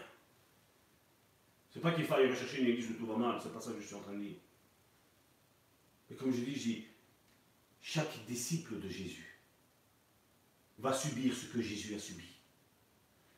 [1.71, 3.81] C'est pas qu'il faille rechercher une église où tout va mal, c'est pas ça que
[3.81, 4.37] je suis en train de dire.
[6.13, 6.85] Et comme je dis,
[7.81, 9.41] chaque disciple de Jésus
[10.77, 12.27] va subir ce que Jésus a subi.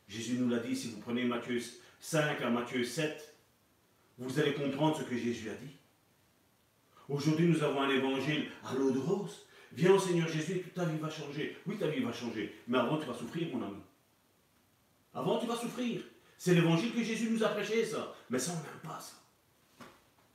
[0.09, 1.61] Jésus nous l'a dit, si vous prenez Matthieu
[2.01, 3.33] 5 à Matthieu 7,
[4.17, 5.77] vous allez comprendre ce que Jésus a dit.
[7.07, 9.47] Aujourd'hui, nous avons un évangile à l'eau de rose.
[9.71, 11.57] Viens au Seigneur Jésus et ta vie va changer.
[11.65, 12.61] Oui, ta vie va changer.
[12.67, 13.81] Mais avant, tu vas souffrir, mon ami.
[15.13, 16.01] Avant, tu vas souffrir.
[16.37, 18.13] C'est l'évangile que Jésus nous a prêché, ça.
[18.29, 19.24] Mais ça, on n'aime pas ça.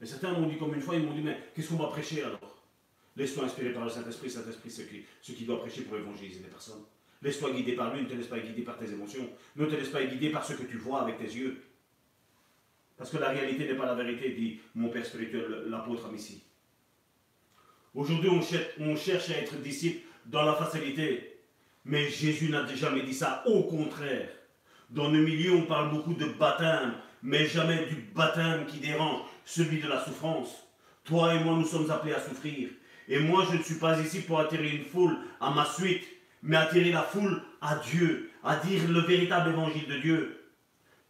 [0.00, 2.22] Et certains m'ont dit comme une fois, ils m'ont dit, mais qu'est-ce qu'on va prêcher
[2.22, 2.64] alors?
[3.16, 6.48] Laisse-toi inspirer par le Saint-Esprit, Saint-Esprit, ce qui, ce qui doit prêcher pour évangéliser les
[6.48, 6.82] personnes.
[7.22, 9.28] Laisse-toi guider par lui, ne te laisse pas guider par tes émotions.
[9.56, 11.62] Ne te laisse pas guider par ce que tu vois avec tes yeux.
[12.96, 16.42] Parce que la réalité n'est pas la vérité, dit mon Père spirituel, l'apôtre Amici.
[17.94, 18.40] Aujourd'hui, on
[18.84, 21.40] on cherche à être disciple dans la facilité.
[21.84, 23.42] Mais Jésus n'a jamais dit ça.
[23.46, 24.28] Au contraire.
[24.90, 29.80] Dans le milieu, on parle beaucoup de baptême, mais jamais du baptême qui dérange, celui
[29.80, 30.48] de la souffrance.
[31.04, 32.68] Toi et moi, nous sommes appelés à souffrir.
[33.08, 36.04] Et moi, je ne suis pas ici pour attirer une foule à ma suite,
[36.42, 40.44] mais attirer la foule à Dieu, à dire le véritable évangile de Dieu.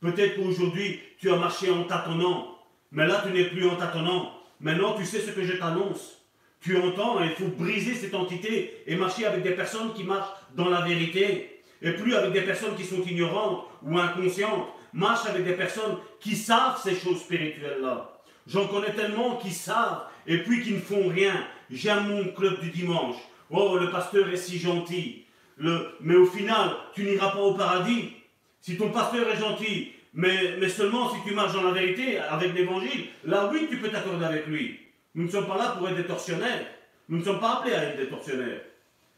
[0.01, 2.59] Peut-être qu'aujourd'hui, tu as marché en tâtonnant,
[2.93, 4.33] mais là, tu n'es plus en tâtonnant.
[4.61, 6.23] Maintenant, tu sais ce que je t'annonce.
[6.63, 10.71] Tu entends, il faut briser cette entité et marcher avec des personnes qui marchent dans
[10.71, 14.69] la vérité, et plus avec des personnes qui sont ignorantes ou inconscientes.
[14.93, 18.20] Marche avec des personnes qui savent ces choses spirituelles-là.
[18.47, 21.35] J'en connais tellement qui savent et puis qui ne font rien.
[21.71, 23.17] J'aime mon club du dimanche.
[23.51, 25.25] Oh, le pasteur est si gentil.
[25.57, 25.95] Le...
[26.01, 28.13] Mais au final, tu n'iras pas au paradis.
[28.61, 32.53] Si ton pasteur est gentil, Mais, mais seulement si tu marches dans la vérité avec
[32.55, 34.81] l'évangile, là oui, tu peux t'accorder avec lui.
[35.15, 36.67] Nous ne sommes pas là pour être des tortionnaires.
[37.09, 38.63] Nous ne sommes pas appelés à être des tortionnaires.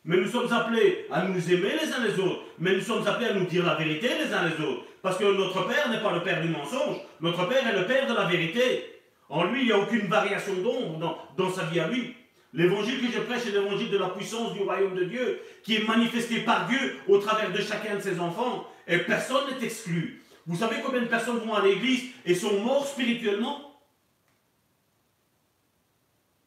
[0.05, 2.43] Mais nous sommes appelés à nous aimer les uns les autres.
[2.59, 4.85] Mais nous sommes appelés à nous dire la vérité les uns les autres.
[5.01, 6.99] Parce que notre Père n'est pas le Père du mensonge.
[7.21, 8.92] Notre Père est le Père de la vérité.
[9.33, 12.15] En lui, il n'y a aucune variation d'ombre dans, dans sa vie à lui.
[12.53, 15.89] L'évangile que je prêche est l'évangile de la puissance du royaume de Dieu, qui est
[15.89, 18.69] manifesté par Dieu au travers de chacun de ses enfants.
[18.87, 20.23] Et personne n'est exclu.
[20.47, 23.75] Vous savez combien de personnes vont à l'église et sont morts spirituellement?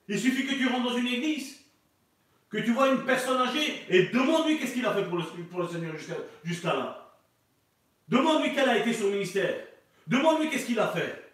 [0.07, 1.60] Il suffit que tu rentres dans une église,
[2.52, 5.62] que tu vois une personne âgée et demande-lui qu'est-ce qu'il a fait pour le, pour
[5.62, 5.95] le Seigneur
[6.44, 7.18] jusqu'à là.
[8.07, 9.56] Demande-lui quel a été son ministère.
[10.06, 11.25] Demande-lui qu'est-ce qu'il a fait.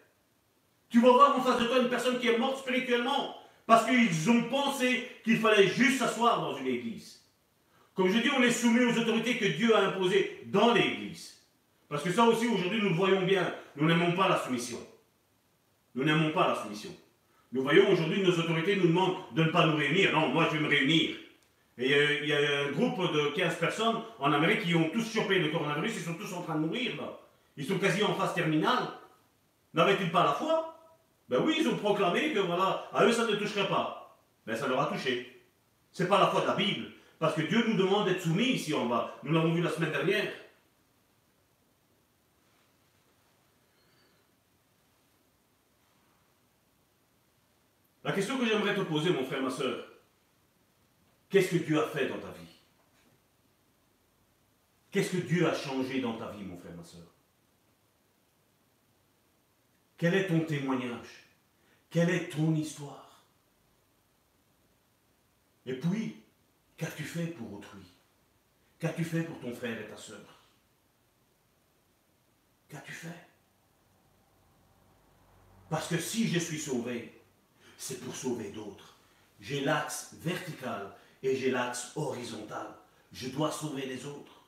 [0.91, 3.35] Tu vas voir en face de toi une personne qui est morte spirituellement
[3.65, 7.21] parce qu'ils ont pensé qu'il fallait juste s'asseoir dans une église.
[7.95, 11.37] Comme je dis, on est soumis aux autorités que Dieu a imposées dans l'église.
[11.87, 13.53] Parce que ça aussi, aujourd'hui, nous le voyons bien.
[13.77, 14.77] Nous n'aimons pas la soumission.
[15.95, 16.91] Nous n'aimons pas la soumission.
[17.53, 20.13] Nous voyons aujourd'hui nos autorités nous demandent de ne pas nous réunir.
[20.13, 21.17] Non, moi je vais me réunir.
[21.77, 25.13] Et euh, il y a un groupe de 15 personnes en Amérique qui ont tous
[25.13, 27.19] chopé le coronavirus, ils sont tous en train de mourir là.
[27.57, 28.87] Ils sont quasi en phase terminale.
[29.73, 30.80] N'avaient-ils pas la foi?
[31.31, 34.19] Ben oui, ils ont proclamé que voilà, à eux ça ne toucherait pas.
[34.45, 35.41] Ben ça leur a touché.
[35.93, 36.91] C'est pas la foi de la Bible.
[37.19, 39.15] Parce que Dieu nous demande d'être soumis ici en bas.
[39.23, 40.29] Nous l'avons vu la semaine dernière.
[48.03, 49.87] La question que j'aimerais te poser, mon frère, ma soeur,
[51.29, 52.59] qu'est-ce que Dieu a fait dans ta vie?
[54.91, 57.07] Qu'est-ce que Dieu a changé dans ta vie, mon frère, ma soeur
[60.01, 61.27] Quel est ton témoignage?
[61.91, 63.23] Quelle est ton histoire?
[65.67, 66.23] Et puis,
[66.75, 67.85] qu'as-tu fait pour autrui?
[68.79, 70.25] Qu'as-tu fait pour ton frère et ta sœur?
[72.67, 73.27] Qu'as-tu fait?
[75.69, 77.21] Parce que si je suis sauvé,
[77.77, 78.97] c'est pour sauver d'autres.
[79.39, 82.75] J'ai l'axe vertical et j'ai l'axe horizontal.
[83.13, 84.40] Je dois sauver les autres.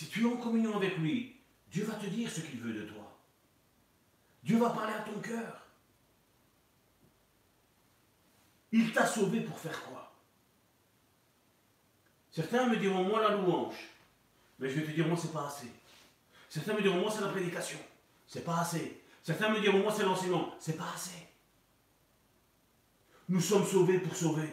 [0.00, 1.36] Si tu es en communion avec lui,
[1.70, 3.18] Dieu va te dire ce qu'il veut de toi.
[4.42, 5.60] Dieu va parler à ton cœur.
[8.72, 10.10] Il t'a sauvé pour faire quoi?
[12.30, 13.76] Certains me diront, moi la louange.
[14.58, 15.70] Mais je vais te dire, moi c'est pas assez.
[16.48, 17.78] Certains me diront, moi c'est la prédication.
[18.26, 19.02] C'est pas assez.
[19.22, 20.54] Certains me diront, moi c'est l'enseignement.
[20.58, 21.28] C'est pas assez.
[23.28, 24.48] Nous sommes sauvés pour sauver.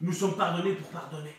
[0.00, 1.34] Nous sommes pardonnés pour pardonner.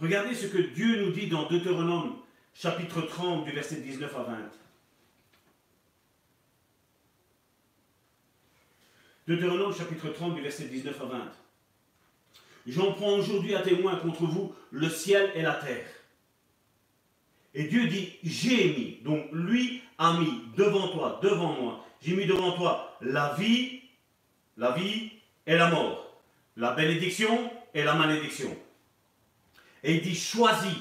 [0.00, 2.16] Regardez ce que Dieu nous dit dans Deutéronome
[2.54, 4.38] chapitre 30 du verset 19 à 20.
[9.28, 11.32] Deutéronome chapitre 30 du verset 19 à 20.
[12.66, 15.86] J'en prends aujourd'hui à témoin contre vous le ciel et la terre.
[17.52, 22.24] Et Dieu dit, j'ai mis, donc lui a mis devant toi, devant moi, j'ai mis
[22.24, 23.82] devant toi la vie,
[24.56, 25.10] la vie
[25.46, 26.22] et la mort,
[26.56, 28.56] la bénédiction et la malédiction.
[29.82, 30.76] Et il dit, choisis.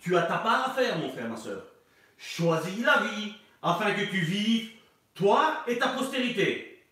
[0.00, 1.64] Tu as ta part à faire, mon frère, ma soeur.
[2.16, 4.70] Choisis la vie afin que tu vives,
[5.14, 6.84] toi et ta postérité,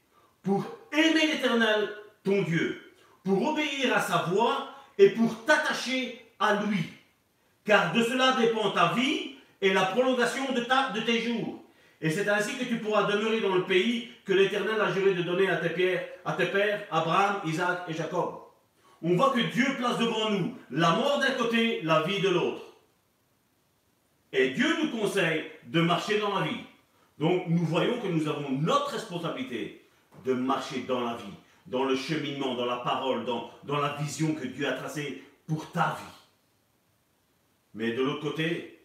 [0.43, 1.89] pour aimer l'Éternel,
[2.25, 2.95] ton Dieu,
[3.25, 4.69] pour obéir à sa voix
[4.99, 6.85] et pour t'attacher à lui.
[7.65, 11.63] Car de cela dépend ta vie et la prolongation de, tes jours.
[12.01, 15.23] Et c'est ainsi que tu pourras demeurer dans le pays que l'Éternel a juré de
[15.23, 18.46] donner à tes, à tes pères, Abraham, Isaac et Jacob
[19.03, 22.63] on voit que Dieu place devant nous la mort d'un côté, la vie de l'autre.
[24.33, 26.65] Et Dieu nous conseille de marcher dans la vie.
[27.19, 29.89] Donc nous voyons que nous avons notre responsabilité
[30.25, 31.33] de marcher dans la vie,
[31.67, 35.97] dans le cheminement, dans la parole, dans, la vision que Dieu a tracée pour ta
[35.99, 36.13] vie.
[37.75, 38.85] Mais de l'autre côté,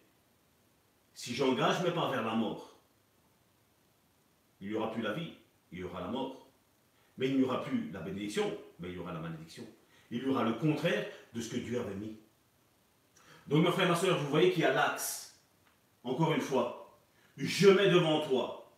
[1.13, 2.77] si j'engage mes pas vers la mort,
[4.59, 5.33] il n'y aura plus la vie,
[5.71, 6.47] il y aura la mort.
[7.17, 9.65] Mais il n'y aura plus la bénédiction, mais il y aura la malédiction
[10.11, 12.17] il y aura le contraire de ce que Dieu avait mis.
[13.47, 15.39] Donc, mes frères, ma soeur, vous voyez qu'il y a l'axe.
[16.03, 16.99] Encore une fois,
[17.37, 18.71] je mets devant toi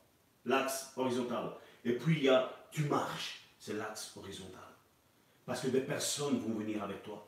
[0.46, 1.52] l'axe horizontal.
[1.84, 4.60] Et puis, il y a tu marches, c'est l'axe horizontal.
[5.46, 7.28] Parce que des personnes vont venir avec toi.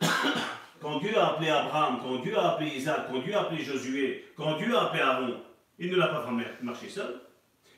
[0.80, 4.32] Quand Dieu a appelé Abraham, quand Dieu a appelé Isaac, quand Dieu a appelé Josué,
[4.34, 5.42] quand Dieu a appelé Aaron,
[5.78, 7.20] il ne l'a pas fait marcher seul.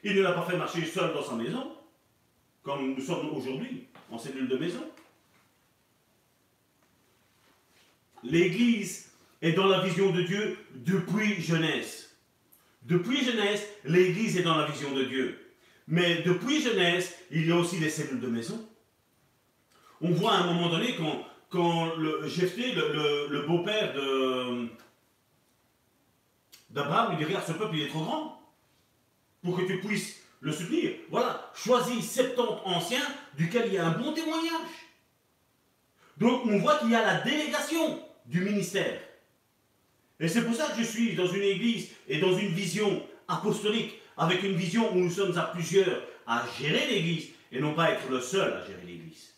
[0.05, 1.73] Il ne l'a pas fait marcher seul dans sa maison,
[2.63, 4.85] comme nous sommes aujourd'hui, en cellule de maison.
[8.23, 12.17] l'Église est dans la vision de Dieu depuis jeunesse.
[12.83, 15.39] Depuis jeunesse, l'Église est dans la vision de Dieu.
[15.89, 18.67] Mais depuis Genèse, il y a aussi des cellules de maison.
[20.01, 23.95] On voit à un moment donné quand, quand le Jephthé, le, beau-père
[26.71, 28.41] d'Abraham, lui dit Regarde, ce peuple il est trop grand
[29.43, 30.93] pour que tu puisses le soutenir.
[31.11, 34.71] Voilà, choisis 70 anciens duquel il y a un bon témoignage.
[36.17, 39.01] Donc on voit qu'il y a la délégation du ministère.
[40.21, 43.95] Et c'est pour ça que je suis dans une église et dans une vision apostolique,
[44.17, 48.09] avec une vision où nous sommes à plusieurs à gérer l'église et non pas être
[48.09, 49.35] le seul à gérer l'église.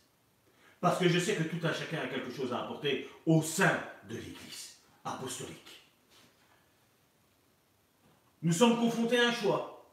[0.81, 3.81] Parce que je sais que tout un chacun a quelque chose à apporter au sein
[4.09, 5.83] de l'église apostolique.
[8.43, 9.91] Nous sommes confrontés à un choix.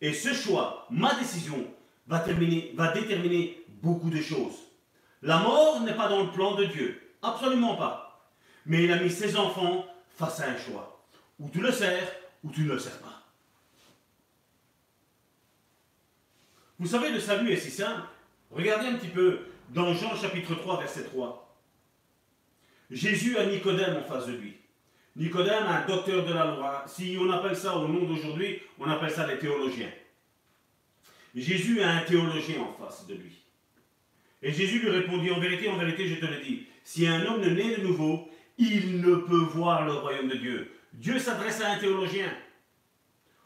[0.00, 1.66] Et ce choix, ma décision,
[2.06, 2.24] va,
[2.74, 4.54] va déterminer beaucoup de choses.
[5.22, 7.00] La mort n'est pas dans le plan de Dieu.
[7.22, 8.07] Absolument pas.
[8.68, 9.86] Mais il a mis ses enfants
[10.16, 11.02] face à un choix.
[11.40, 12.12] Ou tu le sers,
[12.44, 13.22] ou tu ne le sers pas.
[16.78, 18.02] Vous savez, le salut est si simple.
[18.50, 19.40] Regardez un petit peu
[19.70, 21.56] dans Jean chapitre 3, verset 3.
[22.90, 24.54] Jésus a Nicodème en face de lui.
[25.16, 26.84] Nicodème, un docteur de la loi.
[26.86, 29.90] Si on appelle ça au nom d'aujourd'hui, on appelle ça les théologiens.
[31.34, 33.32] Jésus a un théologien en face de lui.
[34.42, 37.40] Et Jésus lui répondit, en vérité, en vérité, je te le dis, si un homme
[37.40, 40.72] ne naît de nouveau, il ne peut voir le royaume de Dieu.
[40.92, 42.30] Dieu s'adresse à un théologien.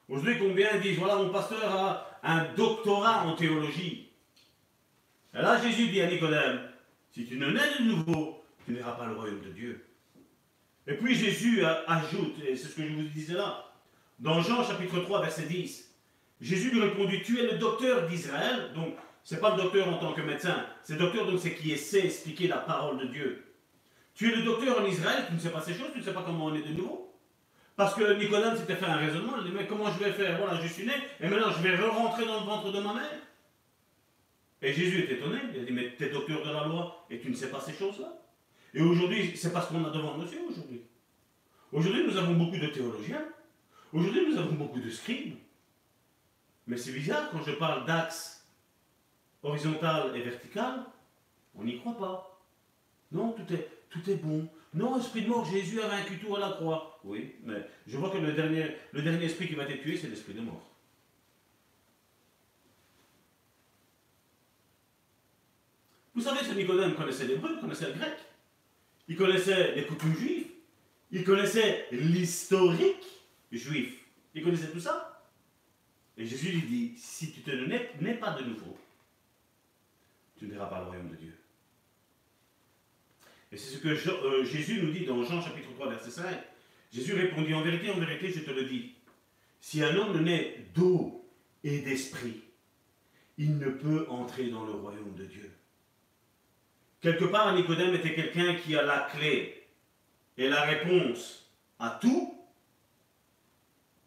[0.09, 4.10] Aujourd'hui, combien disent, voilà, mon pasteur a un doctorat en théologie.
[5.34, 6.60] Et là, Jésus dit à Nicodème,
[7.12, 9.86] si tu ne nais de nouveau, tu n'auras pas le royaume de Dieu.
[10.86, 13.72] Et puis Jésus ajoute, et c'est ce que je vous disais là,
[14.18, 15.94] dans Jean chapitre 3, verset 10,
[16.40, 20.12] Jésus lui répondit, tu es le docteur d'Israël, donc c'est pas le docteur en tant
[20.12, 23.44] que médecin, c'est le docteur donc c'est qui essaie d'expliquer la parole de Dieu.
[24.14, 26.12] Tu es le docteur en Israël, tu ne sais pas ces choses, tu ne sais
[26.12, 27.14] pas comment on est de nouveau.
[27.76, 30.39] Parce que Nicolas s'était fait un raisonnement, il dit mais comment je vais faire?
[30.39, 33.20] Voilà, je suis né, et maintenant je vais re-rentrer dans le ventre de ma mère.
[34.60, 37.18] Et Jésus est étonné, il a dit mais tu es docteur de la loi et
[37.18, 38.12] tu ne sais pas ces choses-là.
[38.74, 40.82] Et aujourd'hui, c'est parce qu'on a devant nous aujourd'hui.
[41.72, 43.24] Aujourd'hui, nous avons beaucoup de théologiens.
[43.93, 45.36] Aujourd'hui, nous avons beaucoup de scribes.
[46.66, 48.47] Mais c'est bizarre, quand je parle d'axe
[49.43, 50.84] horizontal et vertical,
[51.55, 52.40] on n'y croit pas.
[53.10, 54.48] Non, tout est, tout est bon.
[54.74, 56.98] Non, esprit de mort, Jésus a vaincu tout à la croix.
[57.05, 60.40] Oui, mais je vois que le dernier, esprit qui va être tué, c'est l'esprit de
[60.40, 60.66] mort.
[66.14, 68.16] Vous savez, ce Nicodème connaissait l'hébreu, connaissait le grec.
[69.09, 70.47] Il connaissait les coutumes juives.
[71.10, 73.05] Il connaissait l'historique
[73.51, 73.98] juif.
[74.35, 75.23] Il connaissait tout ça.
[76.16, 78.78] Et Jésus lui dit, si tu te nais pas de nouveau,
[80.39, 81.39] tu ne verras pas le royaume de Dieu.
[83.52, 86.24] Et c'est ce que euh, Jésus nous dit dans Jean chapitre 3, verset 5.
[86.90, 88.94] Jésus répondit, en vérité, en vérité, je te le dis,
[89.60, 91.28] si un homme naît d'eau
[91.62, 92.42] et d'esprit,
[93.36, 95.50] il ne peut entrer dans le royaume de Dieu.
[97.00, 99.66] Quelque part, Nicodème était quelqu'un qui a la clé
[100.38, 102.38] et la réponse à tout,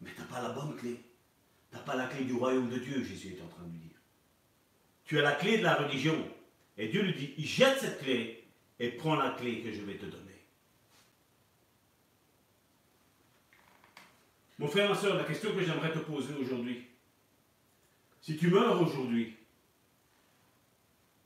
[0.00, 1.00] mais tu n'as pas la bonne clé.
[1.70, 3.78] Tu n'as pas la clé du royaume de Dieu, Jésus est en train de lui
[3.78, 3.98] dire.
[5.04, 6.16] Tu as la clé de la religion.
[6.78, 8.35] Et Dieu lui dit, jette cette clé
[8.78, 10.22] et prends la clé que je vais te donner.
[14.58, 16.86] Mon frère, ma soeur, la question que j'aimerais te poser aujourd'hui,
[18.22, 19.36] si tu meurs aujourd'hui,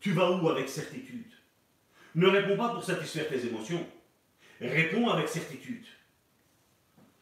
[0.00, 1.32] tu vas où avec certitude?
[2.14, 3.86] Ne réponds pas pour satisfaire tes émotions.
[4.60, 5.86] Réponds avec certitude.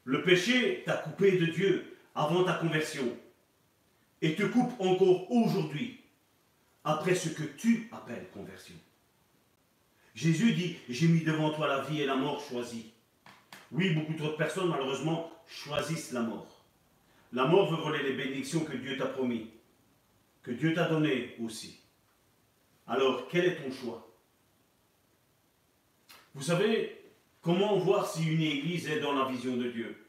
[0.05, 3.17] Le péché t'a coupé de Dieu avant ta conversion
[4.23, 6.01] et te coupe encore aujourd'hui
[6.83, 8.75] après ce que tu appelles conversion.
[10.19, 12.93] Jésus dit, j'ai mis devant toi la vie et la mort choisie.
[13.71, 16.65] Oui, beaucoup d'autres personnes, malheureusement, choisissent la mort.
[17.33, 19.49] La mort veut voler les bénédictions que Dieu t'a promis,
[20.43, 21.79] que Dieu t'a données aussi.
[22.89, 24.13] Alors, quel est ton choix?
[26.35, 27.01] Vous savez,
[27.41, 30.05] comment voir si une église est dans la vision de Dieu?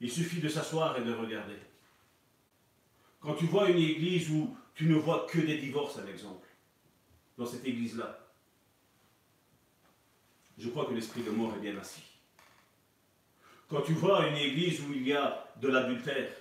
[0.00, 1.58] Il suffit de s'asseoir et de regarder.
[3.20, 6.48] Quand tu vois une église où tu ne vois que des divorces, à l'exemple,
[7.36, 8.24] dans cette église-là,
[10.58, 12.02] je crois que l'esprit de mort est bien assis.
[13.68, 16.32] Quand tu vois une église où il y a de l'adultère,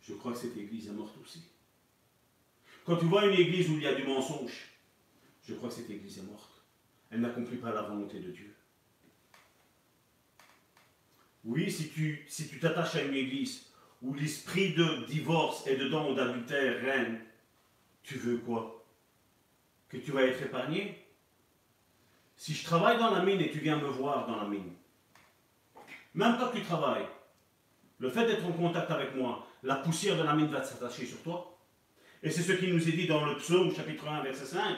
[0.00, 1.42] je crois que cette église est morte aussi.
[2.84, 4.70] Quand tu vois une église où il y a du mensonge,
[5.46, 6.54] je crois que cette église est morte
[7.14, 8.52] elle n'accomplit pas la volonté de Dieu.
[11.44, 13.66] Oui, si tu si t'attaches à une église
[14.02, 17.20] où l'esprit de divorce et dedans ou d'adultère règne,
[18.02, 18.84] tu veux quoi?
[19.88, 21.03] Que tu vas être épargné?
[22.44, 24.70] Si je travaille dans la mine et tu viens me voir dans la mine,
[26.12, 27.06] même quand tu travailles,
[27.98, 31.22] le fait d'être en contact avec moi, la poussière de la mine va s'attacher sur
[31.22, 31.58] toi.
[32.22, 34.76] Et c'est ce qui nous est dit dans le psaume chapitre 1 verset 5.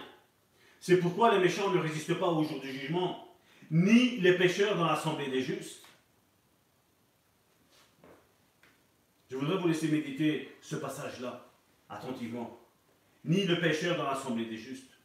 [0.78, 3.36] C'est pourquoi les méchants ne résistent pas au jour du jugement,
[3.72, 5.84] ni les pécheurs dans l'assemblée des justes.
[9.28, 11.44] Je voudrais vous laisser méditer ce passage-là
[11.88, 12.60] attentivement.
[13.24, 14.95] Ni le pécheur dans l'assemblée des justes.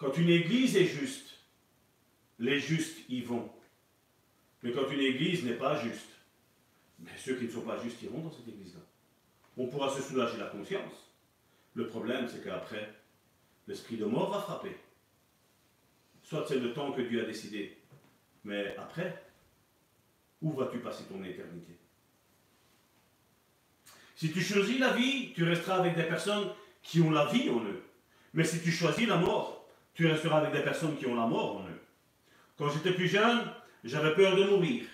[0.00, 1.34] Quand une église est juste,
[2.38, 3.52] les justes y vont.
[4.62, 6.08] Mais quand une église n'est pas juste,
[7.18, 8.80] ceux qui ne sont pas justes iront dans cette église-là.
[9.58, 11.12] On pourra se soulager la conscience.
[11.74, 12.94] Le problème, c'est qu'après,
[13.68, 14.74] l'esprit de mort va frapper.
[16.22, 17.76] Soit c'est le temps que Dieu a décidé,
[18.44, 19.22] mais après,
[20.40, 21.76] où vas-tu passer ton éternité?
[24.16, 26.52] Si tu choisis la vie, tu resteras avec des personnes
[26.82, 27.82] qui ont la vie en eux.
[28.32, 29.59] Mais si tu choisis la mort,
[29.94, 31.80] tu resteras avec des personnes qui ont la mort en eux.
[32.56, 33.40] Quand j'étais plus jeune,
[33.84, 34.84] j'avais peur de mourir.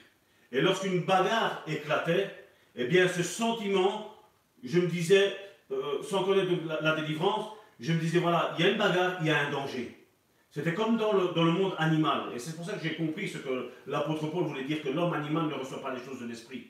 [0.52, 2.34] Et lorsqu'une bagarre éclatait,
[2.76, 4.14] eh bien ce sentiment,
[4.62, 5.36] je me disais,
[5.70, 6.50] euh, sans connaître
[6.80, 7.48] la, délivrance,
[7.80, 10.06] je me disais, voilà, il y a une bagarre, il y a un danger.
[10.50, 12.30] C'était comme dans le, dans le, monde animal.
[12.34, 15.12] Et c'est pour ça que j'ai compris ce que l'apôtre Paul voulait dire, que l'homme
[15.12, 16.68] animal ne reçoit pas les choses de l'esprit.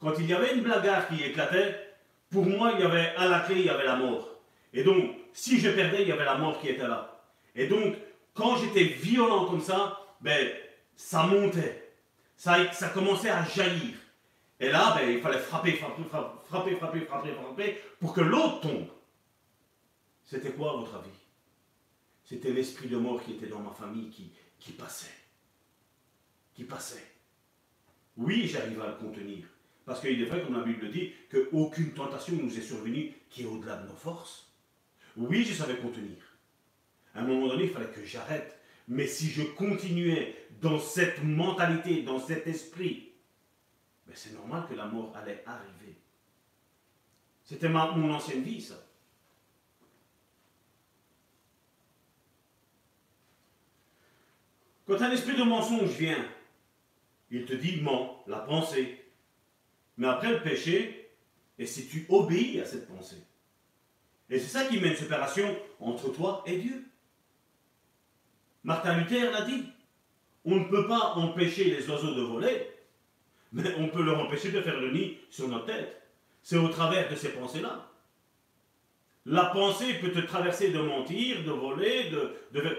[0.00, 1.96] Quand il y avait une bagarre qui éclatait,
[2.30, 4.28] pour moi, il y avait à la clé, il y avait la mort.
[4.72, 7.17] Et donc, si je perdais, il y avait la mort qui était là.
[7.58, 7.96] Et donc,
[8.34, 10.48] quand j'étais violent comme ça, ben,
[10.94, 11.92] ça montait.
[12.36, 13.96] Ça, ça commençait à jaillir.
[14.60, 18.86] Et là, ben, il fallait frapper, frapper, frapper, frapper, frapper, frapper, pour que l'autre tombe.
[20.24, 21.10] C'était quoi, à votre avis?
[22.24, 24.30] C'était l'esprit de mort qui était dans ma famille qui,
[24.60, 25.16] qui passait.
[26.54, 27.12] Qui passait.
[28.16, 29.46] Oui, j'arrive à le contenir.
[29.84, 33.46] Parce qu'il est vrai, comme la Bible dit, qu'aucune tentation nous est survenue qui est
[33.46, 34.52] au-delà de nos forces.
[35.16, 36.18] Oui, je savais contenir.
[37.18, 38.58] À un moment donné, il fallait que j'arrête
[38.88, 43.12] mais si je continuais dans cette mentalité, dans cet esprit,
[44.06, 45.98] ben c'est normal que la mort allait arriver.
[47.44, 48.82] C'était mon ancienne vie, ça.
[54.86, 56.26] Quand un esprit de mensonge vient,
[57.30, 59.04] il te dit ment, la pensée.
[59.98, 61.10] Mais après le péché,
[61.58, 63.22] et si tu obéis à cette pensée.
[64.30, 66.88] Et c'est ça qui met une séparation entre toi et Dieu.
[68.68, 69.64] Martin Luther l'a dit.
[70.44, 72.70] On ne peut pas empêcher les oiseaux de voler,
[73.50, 76.02] mais on peut leur empêcher de faire le nid sur notre tête.
[76.42, 77.88] C'est au travers de ces pensées-là.
[79.24, 82.76] La pensée peut te traverser de mentir, de voler, de, de...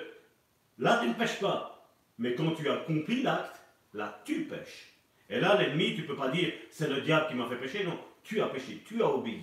[0.77, 1.91] Là, tu ne pêches pas.
[2.19, 3.59] Mais quand tu as accompli l'acte,
[3.95, 4.93] là, tu pêches.
[5.27, 7.83] Et là, l'ennemi, tu ne peux pas dire c'est le diable qui m'a fait pécher.
[7.83, 9.41] Non, tu as péché, tu as obéi.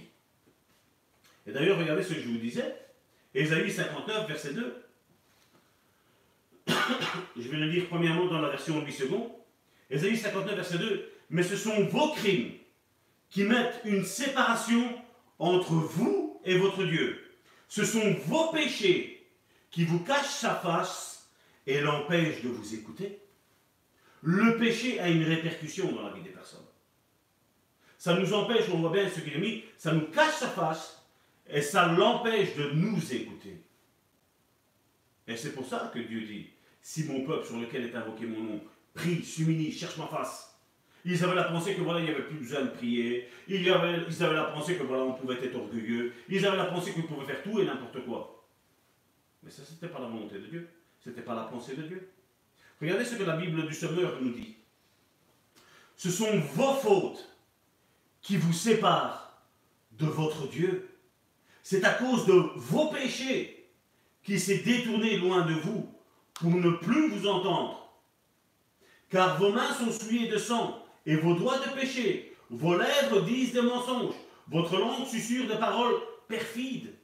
[1.44, 2.72] Et d'ailleurs, regardez ce que je vous disais.
[3.34, 4.85] Ésaïe 59, verset 2.
[7.36, 9.30] Je vais le lire premièrement dans la version 8 secondes.
[9.90, 11.12] Ésaïe 59, verset 2.
[11.30, 12.52] Mais ce sont vos crimes
[13.30, 14.88] qui mettent une séparation
[15.38, 17.22] entre vous et votre Dieu.
[17.68, 19.26] Ce sont vos péchés
[19.70, 21.28] qui vous cachent sa face
[21.66, 23.20] et l'empêchent de vous écouter.
[24.22, 26.60] Le péché a une répercussion dans la vie des personnes.
[27.98, 31.04] Ça nous empêche, on voit bien ce qu'il a mis, ça nous cache sa face
[31.48, 33.60] et ça l'empêche de nous écouter.
[35.26, 36.50] Et c'est pour ça que Dieu dit,
[36.86, 38.60] si mon peuple sur lequel est invoqué mon nom
[38.94, 40.56] prie, s'humilie, cherche ma face,
[41.04, 43.26] ils avaient la pensée que voilà, il n'y avait plus besoin de prier.
[43.48, 46.12] Ils avaient, ils avaient la pensée que voilà, on pouvait être orgueilleux.
[46.28, 48.46] Ils avaient la pensée qu'on pouvait faire tout et n'importe quoi.
[49.42, 50.68] Mais ça, n'était pas la volonté de Dieu.
[51.00, 52.08] Ce n'était pas la pensée de Dieu.
[52.80, 54.54] Regardez ce que la Bible du Sommeur nous dit.
[55.96, 57.36] Ce sont vos fautes
[58.22, 59.42] qui vous séparent
[59.90, 60.88] de votre Dieu.
[61.64, 63.72] C'est à cause de vos péchés
[64.22, 65.95] qui s'est détourné loin de vous
[66.40, 67.90] pour ne plus vous entendre.
[69.10, 72.36] Car vos mains sont souillées de sang et vos doigts de péché.
[72.50, 74.14] Vos lèvres disent des mensonges.
[74.48, 75.94] Votre langue susurre des paroles
[76.28, 76.94] perfides.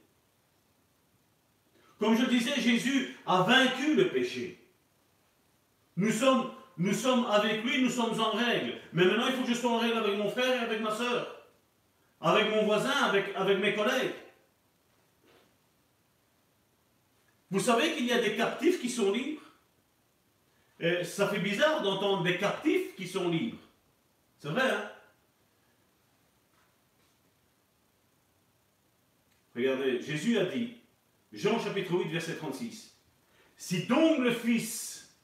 [1.99, 4.59] Comme je disais, Jésus a vaincu le péché.
[5.95, 8.75] Nous sommes, avec lui, nous sommes en règle.
[8.93, 10.91] Mais maintenant, il faut que je sois en règle avec mon frère et avec ma
[10.91, 11.45] soeur.
[12.19, 12.91] Avec mon voisin,
[13.35, 14.13] avec mes collègues.
[17.53, 19.43] Vous savez qu'il y a des captifs qui sont libres
[20.79, 23.59] Et Ça fait bizarre d'entendre des captifs qui sont libres.
[24.39, 24.89] C'est vrai, hein?
[29.55, 30.77] Regardez, Jésus a dit,
[31.31, 32.97] Jean chapitre 8, verset 36,
[33.55, 35.15] Si donc le Fils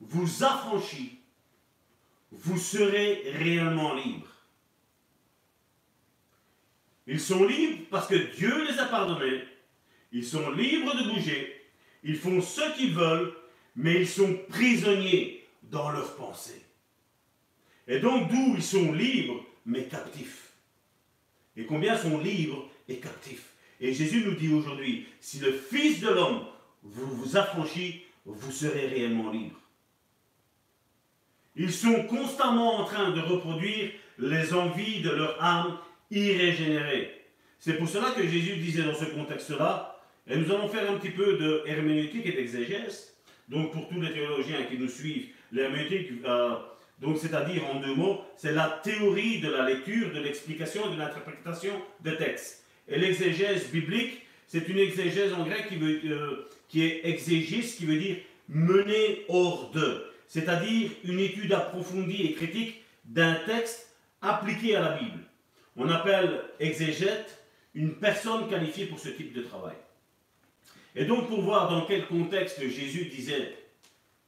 [0.00, 1.20] vous affranchit,
[2.32, 4.26] vous serez réellement libres.
[7.06, 9.44] Ils sont libres parce que Dieu les a pardonnés
[10.12, 11.60] ils sont libres de bouger,
[12.02, 13.32] ils font ce qu'ils veulent,
[13.76, 16.62] mais ils sont prisonniers dans leurs pensées.
[17.86, 20.50] Et donc d'où ils sont libres, mais captifs?
[21.56, 23.52] et combien sont libres et captifs?
[23.80, 26.44] Et Jésus nous dit aujourd'hui, si le Fils de l'homme
[26.82, 29.56] vous vous affranchit, vous serez réellement libre.
[31.56, 35.78] Ils sont constamment en train de reproduire les envies de leur âme
[36.10, 37.10] irrégénérée.
[37.58, 41.10] C'est pour cela que Jésus disait dans ce contexte-là, et nous allons faire un petit
[41.10, 43.14] peu de herméneutique et d'exégèse.
[43.48, 46.54] Donc pour tous les théologiens qui nous suivent, l'herméneutique, euh,
[47.16, 52.16] c'est-à-dire en deux mots, c'est la théorie de la lecture, de l'explication de l'interprétation des
[52.16, 52.64] textes.
[52.88, 57.86] Et l'exégèse biblique, c'est une exégèse en grec qui, veut, euh, qui est exégis, qui
[57.86, 58.16] veut dire
[58.48, 65.20] mener hors de, c'est-à-dire une étude approfondie et critique d'un texte appliqué à la Bible.
[65.76, 67.38] On appelle exégète
[67.74, 69.76] une personne qualifiée pour ce type de travail.
[70.96, 73.56] Et donc pour voir dans quel contexte Jésus disait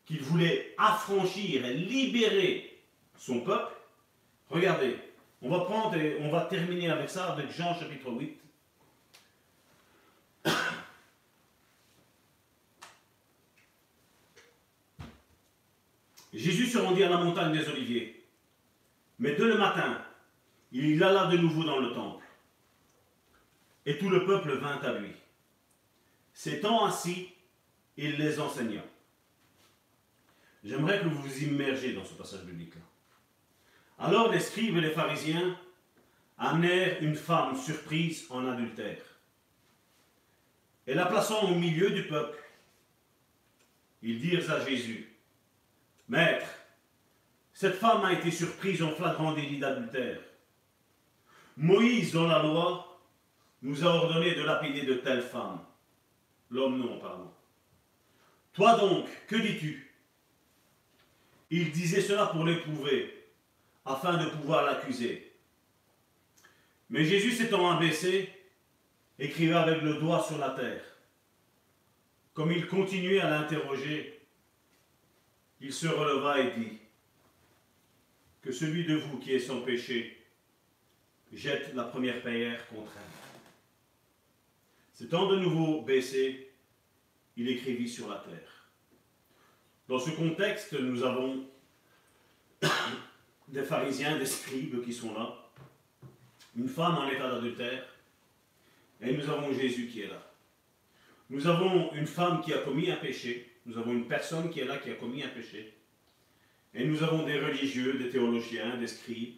[0.05, 2.79] qu'il voulait affranchir et libérer
[3.17, 3.73] son peuple,
[4.51, 4.97] regardez,
[5.41, 8.39] on va prendre et on va terminer avec ça avec Jean chapitre 8.
[16.33, 18.25] Jésus se rendit à la montagne des Oliviers.
[19.19, 20.03] Mais dès le matin,
[20.73, 22.25] il alla de nouveau dans le temple.
[23.85, 25.11] Et tout le peuple vint à lui.
[26.33, 27.29] S'étant assis,
[27.97, 28.83] il les enseigna.
[30.65, 32.83] J'aimerais que vous vous immergiez dans ce passage biblique-là.
[33.99, 35.57] Alors les scribes et les pharisiens
[36.39, 39.03] amenèrent une femme surprise en adultère.
[40.87, 42.39] Et la plaçant au milieu du peuple,
[44.03, 45.09] ils dirent à Jésus,
[46.09, 46.49] Maître,
[47.53, 50.19] cette femme a été surprise en flagrant délit d'adultère.
[51.57, 53.01] Moïse, dans la loi,
[53.63, 55.65] nous a ordonné de lapider de telles femmes.
[56.53, 57.33] L'homme non, pardon.
[58.53, 59.91] Toi donc, que dis-tu?
[61.51, 63.31] Il disait cela pour l'éprouver,
[63.85, 65.33] afin de pouvoir l'accuser.
[66.91, 68.31] Mais Jésus s'étant abaissé,
[69.19, 70.85] écrivait avec le doigt sur la terre.
[72.35, 74.21] Comme il continuait à l'interroger,
[75.61, 76.79] il se releva et dit,
[78.43, 80.23] Que celui de vous qui est sans péché
[81.33, 83.32] jette la première pierre contre elle.
[85.03, 86.53] S'étant de nouveau baissé,
[87.37, 88.71] il écrivit sur la terre.
[89.89, 91.45] Dans ce contexte, nous avons
[93.49, 95.51] des pharisiens, des scribes qui sont là,
[96.57, 97.85] une femme en état d'adultère,
[99.01, 100.23] et nous avons Jésus qui est là.
[101.31, 104.67] Nous avons une femme qui a commis un péché, nous avons une personne qui est
[104.67, 105.77] là qui a commis un péché.
[106.75, 109.35] Et nous avons des religieux, des théologiens, des scribes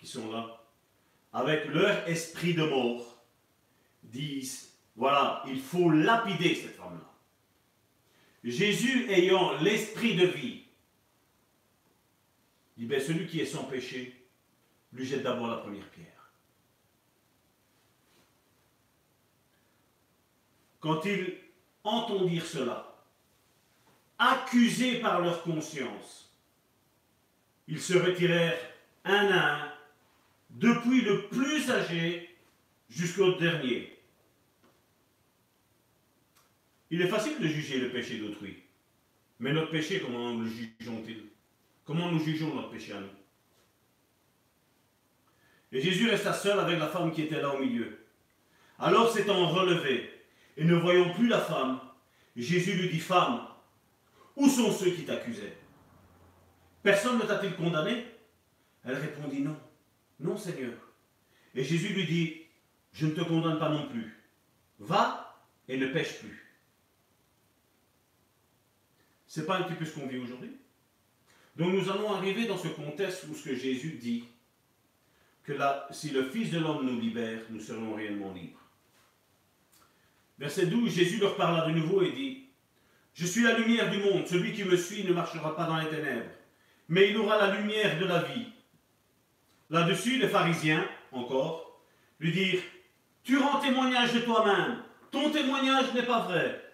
[0.00, 0.64] qui sont là,
[1.32, 3.24] avec leur esprit de mort,
[4.02, 4.69] disent,
[5.00, 7.10] voilà, il faut lapider cette femme-là.
[8.44, 10.64] Jésus ayant l'esprit de vie,
[12.76, 14.14] dit, ben, celui qui est sans péché,
[14.92, 16.30] lui jette d'abord la première pierre.
[20.80, 21.38] Quand ils
[21.82, 22.94] entendirent cela,
[24.18, 26.30] accusés par leur conscience.
[27.68, 28.60] Ils se retirèrent
[29.06, 29.72] un à un,
[30.50, 32.36] depuis le plus âgé
[32.90, 33.89] jusqu'au dernier.
[36.90, 38.56] Il est facile de juger le péché d'autrui.
[39.38, 41.24] Mais notre péché, comment nous le jugeons-ils
[41.84, 43.08] Comment nous jugeons notre péché à nous?
[45.72, 48.06] Et Jésus resta seul avec la femme qui était là au milieu.
[48.78, 50.10] Alors s'étant relevé
[50.56, 51.80] et ne voyant plus la femme,
[52.36, 53.46] Jésus lui dit, Femme,
[54.36, 55.56] où sont ceux qui t'accusaient?
[56.82, 58.04] Personne ne t'a-t-il condamné
[58.84, 59.56] Elle répondit non.
[60.18, 60.72] Non, Seigneur.
[61.54, 62.42] Et Jésus lui dit,
[62.92, 64.16] je ne te condamne pas non plus.
[64.78, 66.49] Va et ne pêche plus.
[69.30, 70.50] C'est pas un petit peu ce qu'on vit aujourd'hui
[71.54, 74.24] Donc nous allons arriver dans ce contexte où ce que Jésus dit,
[75.44, 78.58] que là, si le Fils de l'homme nous libère, nous serons réellement libres.
[80.36, 82.48] Verset 12, Jésus leur parla de nouveau et dit,
[83.14, 84.26] je suis la lumière du monde.
[84.26, 86.30] Celui qui me suit ne marchera pas dans les ténèbres,
[86.88, 88.48] mais il aura la lumière de la vie.
[89.70, 91.84] Là-dessus, les pharisiens, encore,
[92.18, 92.62] lui dirent,
[93.22, 94.82] Tu rends témoignage de toi-même,
[95.12, 96.64] ton témoignage n'est pas vrai.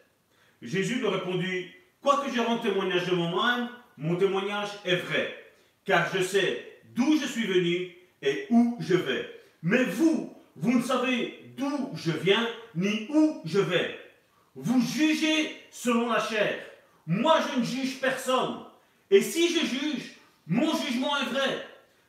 [0.62, 1.66] Jésus leur répondit,
[2.06, 3.68] Quoique je rende témoignage de moi-même,
[3.98, 5.44] mon témoignage est vrai,
[5.84, 9.28] car je sais d'où je suis venu et où je vais.
[9.64, 12.46] Mais vous, vous ne savez d'où je viens
[12.76, 13.98] ni où je vais.
[14.54, 16.60] Vous jugez selon la chair.
[17.08, 18.60] Moi, je ne juge personne.
[19.10, 20.12] Et si je juge,
[20.46, 21.66] mon jugement est vrai.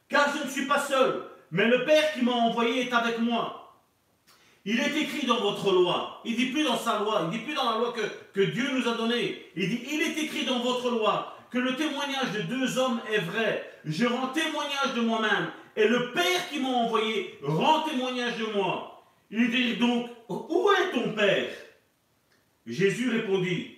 [0.09, 3.66] Car je ne suis pas seul, mais le Père qui m'a envoyé est avec moi.
[4.69, 6.21] Il est écrit dans votre loi.
[6.25, 7.29] Il dit plus dans sa loi.
[7.31, 8.01] Il dit plus dans la loi que,
[8.33, 9.45] que Dieu nous a donnée.
[9.55, 11.37] Il dit, il est écrit dans votre loi.
[11.49, 13.71] que le témoignage de deux hommes est vrai.
[13.85, 19.05] Je rends témoignage de moi-même, et le Père qui m'a envoyé rend témoignage de moi.
[19.31, 21.49] Il dit donc, où est ton Père?
[22.65, 23.77] Jésus répondit,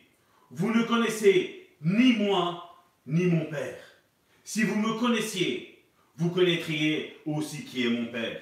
[0.50, 2.76] vous ne connaissez ni moi,
[3.06, 3.78] ni mon Père.
[4.44, 5.84] Si vous me connaissiez,
[6.18, 8.42] vous connaîtriez aussi qui est mon Père.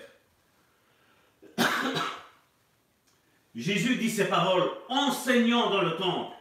[3.58, 6.32] Jésus dit ces paroles enseignant dans le temple,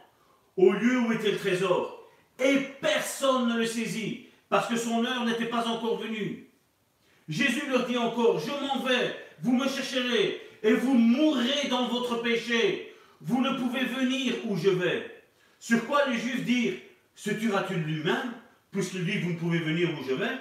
[0.55, 2.07] au lieu où était le trésor,
[2.39, 6.47] et personne ne le saisit, parce que son heure n'était pas encore venue.
[7.27, 12.21] Jésus leur dit encore, je m'en vais, vous me chercherez, et vous mourrez dans votre
[12.21, 12.93] péché.
[13.19, 15.23] Vous ne pouvez venir où je vais.
[15.59, 16.75] Sur quoi les Juifs dirent,
[17.15, 18.33] se tuera-t-il lui-même,
[18.71, 20.37] puisqu'il dit, vous ne pouvez venir où je vais?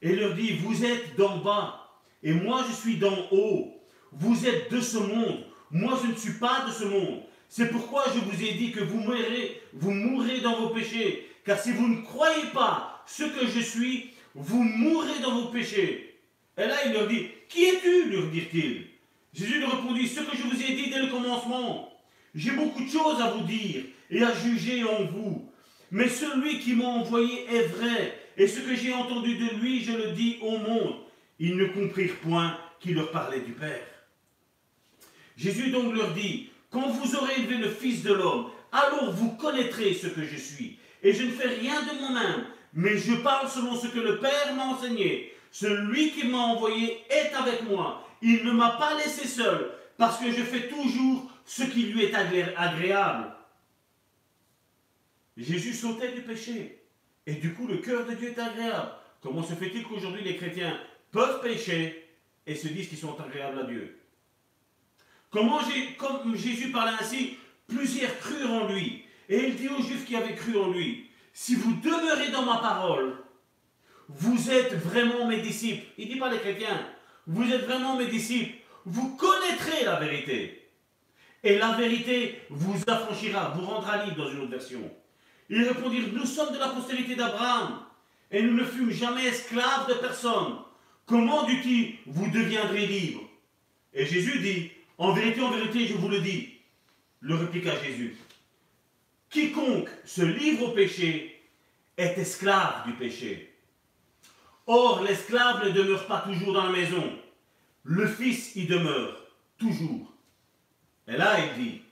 [0.00, 1.90] Et leur dit, vous êtes d'en bas,
[2.22, 3.82] et moi je suis d'en haut.
[4.12, 7.20] Vous êtes de ce monde, moi je ne suis pas de ce monde.
[7.48, 11.28] C'est pourquoi je vous ai dit que vous mourrez, vous mourrez dans vos péchés.
[11.44, 16.16] Car si vous ne croyez pas ce que je suis, vous mourrez dans vos péchés.
[16.56, 18.08] Et là, il leur dit, qui es-tu?
[18.10, 18.86] leur dit-il.
[19.34, 21.92] Jésus lui répondit, ce que je vous ai dit dès le commencement.
[22.34, 25.50] J'ai beaucoup de choses à vous dire et à juger en vous.
[25.90, 29.92] Mais celui qui m'a envoyé est vrai, et ce que j'ai entendu de lui, je
[29.92, 30.94] le dis au monde.
[31.40, 33.93] Ils ne comprirent point qu'il leur parlait du Père.
[35.36, 39.94] Jésus donc leur dit, quand vous aurez élevé le Fils de l'homme, alors vous connaîtrez
[39.94, 40.78] ce que je suis.
[41.02, 44.54] Et je ne fais rien de moi-même, mais je parle selon ce que le Père
[44.56, 45.32] m'a enseigné.
[45.50, 48.08] Celui qui m'a envoyé est avec moi.
[48.22, 52.14] Il ne m'a pas laissé seul, parce que je fais toujours ce qui lui est
[52.14, 53.32] agréable.
[55.36, 56.80] Jésus sautait du péché.
[57.26, 58.92] Et du coup, le cœur de Dieu est agréable.
[59.20, 60.78] Comment se fait-il qu'aujourd'hui les chrétiens
[61.10, 62.08] peuvent pécher
[62.46, 63.98] et se disent qu'ils sont agréables à Dieu?
[65.34, 65.58] Comment
[65.98, 67.36] comme Jésus parlait ainsi,
[67.66, 69.02] plusieurs crurent en lui.
[69.28, 72.58] Et il dit aux Juifs qui avaient cru en lui, si vous demeurez dans ma
[72.58, 73.16] parole,
[74.08, 75.84] vous êtes vraiment mes disciples.
[75.98, 76.86] Il ne dit pas les chrétiens,
[77.26, 78.54] vous êtes vraiment mes disciples.
[78.86, 80.70] Vous connaîtrez la vérité.
[81.42, 84.88] Et la vérité vous affranchira, vous rendra libre dans une autre version.
[85.50, 87.80] Ils répondirent, nous sommes de la postérité d'Abraham,
[88.30, 90.58] et nous ne fûmes jamais esclaves de personne.
[91.06, 93.28] Comment, dit-il, vous deviendrez libres
[93.92, 96.54] Et Jésus dit, en vérité, en vérité, je vous le dis,
[97.20, 98.16] le répliqua Jésus.
[99.30, 101.42] Quiconque se livre au péché
[101.96, 103.52] est esclave du péché.
[104.66, 107.18] Or, l'esclave ne demeure pas toujours dans la maison.
[107.82, 109.16] Le Fils y demeure
[109.58, 110.12] toujours.
[111.06, 111.82] Et là, il dit,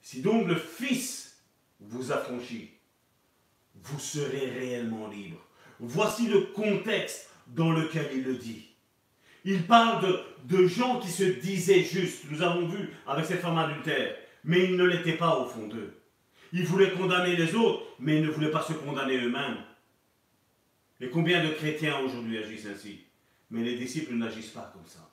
[0.00, 1.42] si donc le Fils
[1.80, 2.70] vous affranchit,
[3.74, 5.38] vous serez réellement libre.
[5.80, 8.71] Voici le contexte dans lequel il le dit.
[9.44, 12.24] Il parle de, gens qui se disaient justes.
[12.30, 14.16] Nous avons vu avec cette femme adultère.
[14.44, 15.94] Mais ils ne l'étaient pas au fond d'eux.
[16.52, 19.58] Ils voulaient condamner les autres, mais ils ne voulaient pas se condamner ôtres-mêmes.
[21.00, 23.00] Et combien de chrétiens aujourd'hui agissent ainsi?
[23.50, 25.10] Mais les disciples n'agissent pas comme ça.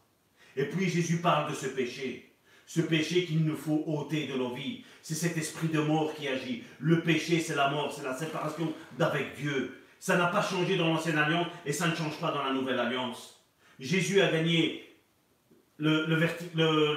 [0.55, 2.33] Et puis Jésus parle de ce péché.
[2.65, 4.83] Ce péché qu'il nous faut ôter de nos vies.
[5.01, 6.63] C'est cet esprit de mort qui agit.
[6.79, 9.81] Le péché, c'est la mort, c'est la séparation d'avec Dieu.
[9.99, 12.79] Ça n'a pas changé dans l'ancienne alliance et ça ne change pas dans la nouvelle
[12.79, 13.38] alliance.
[13.79, 14.85] Jésus a gagné
[15.77, 16.15] le,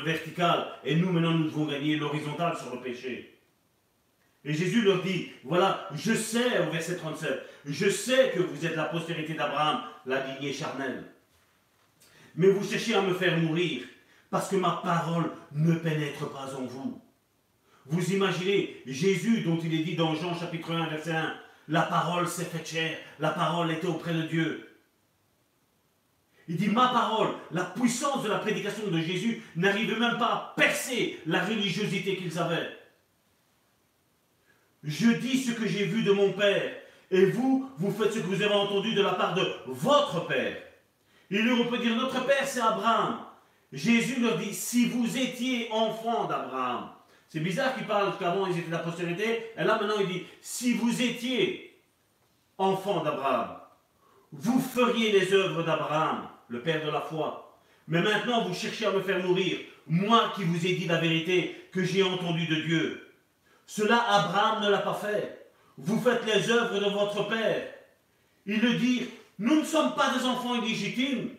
[0.04, 3.38] vertical et nous maintenant nous devons gagner l'horizontal sur le péché.
[4.44, 7.30] Et Jésus leur dit, voilà, je sais, au verset 37,
[7.64, 11.04] je sais que vous êtes la postérité d'Abraham, la lignée charnelle.
[12.34, 13.82] Mais vous cherchez à me faire mourir
[14.30, 17.00] parce que ma parole ne pénètre pas en vous.
[17.86, 21.34] Vous imaginez Jésus dont il est dit dans Jean chapitre 1, verset 1,
[21.68, 24.71] la parole s'est faite chair, la parole était auprès de Dieu.
[26.48, 30.54] Il dit, ma parole, la puissance de la prédication de Jésus n'arrive même pas à
[30.56, 32.68] percer la religiosité qu'ils avaient.
[34.82, 36.74] Je dis ce que j'ai vu de mon Père,
[37.10, 40.56] et vous, vous faites ce que vous avez entendu de la part de votre Père.
[41.30, 43.20] Il leur peut dire, notre Père, c'est Abraham.
[43.72, 46.90] Jésus leur dit, si vous étiez enfant d'Abraham,
[47.28, 50.74] c'est bizarre qu'il parle qu'avant ils étaient la postérité, et là maintenant il dit, si
[50.74, 51.80] vous étiez
[52.58, 53.56] enfant d'Abraham,
[54.32, 57.58] vous feriez les œuvres d'Abraham le Père de la foi.
[57.88, 61.68] Mais maintenant, vous cherchez à me faire mourir, moi qui vous ai dit la vérité
[61.72, 63.12] que j'ai entendue de Dieu.
[63.66, 65.50] Cela, Abraham ne l'a pas fait.
[65.78, 67.72] Vous faites les œuvres de votre Père.
[68.44, 69.08] Il le dit,
[69.38, 71.30] nous ne sommes pas des enfants illégitimes.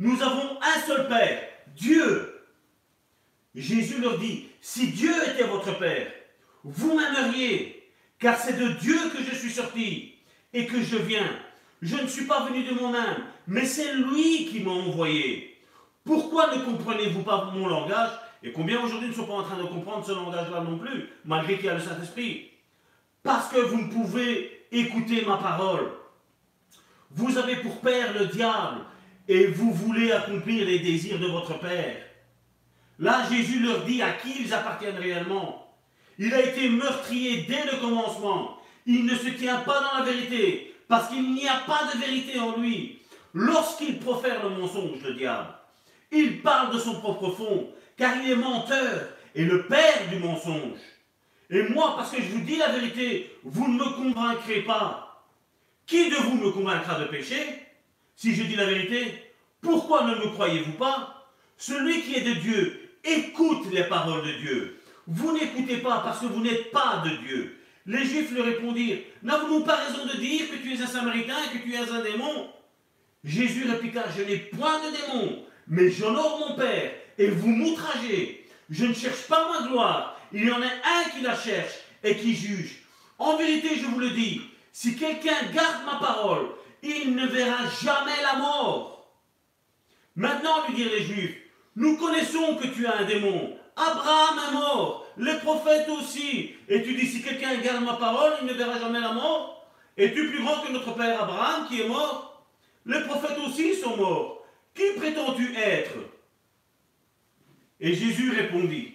[0.00, 2.42] Nous avons un seul Père, Dieu.
[3.54, 6.12] Jésus leur dit, si Dieu était votre Père,
[6.64, 7.88] vous m'aimeriez,
[8.18, 10.16] car c'est de Dieu que je suis sorti
[10.52, 11.38] et que je viens.
[11.82, 15.58] Je ne suis pas venu de moi-même, mais c'est lui qui m'a envoyé.
[16.04, 18.10] Pourquoi ne comprenez-vous pas mon langage?
[18.42, 21.56] Et combien aujourd'hui ne sont pas en train de comprendre ce langage-là non plus, malgré
[21.56, 22.50] qu'il y a le Saint-Esprit?
[23.22, 25.90] Parce que vous ne pouvez écouter ma parole.
[27.10, 28.82] Vous avez pour père le diable
[29.28, 31.96] et vous voulez accomplir les désirs de votre père.
[32.98, 35.74] Là, Jésus leur dit à qui ils appartiennent réellement.
[36.18, 38.58] Il a été meurtrier dès le commencement.
[38.86, 42.38] Il ne se tient pas dans la vérité, parce qu'il n'y a pas de vérité
[42.38, 43.00] en lui.
[43.34, 45.48] Lorsqu'il profère le mensonge, le diable,
[46.10, 50.78] il parle de son propre fond, car il est menteur et le père du mensonge.
[51.50, 55.24] Et moi, parce que je vous dis la vérité, vous ne me convaincrez pas.
[55.86, 57.36] Qui de vous me convaincra de péché
[58.16, 61.30] Si je dis la vérité, pourquoi ne me croyez-vous pas?
[61.56, 64.82] Celui qui est de Dieu écoute les paroles de Dieu.
[65.06, 67.60] Vous n'écoutez pas parce que vous n'êtes pas de Dieu.
[67.86, 71.58] Les Juifs lui répondirent, n'avons-nous pas raison de dire que tu es un Samaritain et
[71.58, 72.50] que tu es un démon?
[73.22, 78.48] Jésus répliqua, je n'ai point de démon, mais j'honore mon Père, et vous m'outragez.
[78.70, 82.16] Je ne cherche pas ma gloire, il y en a un qui la cherche et
[82.16, 82.82] qui juge.
[83.18, 84.40] En vérité, je vous le dis,
[84.72, 86.48] si quelqu'un garde ma parole,
[86.82, 89.12] il ne verra jamais la mort.
[90.16, 91.36] Maintenant, lui dirent les Juifs,
[91.76, 93.56] nous connaissons que tu as un démon.
[93.76, 96.54] Abraham est mort, les prophètes aussi.
[96.68, 99.66] Et tu dis, si quelqu'un garde ma parole, il ne verra jamais la mort.
[99.96, 102.46] Es-tu plus grand que notre père Abraham qui est mort?
[102.84, 104.44] Les prophètes aussi sont morts.
[104.74, 105.94] Qui prétends-tu être?
[107.80, 108.94] Et Jésus répondit,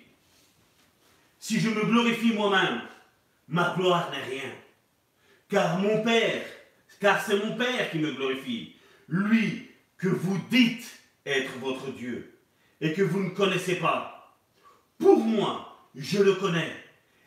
[1.39, 2.81] si je me glorifie moi-même,
[3.47, 4.51] ma gloire n'est rien.
[5.49, 6.45] Car mon Père,
[6.99, 8.75] car c'est mon Père qui me glorifie,
[9.07, 12.39] lui que vous dites être votre Dieu
[12.79, 14.37] et que vous ne connaissez pas.
[14.97, 16.71] Pour moi, je le connais.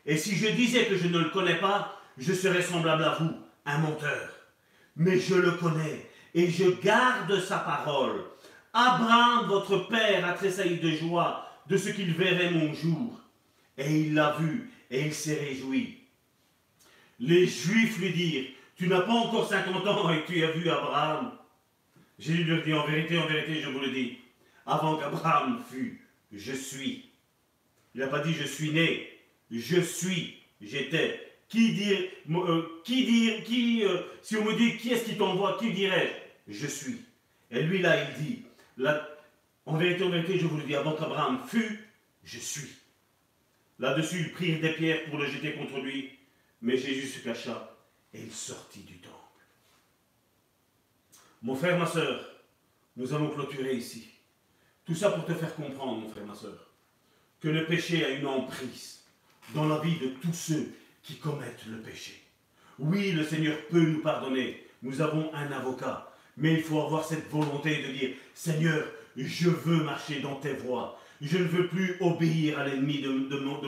[0.07, 3.33] Et si je disais que je ne le connais pas, je serais semblable à vous,
[3.67, 4.31] un menteur.
[4.97, 8.25] Mais je le connais et je garde sa parole.
[8.73, 13.21] Abraham, votre père, a tressailli de joie de ce qu'il verrait mon jour.
[13.79, 16.01] Et il l'a vu et il s'est réjoui.
[17.21, 18.47] Les Juifs lui dirent,
[18.77, 21.33] tu n'as pas encore 50 ans et tu as vu Abraham.
[22.19, 24.19] Jésus leur dit, en vérité, en vérité, je vous le dis,
[24.67, 27.11] avant qu'Abraham fût, je suis.
[27.95, 29.09] Il n'a pas dit je suis né,
[29.51, 31.21] je suis, j'étais.
[31.49, 31.99] Qui dire,
[32.31, 36.25] euh, qui dire, qui, euh, si on me dit qui est-ce qui t'envoie, qui dirait
[36.49, 37.01] je suis.
[37.51, 38.43] Et lui là, il dit,
[39.67, 41.89] en vérité, en vérité, je vous le dis, avant qu'Abraham fût,
[42.25, 42.71] je suis.
[43.79, 46.19] Là-dessus, ils prirent des pierres pour le jeter contre lui,
[46.61, 47.77] mais Jésus se cacha
[48.13, 49.15] et il sortit du temple.
[51.43, 52.25] Mon frère, ma soeur,
[52.97, 54.09] nous allons clôturer ici.
[54.85, 56.64] Tout ça pour te faire comprendre, mon frère, ma soeur,
[57.45, 59.01] que le péché a une emprise
[59.55, 60.73] dans la vie de tous ceux
[61.03, 62.23] qui commettent le péché.
[62.79, 64.65] Oui, le Seigneur peut nous pardonner.
[64.83, 66.11] Nous avons un avocat.
[66.39, 68.87] Mais il faut avoir cette volonté de dire, Seigneur,
[69.19, 70.99] je veux marcher dans tes voies.
[71.21, 73.11] Je ne veux plus obéir à l'ennemi de,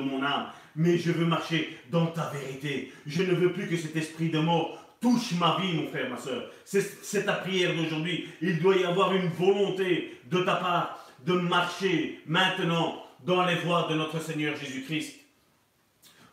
[0.01, 2.93] mon, âme, mais je veux marcher dans ta vérité.
[3.07, 6.17] Je ne veux plus que cet esprit de mort touche ma vie, mon frère, ma
[6.17, 6.51] soeur.
[6.65, 8.27] C'est ta prière d'aujourd'hui.
[8.41, 13.89] Il doit y avoir une volonté de ta part de marcher maintenant dans les voies
[13.91, 15.17] de notre Seigneur Jésus-Christ.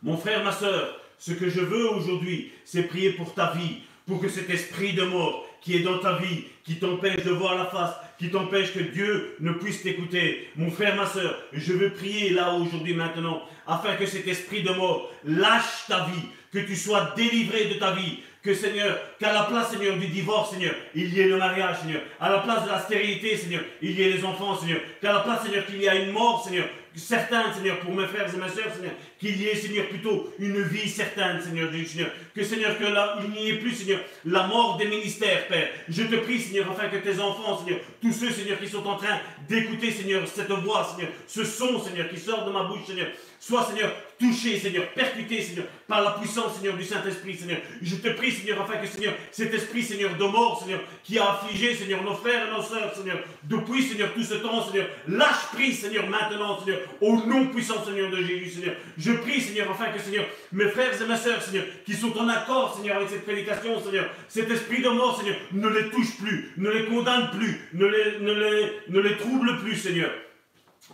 [0.02, 4.20] Mon frère, ma soeur, ce que je veux aujourd'hui, c'est prier pour ta vie, pour
[4.20, 7.66] que cet esprit de mort qui est dans ta vie, qui t'empêche de voir la
[7.66, 10.50] face, qui t'empêche que Dieu ne puisse t'écouter.
[10.56, 14.70] Mon frère, ma soeur, je veux prier là aujourd'hui maintenant, afin que cet esprit de
[14.70, 19.44] mort lâche ta vie, que tu sois délivré de ta vie, que Seigneur, qu'à la
[19.44, 22.02] place, Seigneur, du divorce, Seigneur, il y ait le mariage, Seigneur.
[22.20, 24.80] À la place de la stérilité, Seigneur, il y ait les enfants, Seigneur.
[25.00, 26.68] Qu'à la place, Seigneur, qu'il y ait une mort, Seigneur.
[26.96, 28.92] Certains, Seigneur, pour mes frères et mes soeurs, Seigneur,
[29.24, 32.10] qu'il y ait, Seigneur, plutôt une vie certaine, Seigneur Jésus, Seigneur.
[32.34, 35.68] Que, Seigneur, que là, il n'y ait plus, Seigneur, la mort des ministères, Père.
[35.88, 38.96] Je te prie, Seigneur, afin que tes enfants, Seigneur, tous ceux, Seigneur, qui sont en
[38.96, 39.18] train
[39.48, 43.08] d'écouter, Seigneur, cette voix, Seigneur, ce son, Seigneur, qui sort de ma bouche, Seigneur,
[43.46, 47.58] Sois, Seigneur, touché, Seigneur, percuté, Seigneur, par la puissance, Seigneur, du Saint-Esprit, Seigneur.
[47.82, 51.30] Je te prie, Seigneur, afin que, Seigneur, cet esprit, Seigneur, de mort, Seigneur, qui a
[51.32, 55.48] affligé, Seigneur, nos frères et nos sœurs, Seigneur, depuis, Seigneur, tout ce temps, Seigneur, lâche
[55.52, 58.76] prise, Seigneur, maintenant, Seigneur, au nom puissant, Seigneur, de Jésus, Seigneur.
[58.96, 62.28] Je prie, Seigneur, afin que, Seigneur, mes frères et mes sœurs, Seigneur, qui sont en
[62.28, 66.52] accord, Seigneur, avec cette prédication, Seigneur, cet esprit de mort, Seigneur, ne les touche plus,
[66.56, 70.10] ne les condamne plus, ne les, ne les, ne les trouble plus, Seigneur.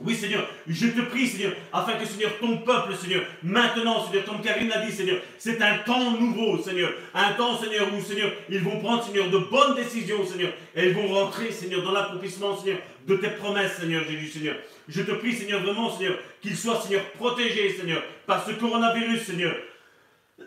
[0.03, 4.41] Oui, Seigneur, je te prie, Seigneur, afin que, Seigneur, ton peuple, Seigneur, maintenant, Seigneur, comme
[4.41, 6.93] Karine l'a dit, Seigneur, c'est un temps nouveau, Seigneur.
[7.13, 10.53] Un temps, Seigneur, où, Seigneur, ils vont prendre, Seigneur, de bonnes décisions, Seigneur.
[10.77, 14.57] Et ils vont rentrer, Seigneur, dans l'accomplissement, Seigneur, de tes promesses, Seigneur Jésus, Seigneur.
[14.91, 19.55] Je te prie, Seigneur, vraiment, Seigneur, qu'ils soient, Seigneur, protégés, Seigneur, par ce coronavirus, Seigneur,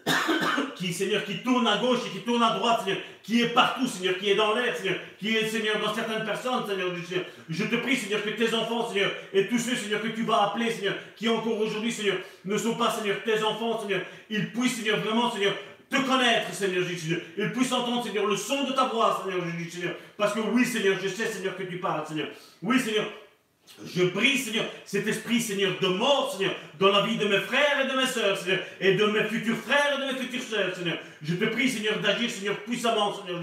[0.75, 3.87] qui, Seigneur, qui tourne à gauche et qui tourne à droite, Seigneur, qui est partout,
[3.87, 6.89] Seigneur, qui est dans l'air, Seigneur, qui est, Seigneur, dans certaines personnes, Seigneur,
[7.49, 10.43] Je te prie, Seigneur, que tes enfants, Seigneur, et tous ceux, Seigneur, que tu vas
[10.43, 14.75] appeler, Seigneur, qui encore aujourd'hui, Seigneur, ne sont pas, Seigneur, tes enfants, Seigneur, ils puissent,
[14.75, 15.53] Seigneur, vraiment, Seigneur,
[15.89, 17.19] te connaître, Seigneur Jésus.
[17.37, 19.95] Ils puissent entendre, Seigneur, le son de ta voix, Seigneur Jésus, Seigneur.
[20.17, 22.27] Parce que oui, Seigneur, je sais, Seigneur, que tu parles, Seigneur.
[22.61, 23.05] Oui, Seigneur,
[23.85, 27.83] je brise, Seigneur, cet esprit, Seigneur, de mort, Seigneur, dans la vie de mes frères
[27.83, 30.75] et de mes sœurs, Seigneur, et de mes futurs frères et de mes futures sœurs,
[30.75, 30.97] Seigneur.
[31.21, 33.41] Je te prie, Seigneur, d'agir, Seigneur, puissamment, Seigneur.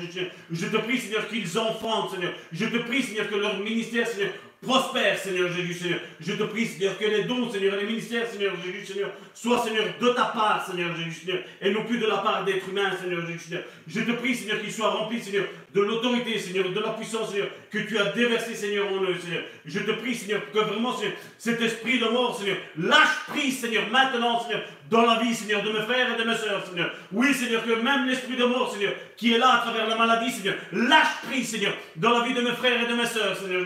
[0.50, 2.32] Je te prie, Seigneur, qu'ils enfantent, Seigneur.
[2.52, 4.30] Je te prie, Seigneur, que leur ministère, Seigneur,
[4.62, 6.00] prospère, Seigneur Jésus, Seigneur.
[6.20, 9.64] Je te prie, Seigneur, que les dons, Seigneur, et les ministères, Seigneur Jésus, Seigneur, soient,
[9.64, 12.92] Seigneur, de ta part, Seigneur Jésus, Seigneur, et non plus de la part d'êtres humains,
[13.00, 13.64] Seigneur Jésus, Seigneur.
[13.86, 17.48] Je te prie, Seigneur, qu'ils soient remplis, Seigneur, de l'autorité, Seigneur, de la puissance, Seigneur,
[17.70, 19.44] que tu as déversé, Seigneur, en eux, Seigneur.
[19.64, 23.84] Je te prie, Seigneur, que vraiment, Seigneur, cet esprit de mort, Seigneur, lâche prise, Seigneur,
[23.90, 26.92] maintenant, Seigneur, dans la vie, Seigneur, de mes frères et de mes sœurs, Seigneur.
[27.12, 30.32] Oui, Seigneur, que même l'esprit de mort, Seigneur, qui est là à travers la maladie,
[30.32, 33.64] Seigneur, lâche prise, Seigneur, dans la vie de mes frères et de mes sœurs, Seigneur.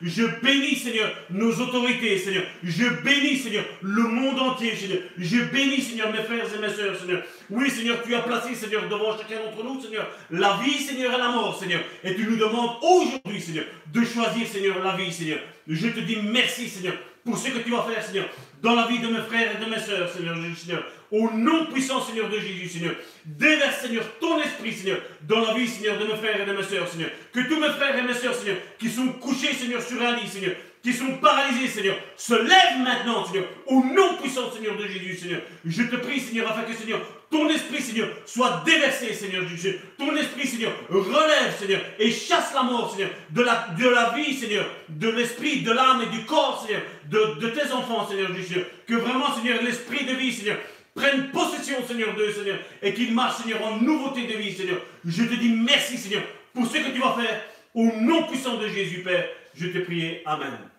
[0.00, 2.44] Je bénis, Seigneur, nos autorités, Seigneur.
[2.62, 5.00] Je bénis, Seigneur, le monde entier, Seigneur.
[5.18, 7.22] Je bénis, Seigneur, mes frères et mes sœurs, Seigneur.
[7.50, 11.18] Oui, Seigneur, tu as placé, Seigneur, devant chacun d'entre nous, Seigneur, la vie, Seigneur, et
[11.18, 11.80] la mort, Seigneur.
[12.04, 15.40] Et tu nous demandes aujourd'hui, Seigneur, de choisir, Seigneur, la vie, Seigneur.
[15.66, 16.94] Je te dis merci, Seigneur,
[17.24, 18.26] pour ce que tu vas faire, Seigneur,
[18.62, 20.84] dans la vie de mes frères et de mes sœurs, Seigneur, Seigneur.
[21.10, 22.94] Au nom puissant, Seigneur, de Jésus, Seigneur.
[23.24, 26.62] Déverse, Seigneur, ton esprit, Seigneur, dans la vie, Seigneur, de mes frères et de mes
[26.62, 27.10] sœurs, Seigneur.
[27.32, 30.28] Que tous mes frères et mes sœurs, Seigneur, qui sont couchés, Seigneur, sur un lit,
[30.28, 35.16] Seigneur, qui sont paralysés, Seigneur, se lèvent maintenant, Seigneur, au nom puissant, Seigneur, de Jésus,
[35.16, 35.40] Seigneur.
[35.64, 37.00] Je te prie, Seigneur, afin que, Seigneur,
[37.30, 39.78] ton esprit, Seigneur, soit déversé, Seigneur Jésus.
[39.96, 45.08] Ton esprit, Seigneur, relève, Seigneur, et chasse la mort, Seigneur, de la, vie, Seigneur, de
[45.08, 48.64] l'esprit, de l'âme et du corps, Seigneur, de, de tes enfants, Seigneur Jésus.
[48.86, 50.58] Que vraiment, Seigneur, l'esprit de vie, Seigneur,
[50.94, 54.80] prenne possession, Seigneur, d'eux, Seigneur, et qu'ils marchent, Seigneur, en nouveauté de vie, Seigneur.
[55.04, 57.42] Je te dis merci, Seigneur, pour ce que tu vas faire.
[57.74, 60.18] Au nom puissant de Jésus, Père, je te prie.
[60.26, 60.69] Amen.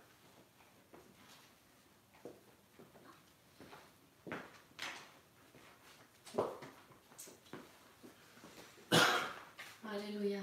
[10.22, 10.42] Alléluia.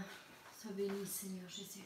[0.61, 1.85] Sois béni, Seigneur Jésus.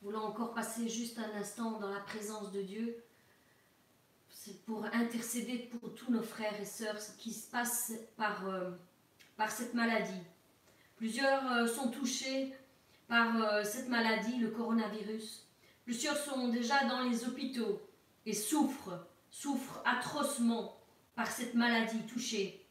[0.00, 2.96] Voulons encore passer juste un instant dans la présence de Dieu
[4.64, 8.70] pour intercéder pour tous nos frères et sœurs qui se passent par, euh,
[9.36, 10.22] par cette maladie.
[10.96, 12.54] Plusieurs euh, sont touchés
[13.06, 15.46] par euh, cette maladie, le coronavirus.
[15.84, 17.82] Plusieurs sont déjà dans les hôpitaux
[18.24, 20.74] et souffrent, souffrent atrocement
[21.14, 22.66] par cette maladie touchée,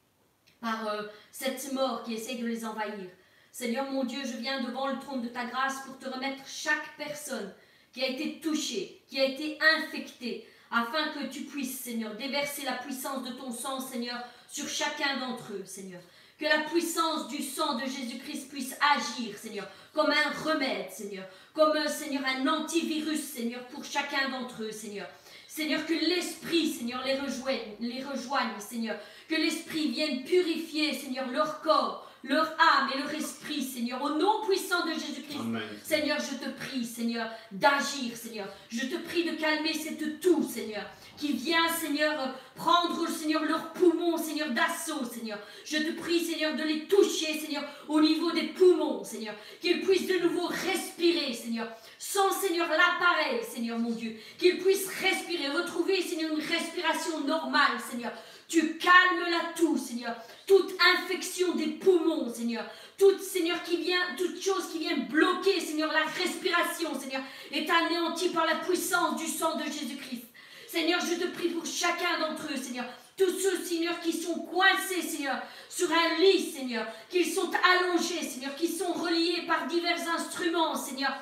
[0.60, 0.90] par
[1.32, 3.12] cette mort qui essaie de les envahir.
[3.58, 6.98] Seigneur mon Dieu, je viens devant le trône de ta grâce pour te remettre chaque
[6.98, 7.54] personne
[7.94, 12.74] qui a été touchée, qui a été infectée, afin que tu puisses, Seigneur, déverser la
[12.74, 14.20] puissance de ton sang, Seigneur,
[14.50, 16.02] sur chacun d'entre eux, Seigneur.
[16.38, 21.78] Que la puissance du sang de Jésus-Christ puisse agir, Seigneur, comme un remède, Seigneur, comme,
[21.88, 25.08] Seigneur, un antivirus, Seigneur, pour chacun d'entre eux, Seigneur.
[25.48, 28.98] Seigneur, que l'Esprit, Seigneur, les rejoigne, les rejoigne, Seigneur.
[29.30, 34.42] Que l'Esprit vienne purifier, Seigneur, leur corps, leur âme et leur esprit, Seigneur, au nom
[34.48, 35.40] puissant de Jésus-Christ.
[35.84, 38.48] Seigneur, je te prie, Seigneur, d'agir, Seigneur.
[38.70, 40.86] Je te prie de calmer cette toux, Seigneur,
[41.18, 45.38] qui vient, Seigneur, prendre, Seigneur, leurs poumons, Seigneur, d'assaut, Seigneur.
[45.66, 49.36] Je te prie, Seigneur, de les toucher, Seigneur, au niveau des poumons, Seigneur.
[49.62, 51.68] Qu'ils puissent de nouveau respirer, Seigneur.
[52.00, 54.16] Sans, Seigneur, l'appareil, Seigneur, mon Dieu.
[54.40, 58.12] Qu'ils puissent respirer, retrouver, Seigneur, une respiration normale, Seigneur.
[58.48, 60.16] Tu calmes la toux, Seigneur.
[60.48, 62.66] Toute infection des poumons, Seigneur.
[62.98, 68.30] Toute, Seigneur, qui vient, toute chose qui vient bloquer, Seigneur, la respiration, Seigneur, est anéantie
[68.30, 70.26] par la puissance du sang de Jésus-Christ.
[70.68, 72.86] Seigneur, je te prie pour chacun d'entre eux, Seigneur.
[73.18, 78.56] Tous ceux, Seigneur, qui sont coincés, Seigneur, sur un lit, Seigneur, qu'ils sont allongés, Seigneur,
[78.56, 81.14] qui sont reliés par divers instruments, Seigneur,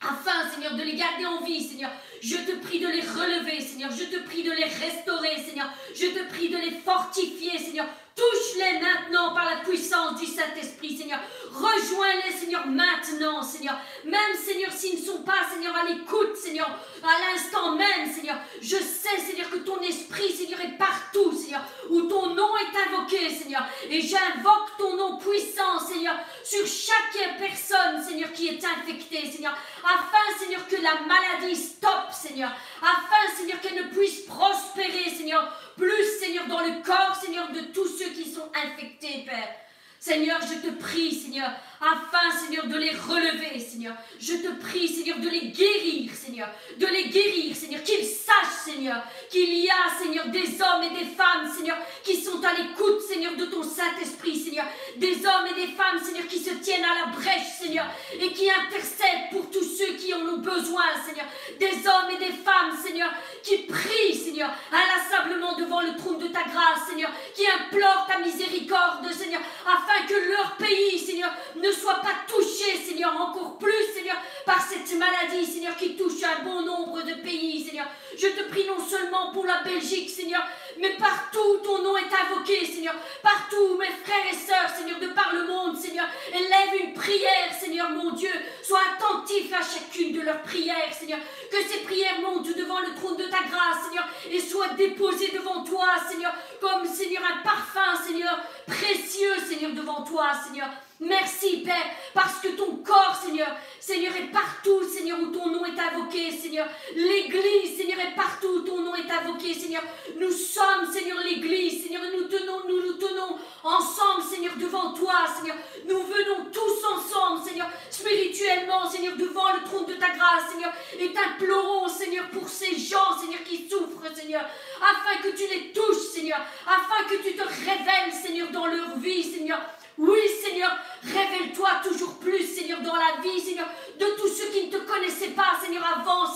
[0.00, 1.90] afin, Seigneur, de les garder en vie, Seigneur.
[2.22, 3.90] Je te prie de les relever, Seigneur.
[3.90, 5.70] Je te prie de les restaurer, Seigneur.
[5.94, 7.86] Je te prie de les fortifier, Seigneur.
[8.16, 11.20] Touche-les maintenant par la puissance du Saint-Esprit, Seigneur.
[11.52, 13.78] Rejoins-les, Seigneur, maintenant, Seigneur.
[14.06, 16.70] Même, Seigneur, s'ils ne sont pas, Seigneur, à l'écoute, Seigneur,
[17.06, 18.36] à l'instant même, Seigneur.
[18.60, 23.30] Je sais, Seigneur, que ton esprit, Seigneur, est partout, Seigneur, où ton nom est invoqué,
[23.30, 23.66] Seigneur.
[23.88, 29.56] Et j'invoque ton nom puissant, Seigneur, sur chaque personne, Seigneur, qui est infectée, Seigneur.
[29.84, 32.50] Afin, Seigneur, que la maladie stoppe, Seigneur.
[32.82, 37.88] Afin, Seigneur, qu'elle ne puisse prospérer, Seigneur plus, Seigneur, dans le corps, Seigneur, de tous
[37.88, 39.54] ceux qui sont infectés, Père.
[39.98, 41.50] Seigneur, je te prie, Seigneur,
[41.80, 43.94] afin, Seigneur, de les relever, Seigneur.
[44.18, 46.48] Je te prie, Seigneur, de les guérir, Seigneur.
[46.78, 47.82] De les guérir, Seigneur.
[47.82, 52.42] Qu'ils sachent, Seigneur, qu'il y a, Seigneur, des hommes et des femmes, Seigneur, qui sont
[52.42, 54.66] à l'écoute, Seigneur, de ton Saint-Esprit, Seigneur.
[54.96, 57.86] Des hommes et des femmes, Seigneur, qui se tiennent à la brèche, Seigneur,
[58.18, 61.26] et qui intercèdent pour tous ceux qui en ont besoin, Seigneur.
[61.60, 63.10] Des hommes et des femmes, Seigneur,
[63.42, 69.10] qui prient, Seigneur, inlassablement devant le trône de ta grâce, Seigneur, qui implorent ta miséricorde,
[69.12, 74.60] Seigneur, afin que leur pays, Seigneur, ne soit pas touché, Seigneur, encore plus, Seigneur, par
[74.60, 77.86] cette maladie, Seigneur, qui touche un bon nombre de pays, Seigneur.
[78.16, 80.42] Je te prie non seulement pour la Belgique, Seigneur,
[80.78, 85.08] mais partout où ton nom est invoqué, Seigneur, partout mes frères et sœurs, Seigneur, de
[85.08, 88.30] par le monde, Seigneur, élèvent une prière, Seigneur, mon Dieu,
[88.62, 91.18] sois attentif à chacune de leurs prières, Seigneur,
[91.50, 95.64] que ces prières montent devant le trône de ta grâce, Seigneur, et soient déposées devant
[95.64, 100.68] toi, Seigneur, comme, Seigneur, un parfum, Seigneur, précieux, Seigneur, devant toi, Seigneur.
[100.98, 105.78] Merci, Père, parce que ton corps, Seigneur, Seigneur, est partout, Seigneur, où ton nom est
[105.78, 106.66] invoqué, Seigneur.
[106.94, 109.82] L'Église, Seigneur, est partout où ton nom est invoqué, Seigneur.
[110.18, 115.56] Nous sommes, Seigneur, l'Église, Seigneur, nous tenons, nous nous tenons ensemble, Seigneur, devant toi, Seigneur.
[115.86, 121.12] Nous venons tous ensemble, Seigneur, spirituellement, Seigneur, devant le trône de ta grâce, Seigneur, et
[121.12, 124.46] t'implorons, Seigneur, pour ces gens, Seigneur, qui souffrent, Seigneur,
[124.80, 129.22] afin que tu les touches, Seigneur, afin que tu te révèles, Seigneur, dans leur vie,
[129.22, 129.60] Seigneur.
[129.98, 130.70] Oui, Seigneur,
[131.02, 133.68] révèle-toi toujours plus, Seigneur, dans la vie, Seigneur,
[133.98, 136.26] de tous ceux qui ne te connaissaient pas, Seigneur, avant,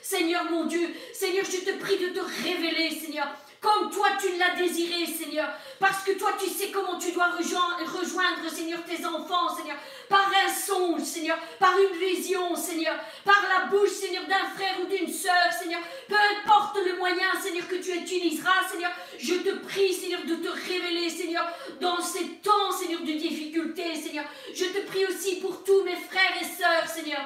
[0.00, 0.94] Seigneur mon Dieu.
[1.12, 3.26] Seigneur, je te prie de te révéler, Seigneur,
[3.60, 5.48] comme toi tu l'as désiré, Seigneur.
[5.78, 9.76] Parce que toi tu sais comment tu dois rejoindre, Seigneur, tes enfants, Seigneur.
[10.08, 11.38] Par un songe, Seigneur.
[11.58, 12.94] Par une vision, Seigneur.
[13.24, 15.80] Par la bouche, Seigneur, d'un frère ou d'une sœur, Seigneur.
[16.08, 18.92] Peu importe le moyen, Seigneur, que tu utiliseras, Seigneur.
[19.18, 21.46] Je te prie, Seigneur, de te révéler, Seigneur,
[21.80, 24.24] dans ces temps, Seigneur, de difficulté, Seigneur.
[24.54, 27.20] Je te prie aussi pour tous mes frères et sœurs, Seigneur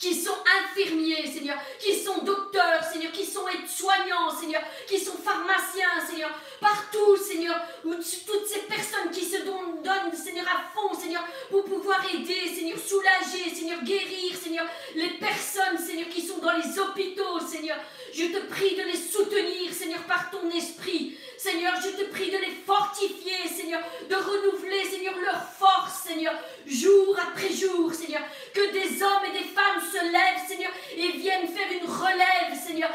[0.00, 0.36] qui sont
[0.80, 6.30] infirmiers, Seigneur, qui sont docteurs, Seigneur, qui sont aides-soignants, Seigneur, qui sont pharmaciens, Seigneur,
[6.60, 12.48] partout, Seigneur, toutes ces personnes qui se donnent, Seigneur, à fond, Seigneur, pour pouvoir aider,
[12.54, 17.76] Seigneur, soulager, Seigneur, guérir, Seigneur, les personnes, Seigneur, qui sont dans les hôpitaux, Seigneur.
[18.12, 21.16] Je te prie de les soutenir, Seigneur, par ton esprit.
[21.38, 26.34] Seigneur, je te prie de les fortifier, Seigneur, de renouveler, Seigneur, leur force, Seigneur,
[26.66, 28.22] jour après jour, Seigneur.
[28.52, 32.90] Que des hommes et des femmes se lèvent, Seigneur, et viennent faire une relève, Seigneur,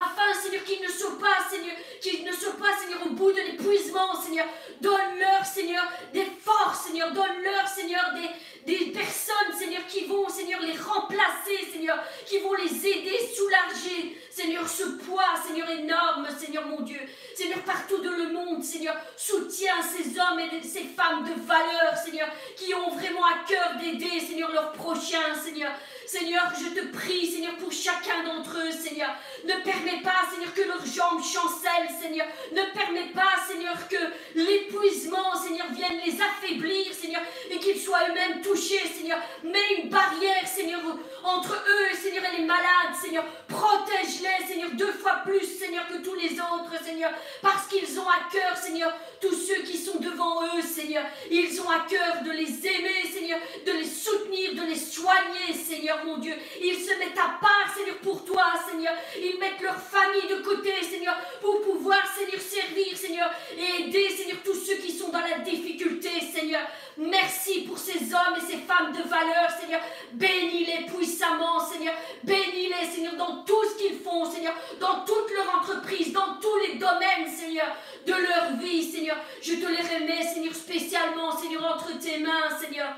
[0.00, 3.40] afin, Seigneur, qu'ils ne soient pas, Seigneur, qu'ils ne soient pas, Seigneur, au bout de
[3.40, 4.46] l'épuisement, Seigneur.
[4.80, 7.12] Donne-leur, Seigneur, des forces, Seigneur.
[7.12, 12.86] Donne-leur, Seigneur, des, des personnes, Seigneur, qui vont, Seigneur, les remplacer, Seigneur, qui vont les
[12.86, 17.00] aider, soulager, Seigneur, ce poids, Seigneur, énorme, Seigneur, mon Dieu.
[17.34, 22.28] Seigneur, partout dans le monde, Seigneur, soutiens ces hommes et ces femmes de valeur, Seigneur,
[22.56, 25.72] qui ont vraiment à cœur d'aider, Seigneur, leurs prochains, Seigneur.
[26.06, 29.10] Seigneur, je te prie, Seigneur, pour chacun d'entre eux, Seigneur.
[29.44, 32.26] Ne permets pas, Seigneur, que leurs jambes chancellent, Seigneur.
[32.50, 33.96] Ne permets pas, Seigneur, que
[34.34, 39.20] l'épuisement, Seigneur, vienne les affaiblir, Seigneur, et qu'ils soient eux-mêmes touchés, Seigneur.
[39.44, 40.80] Mets une barrière, Seigneur,
[41.22, 43.24] entre eux, Seigneur, et les malades, Seigneur.
[43.46, 47.10] Protège-les, Seigneur, deux fois plus, Seigneur, que tous les autres, Seigneur.
[47.42, 51.04] Parce qu'ils ont à cœur, Seigneur, tous ceux qui sont devant eux, Seigneur.
[51.30, 56.04] Ils ont à cœur de les aimer, Seigneur, de les soutenir, de les soigner, Seigneur
[56.04, 56.34] mon Dieu.
[56.60, 58.94] Ils se mettent à part, Seigneur, pour toi, Seigneur.
[59.16, 64.38] Ils mettent leur famille de côté, Seigneur, pour pouvoir, Seigneur, servir, Seigneur, et aider, Seigneur,
[64.44, 66.62] tous ceux qui sont dans la difficulté, Seigneur.
[67.00, 69.80] Merci pour ces hommes et ces femmes de valeur, Seigneur.
[70.12, 71.94] Bénis-les puissamment, Seigneur.
[72.22, 76.74] Bénis-les, Seigneur, dans tout ce qu'ils font, Seigneur, dans toute leur entreprise, dans tous les
[76.74, 77.74] domaines, Seigneur,
[78.06, 79.16] de leur vie, Seigneur.
[79.40, 82.94] Je te les remets, Seigneur, spécialement, Seigneur, entre tes mains, Seigneur.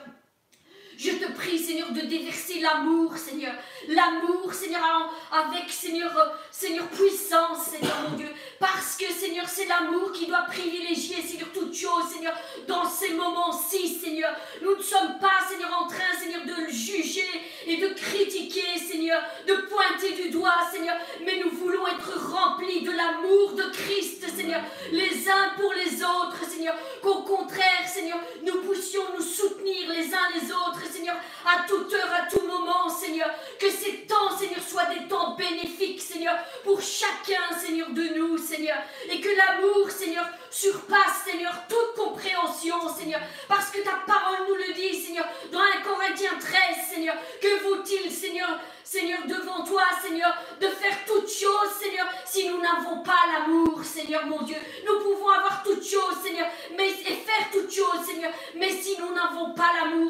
[1.03, 3.55] Je te prie, Seigneur, de déverser l'amour, Seigneur.
[3.89, 6.13] L'amour, Seigneur, avec, Seigneur,
[6.53, 8.29] Seigneur, puissance, Seigneur, mon Dieu.
[8.61, 12.35] Parce que, Seigneur, c'est l'amour qui doit privilégier, Seigneur, toute chose, Seigneur,
[12.69, 14.33] dans ces moments-ci, Seigneur.
[14.63, 17.27] Nous ne sommes pas, Seigneur, en train, Seigneur, de juger
[17.67, 22.93] et de critiquer, Seigneur, de pointer du doigt, Seigneur, mais nous voulons être remplis de
[22.93, 24.63] l'amour de Christ, Seigneur,
[24.93, 26.77] les uns pour les autres, Seigneur.
[27.03, 32.13] Qu'au contraire, Seigneur, nous puissions nous soutenir les uns les autres, Seigneur, à toute heure,
[32.13, 33.31] à tout moment, Seigneur.
[33.59, 38.77] Que ces temps, Seigneur, soient des temps bénéfiques, Seigneur, pour chacun, Seigneur, de nous, Seigneur.
[39.11, 43.21] Et que l'amour, Seigneur, surpasse, Seigneur, toute compréhension, Seigneur.
[43.49, 46.61] Parce que ta parole nous le dit, Seigneur, dans 1 Corinthiens 13,
[46.93, 47.17] Seigneur.
[47.41, 48.61] Que vaut-il, Seigneur,
[48.93, 54.27] Seigneur, devant toi, Seigneur, de faire toutes choses, Seigneur, si nous n'avons pas l'amour, Seigneur,
[54.27, 54.59] mon Dieu.
[54.85, 56.47] Nous pouvons avoir toutes choses, Seigneur,
[56.77, 58.31] mais et faire toutes choses, Seigneur.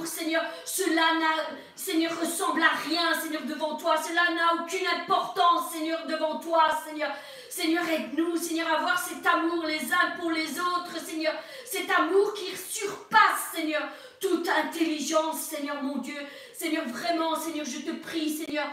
[0.05, 1.45] Seigneur, cela n'a,
[1.77, 3.95] Seigneur, ressemble à rien, Seigneur, devant toi.
[4.03, 7.11] Cela n'a aucune importance, Seigneur, devant toi, Seigneur.
[7.49, 11.35] Seigneur, aide-nous, Seigneur, à avoir cet amour les uns pour les autres, Seigneur.
[11.65, 13.83] Cet amour qui surpasse, Seigneur,
[14.21, 16.17] toute intelligence, Seigneur mon Dieu.
[16.63, 18.69] Seigneur, vraiment, Seigneur, je te prie, Seigneur,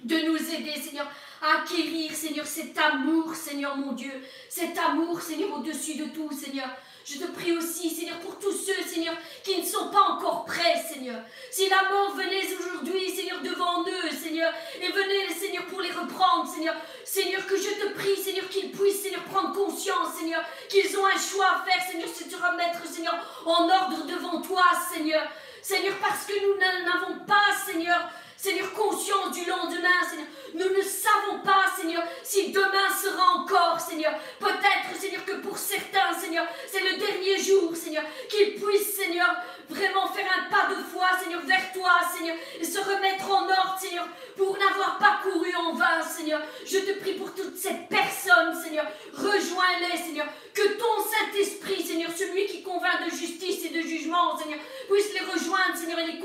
[0.00, 1.06] de nous aider, Seigneur,
[1.42, 4.14] à acquérir, Seigneur, cet amour, Seigneur mon Dieu.
[4.48, 6.70] Cet amour, Seigneur, au-dessus de tout, Seigneur.
[7.04, 9.14] Je te prie aussi, Seigneur, pour tous ceux, Seigneur,
[9.44, 11.20] qui ne sont pas encore prêts, Seigneur.
[11.50, 14.50] Si la mort venait aujourd'hui, Seigneur, devant eux, Seigneur,
[14.80, 16.76] et venait, Seigneur, pour les reprendre, Seigneur.
[17.04, 21.18] Seigneur, que je te prie, Seigneur, qu'ils puissent, Seigneur, prendre conscience, Seigneur, qu'ils ont un
[21.18, 25.28] choix à faire, Seigneur, c'est de remettre, Seigneur, en ordre devant toi, Seigneur.
[25.68, 30.26] Seigneur, parce que nous n'avons pas, Seigneur, Seigneur, conscience du lendemain, Seigneur.
[30.54, 34.14] Nous ne savons pas, Seigneur, si demain sera encore, Seigneur.
[34.38, 39.28] Peut-être, Seigneur, que pour certains, Seigneur, c'est le dernier jour, Seigneur, qu'ils puissent, Seigneur,
[39.68, 43.76] vraiment faire un pas de foi, Seigneur, vers toi, Seigneur, et se remettre en ordre,
[43.78, 46.40] Seigneur, pour n'avoir pas couru en vain, Seigneur.
[46.64, 48.86] Je te prie pour toutes ces personnes, Seigneur.
[49.14, 50.26] Rejoins-les, Seigneur.
[50.54, 55.20] Que ton Saint-Esprit, Seigneur, celui qui convainc de justice et de jugement, Seigneur, puisse les
[55.20, 56.18] rejoindre, Seigneur, et les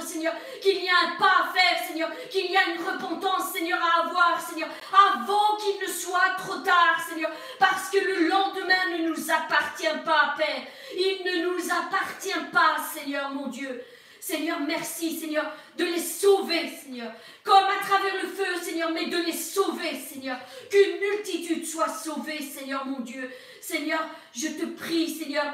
[0.00, 3.78] Seigneur, qu'il y a un pas à faire, Seigneur, qu'il y a une repentance, Seigneur,
[3.82, 9.08] à avoir, Seigneur, avant qu'il ne soit trop tard, Seigneur, parce que le lendemain ne
[9.08, 10.62] nous appartient pas, Père.
[10.96, 13.82] Il ne nous appartient pas, Seigneur, mon Dieu.
[14.20, 15.44] Seigneur, merci, Seigneur,
[15.76, 17.12] de les sauver, Seigneur.
[17.42, 20.38] Comme à travers le feu, Seigneur, mais de les sauver, Seigneur.
[20.70, 23.30] Qu'une multitude soit sauvée, Seigneur, mon Dieu.
[23.60, 24.00] Seigneur,
[24.34, 25.44] je te prie, Seigneur,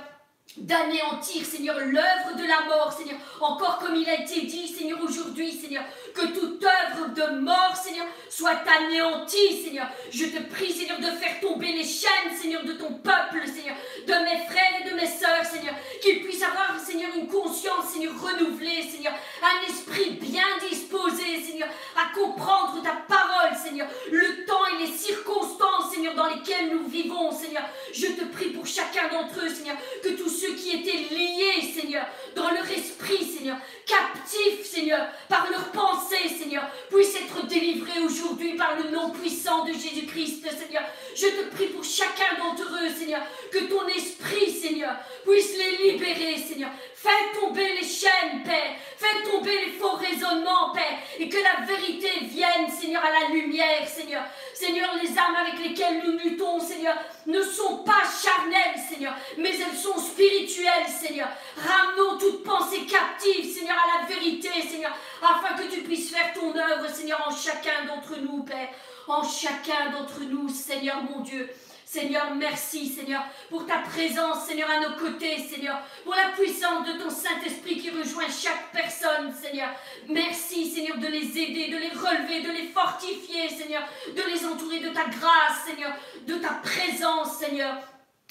[0.56, 3.16] d'anéantir, Seigneur, l'œuvre de la mort, Seigneur.
[3.40, 8.06] Encore comme il a été dit, Seigneur, aujourd'hui, Seigneur, que toute œuvre de mort, Seigneur,
[8.28, 9.86] soit anéantie, Seigneur.
[10.10, 14.12] Je te prie, Seigneur, de faire tomber les chaînes, Seigneur, de ton peuple, Seigneur, de
[14.24, 18.82] mes frères et de mes sœurs, Seigneur, qu'ils puissent avoir, Seigneur, une conscience, Seigneur, renouvelée,
[18.82, 19.12] Seigneur,
[19.42, 25.92] un esprit bien disposé, Seigneur, à comprendre ta parole, Seigneur, le temps et les circonstances,
[25.94, 27.62] Seigneur, dans lesquelles nous vivons, Seigneur.
[27.92, 32.06] Je te prie pour chacun d'entre eux, Seigneur, que tous ceux qui étaient liés, Seigneur,
[32.34, 38.76] dans leur esprit, Seigneur, captifs, Seigneur, par leurs pensées, Seigneur, puissent être délivrés aujourd'hui par
[38.76, 40.82] le nom puissant de Jésus-Christ, Seigneur.
[41.14, 43.22] Je te prie pour chacun d'entre eux, Seigneur,
[43.52, 44.96] que ton esprit, Seigneur,
[45.26, 46.70] puisse les libérer, Seigneur.
[47.02, 48.74] Fais tomber les chaînes, Père.
[48.98, 50.98] Fais tomber les faux raisonnements, Père.
[51.18, 54.22] Et que la vérité vienne, Seigneur, à la lumière, Seigneur.
[54.52, 56.94] Seigneur, les âmes avec lesquelles nous luttons, Seigneur,
[57.24, 61.28] ne sont pas charnelles, Seigneur, mais elles sont spirituelles, Seigneur.
[61.56, 66.54] Ramenons toute pensée captive, Seigneur, à la vérité, Seigneur, afin que tu puisses faire ton
[66.54, 68.68] œuvre, Seigneur, en chacun d'entre nous, Père.
[69.08, 71.48] En chacun d'entre nous, Seigneur mon Dieu.
[71.92, 76.92] Seigneur, merci, Seigneur, pour ta présence, Seigneur, à nos côtés, Seigneur, pour la puissance de
[77.02, 79.70] ton Saint-Esprit qui rejoint chaque personne, Seigneur.
[80.08, 84.78] Merci, Seigneur, de les aider, de les relever, de les fortifier, Seigneur, de les entourer
[84.78, 85.92] de ta grâce, Seigneur,
[86.28, 87.74] de ta présence, Seigneur.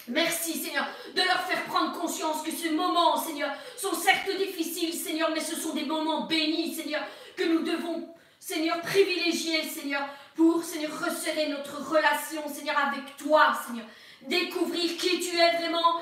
[0.08, 5.32] Merci Seigneur de leur faire prendre conscience que ces moments, Seigneur, sont certes difficiles, Seigneur,
[5.34, 7.02] mais ce sont des moments bénis, Seigneur,
[7.36, 8.08] que nous devons,
[8.40, 10.08] Seigneur, privilégier, Seigneur,
[10.40, 13.86] pour, Seigneur, resserrer notre relation, Seigneur, avec toi, Seigneur.
[14.22, 16.00] Découvrir qui tu es vraiment,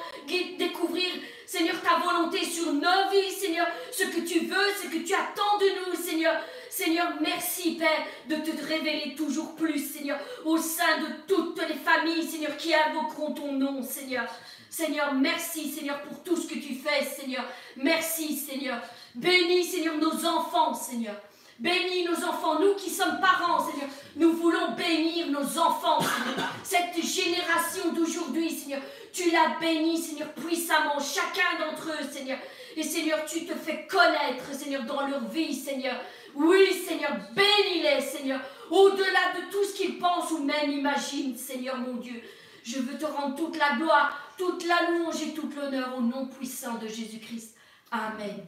[0.60, 1.08] découvrir,
[1.48, 5.58] Seigneur, ta volonté sur nos vies, Seigneur, ce que tu veux, ce que tu attends
[5.60, 6.36] de nous, Seigneur.
[6.70, 12.28] Seigneur, merci, Père, de te révéler toujours plus, Seigneur, au sein de toutes les familles,
[12.28, 14.26] Seigneur, qui invoqueront ton nom, Seigneur.
[14.70, 17.44] Seigneur, merci, Seigneur, pour tout ce que tu fais, Seigneur.
[17.76, 18.80] Merci, Seigneur.
[19.16, 21.16] Bénis, Seigneur, nos enfants, Seigneur.
[21.60, 23.90] Bénis nos enfants, nous qui sommes parents, Seigneur.
[24.16, 26.50] Nous voulons bénir nos enfants, Seigneur.
[26.64, 28.82] Cette génération d'aujourd'hui, Seigneur,
[29.12, 32.38] tu l'as béni, Seigneur, puissamment, chacun d'entre eux, Seigneur.
[32.76, 36.00] Et Seigneur, tu te fais connaître, Seigneur, dans leur vie, Seigneur.
[36.36, 38.40] Oui, Seigneur, bénis-les, Seigneur,
[38.70, 42.22] au-delà de tout ce qu'ils pensent ou même imaginent, Seigneur mon Dieu.
[42.64, 46.28] Je veux te rendre toute la gloire, toute la louange et tout l'honneur au nom
[46.28, 47.56] puissant de Jésus-Christ.
[47.92, 48.46] Amen.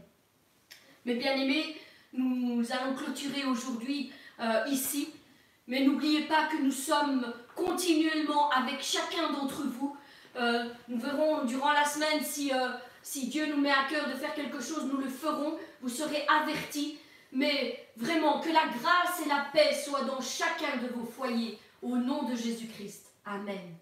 [1.06, 1.76] Mes bien-aimés,
[2.14, 5.10] nous allons clôturer aujourd'hui euh, ici,
[5.68, 9.96] mais n'oubliez pas que nous sommes continuellement avec chacun d'entre vous.
[10.36, 12.70] Euh, nous verrons durant la semaine si, euh,
[13.04, 15.58] si Dieu nous met à cœur de faire quelque chose, nous le ferons.
[15.82, 16.98] Vous serez avertis.
[17.32, 21.60] Mais vraiment, que la grâce et la paix soient dans chacun de vos foyers.
[21.82, 23.14] Au nom de Jésus-Christ.
[23.26, 23.78] Amen.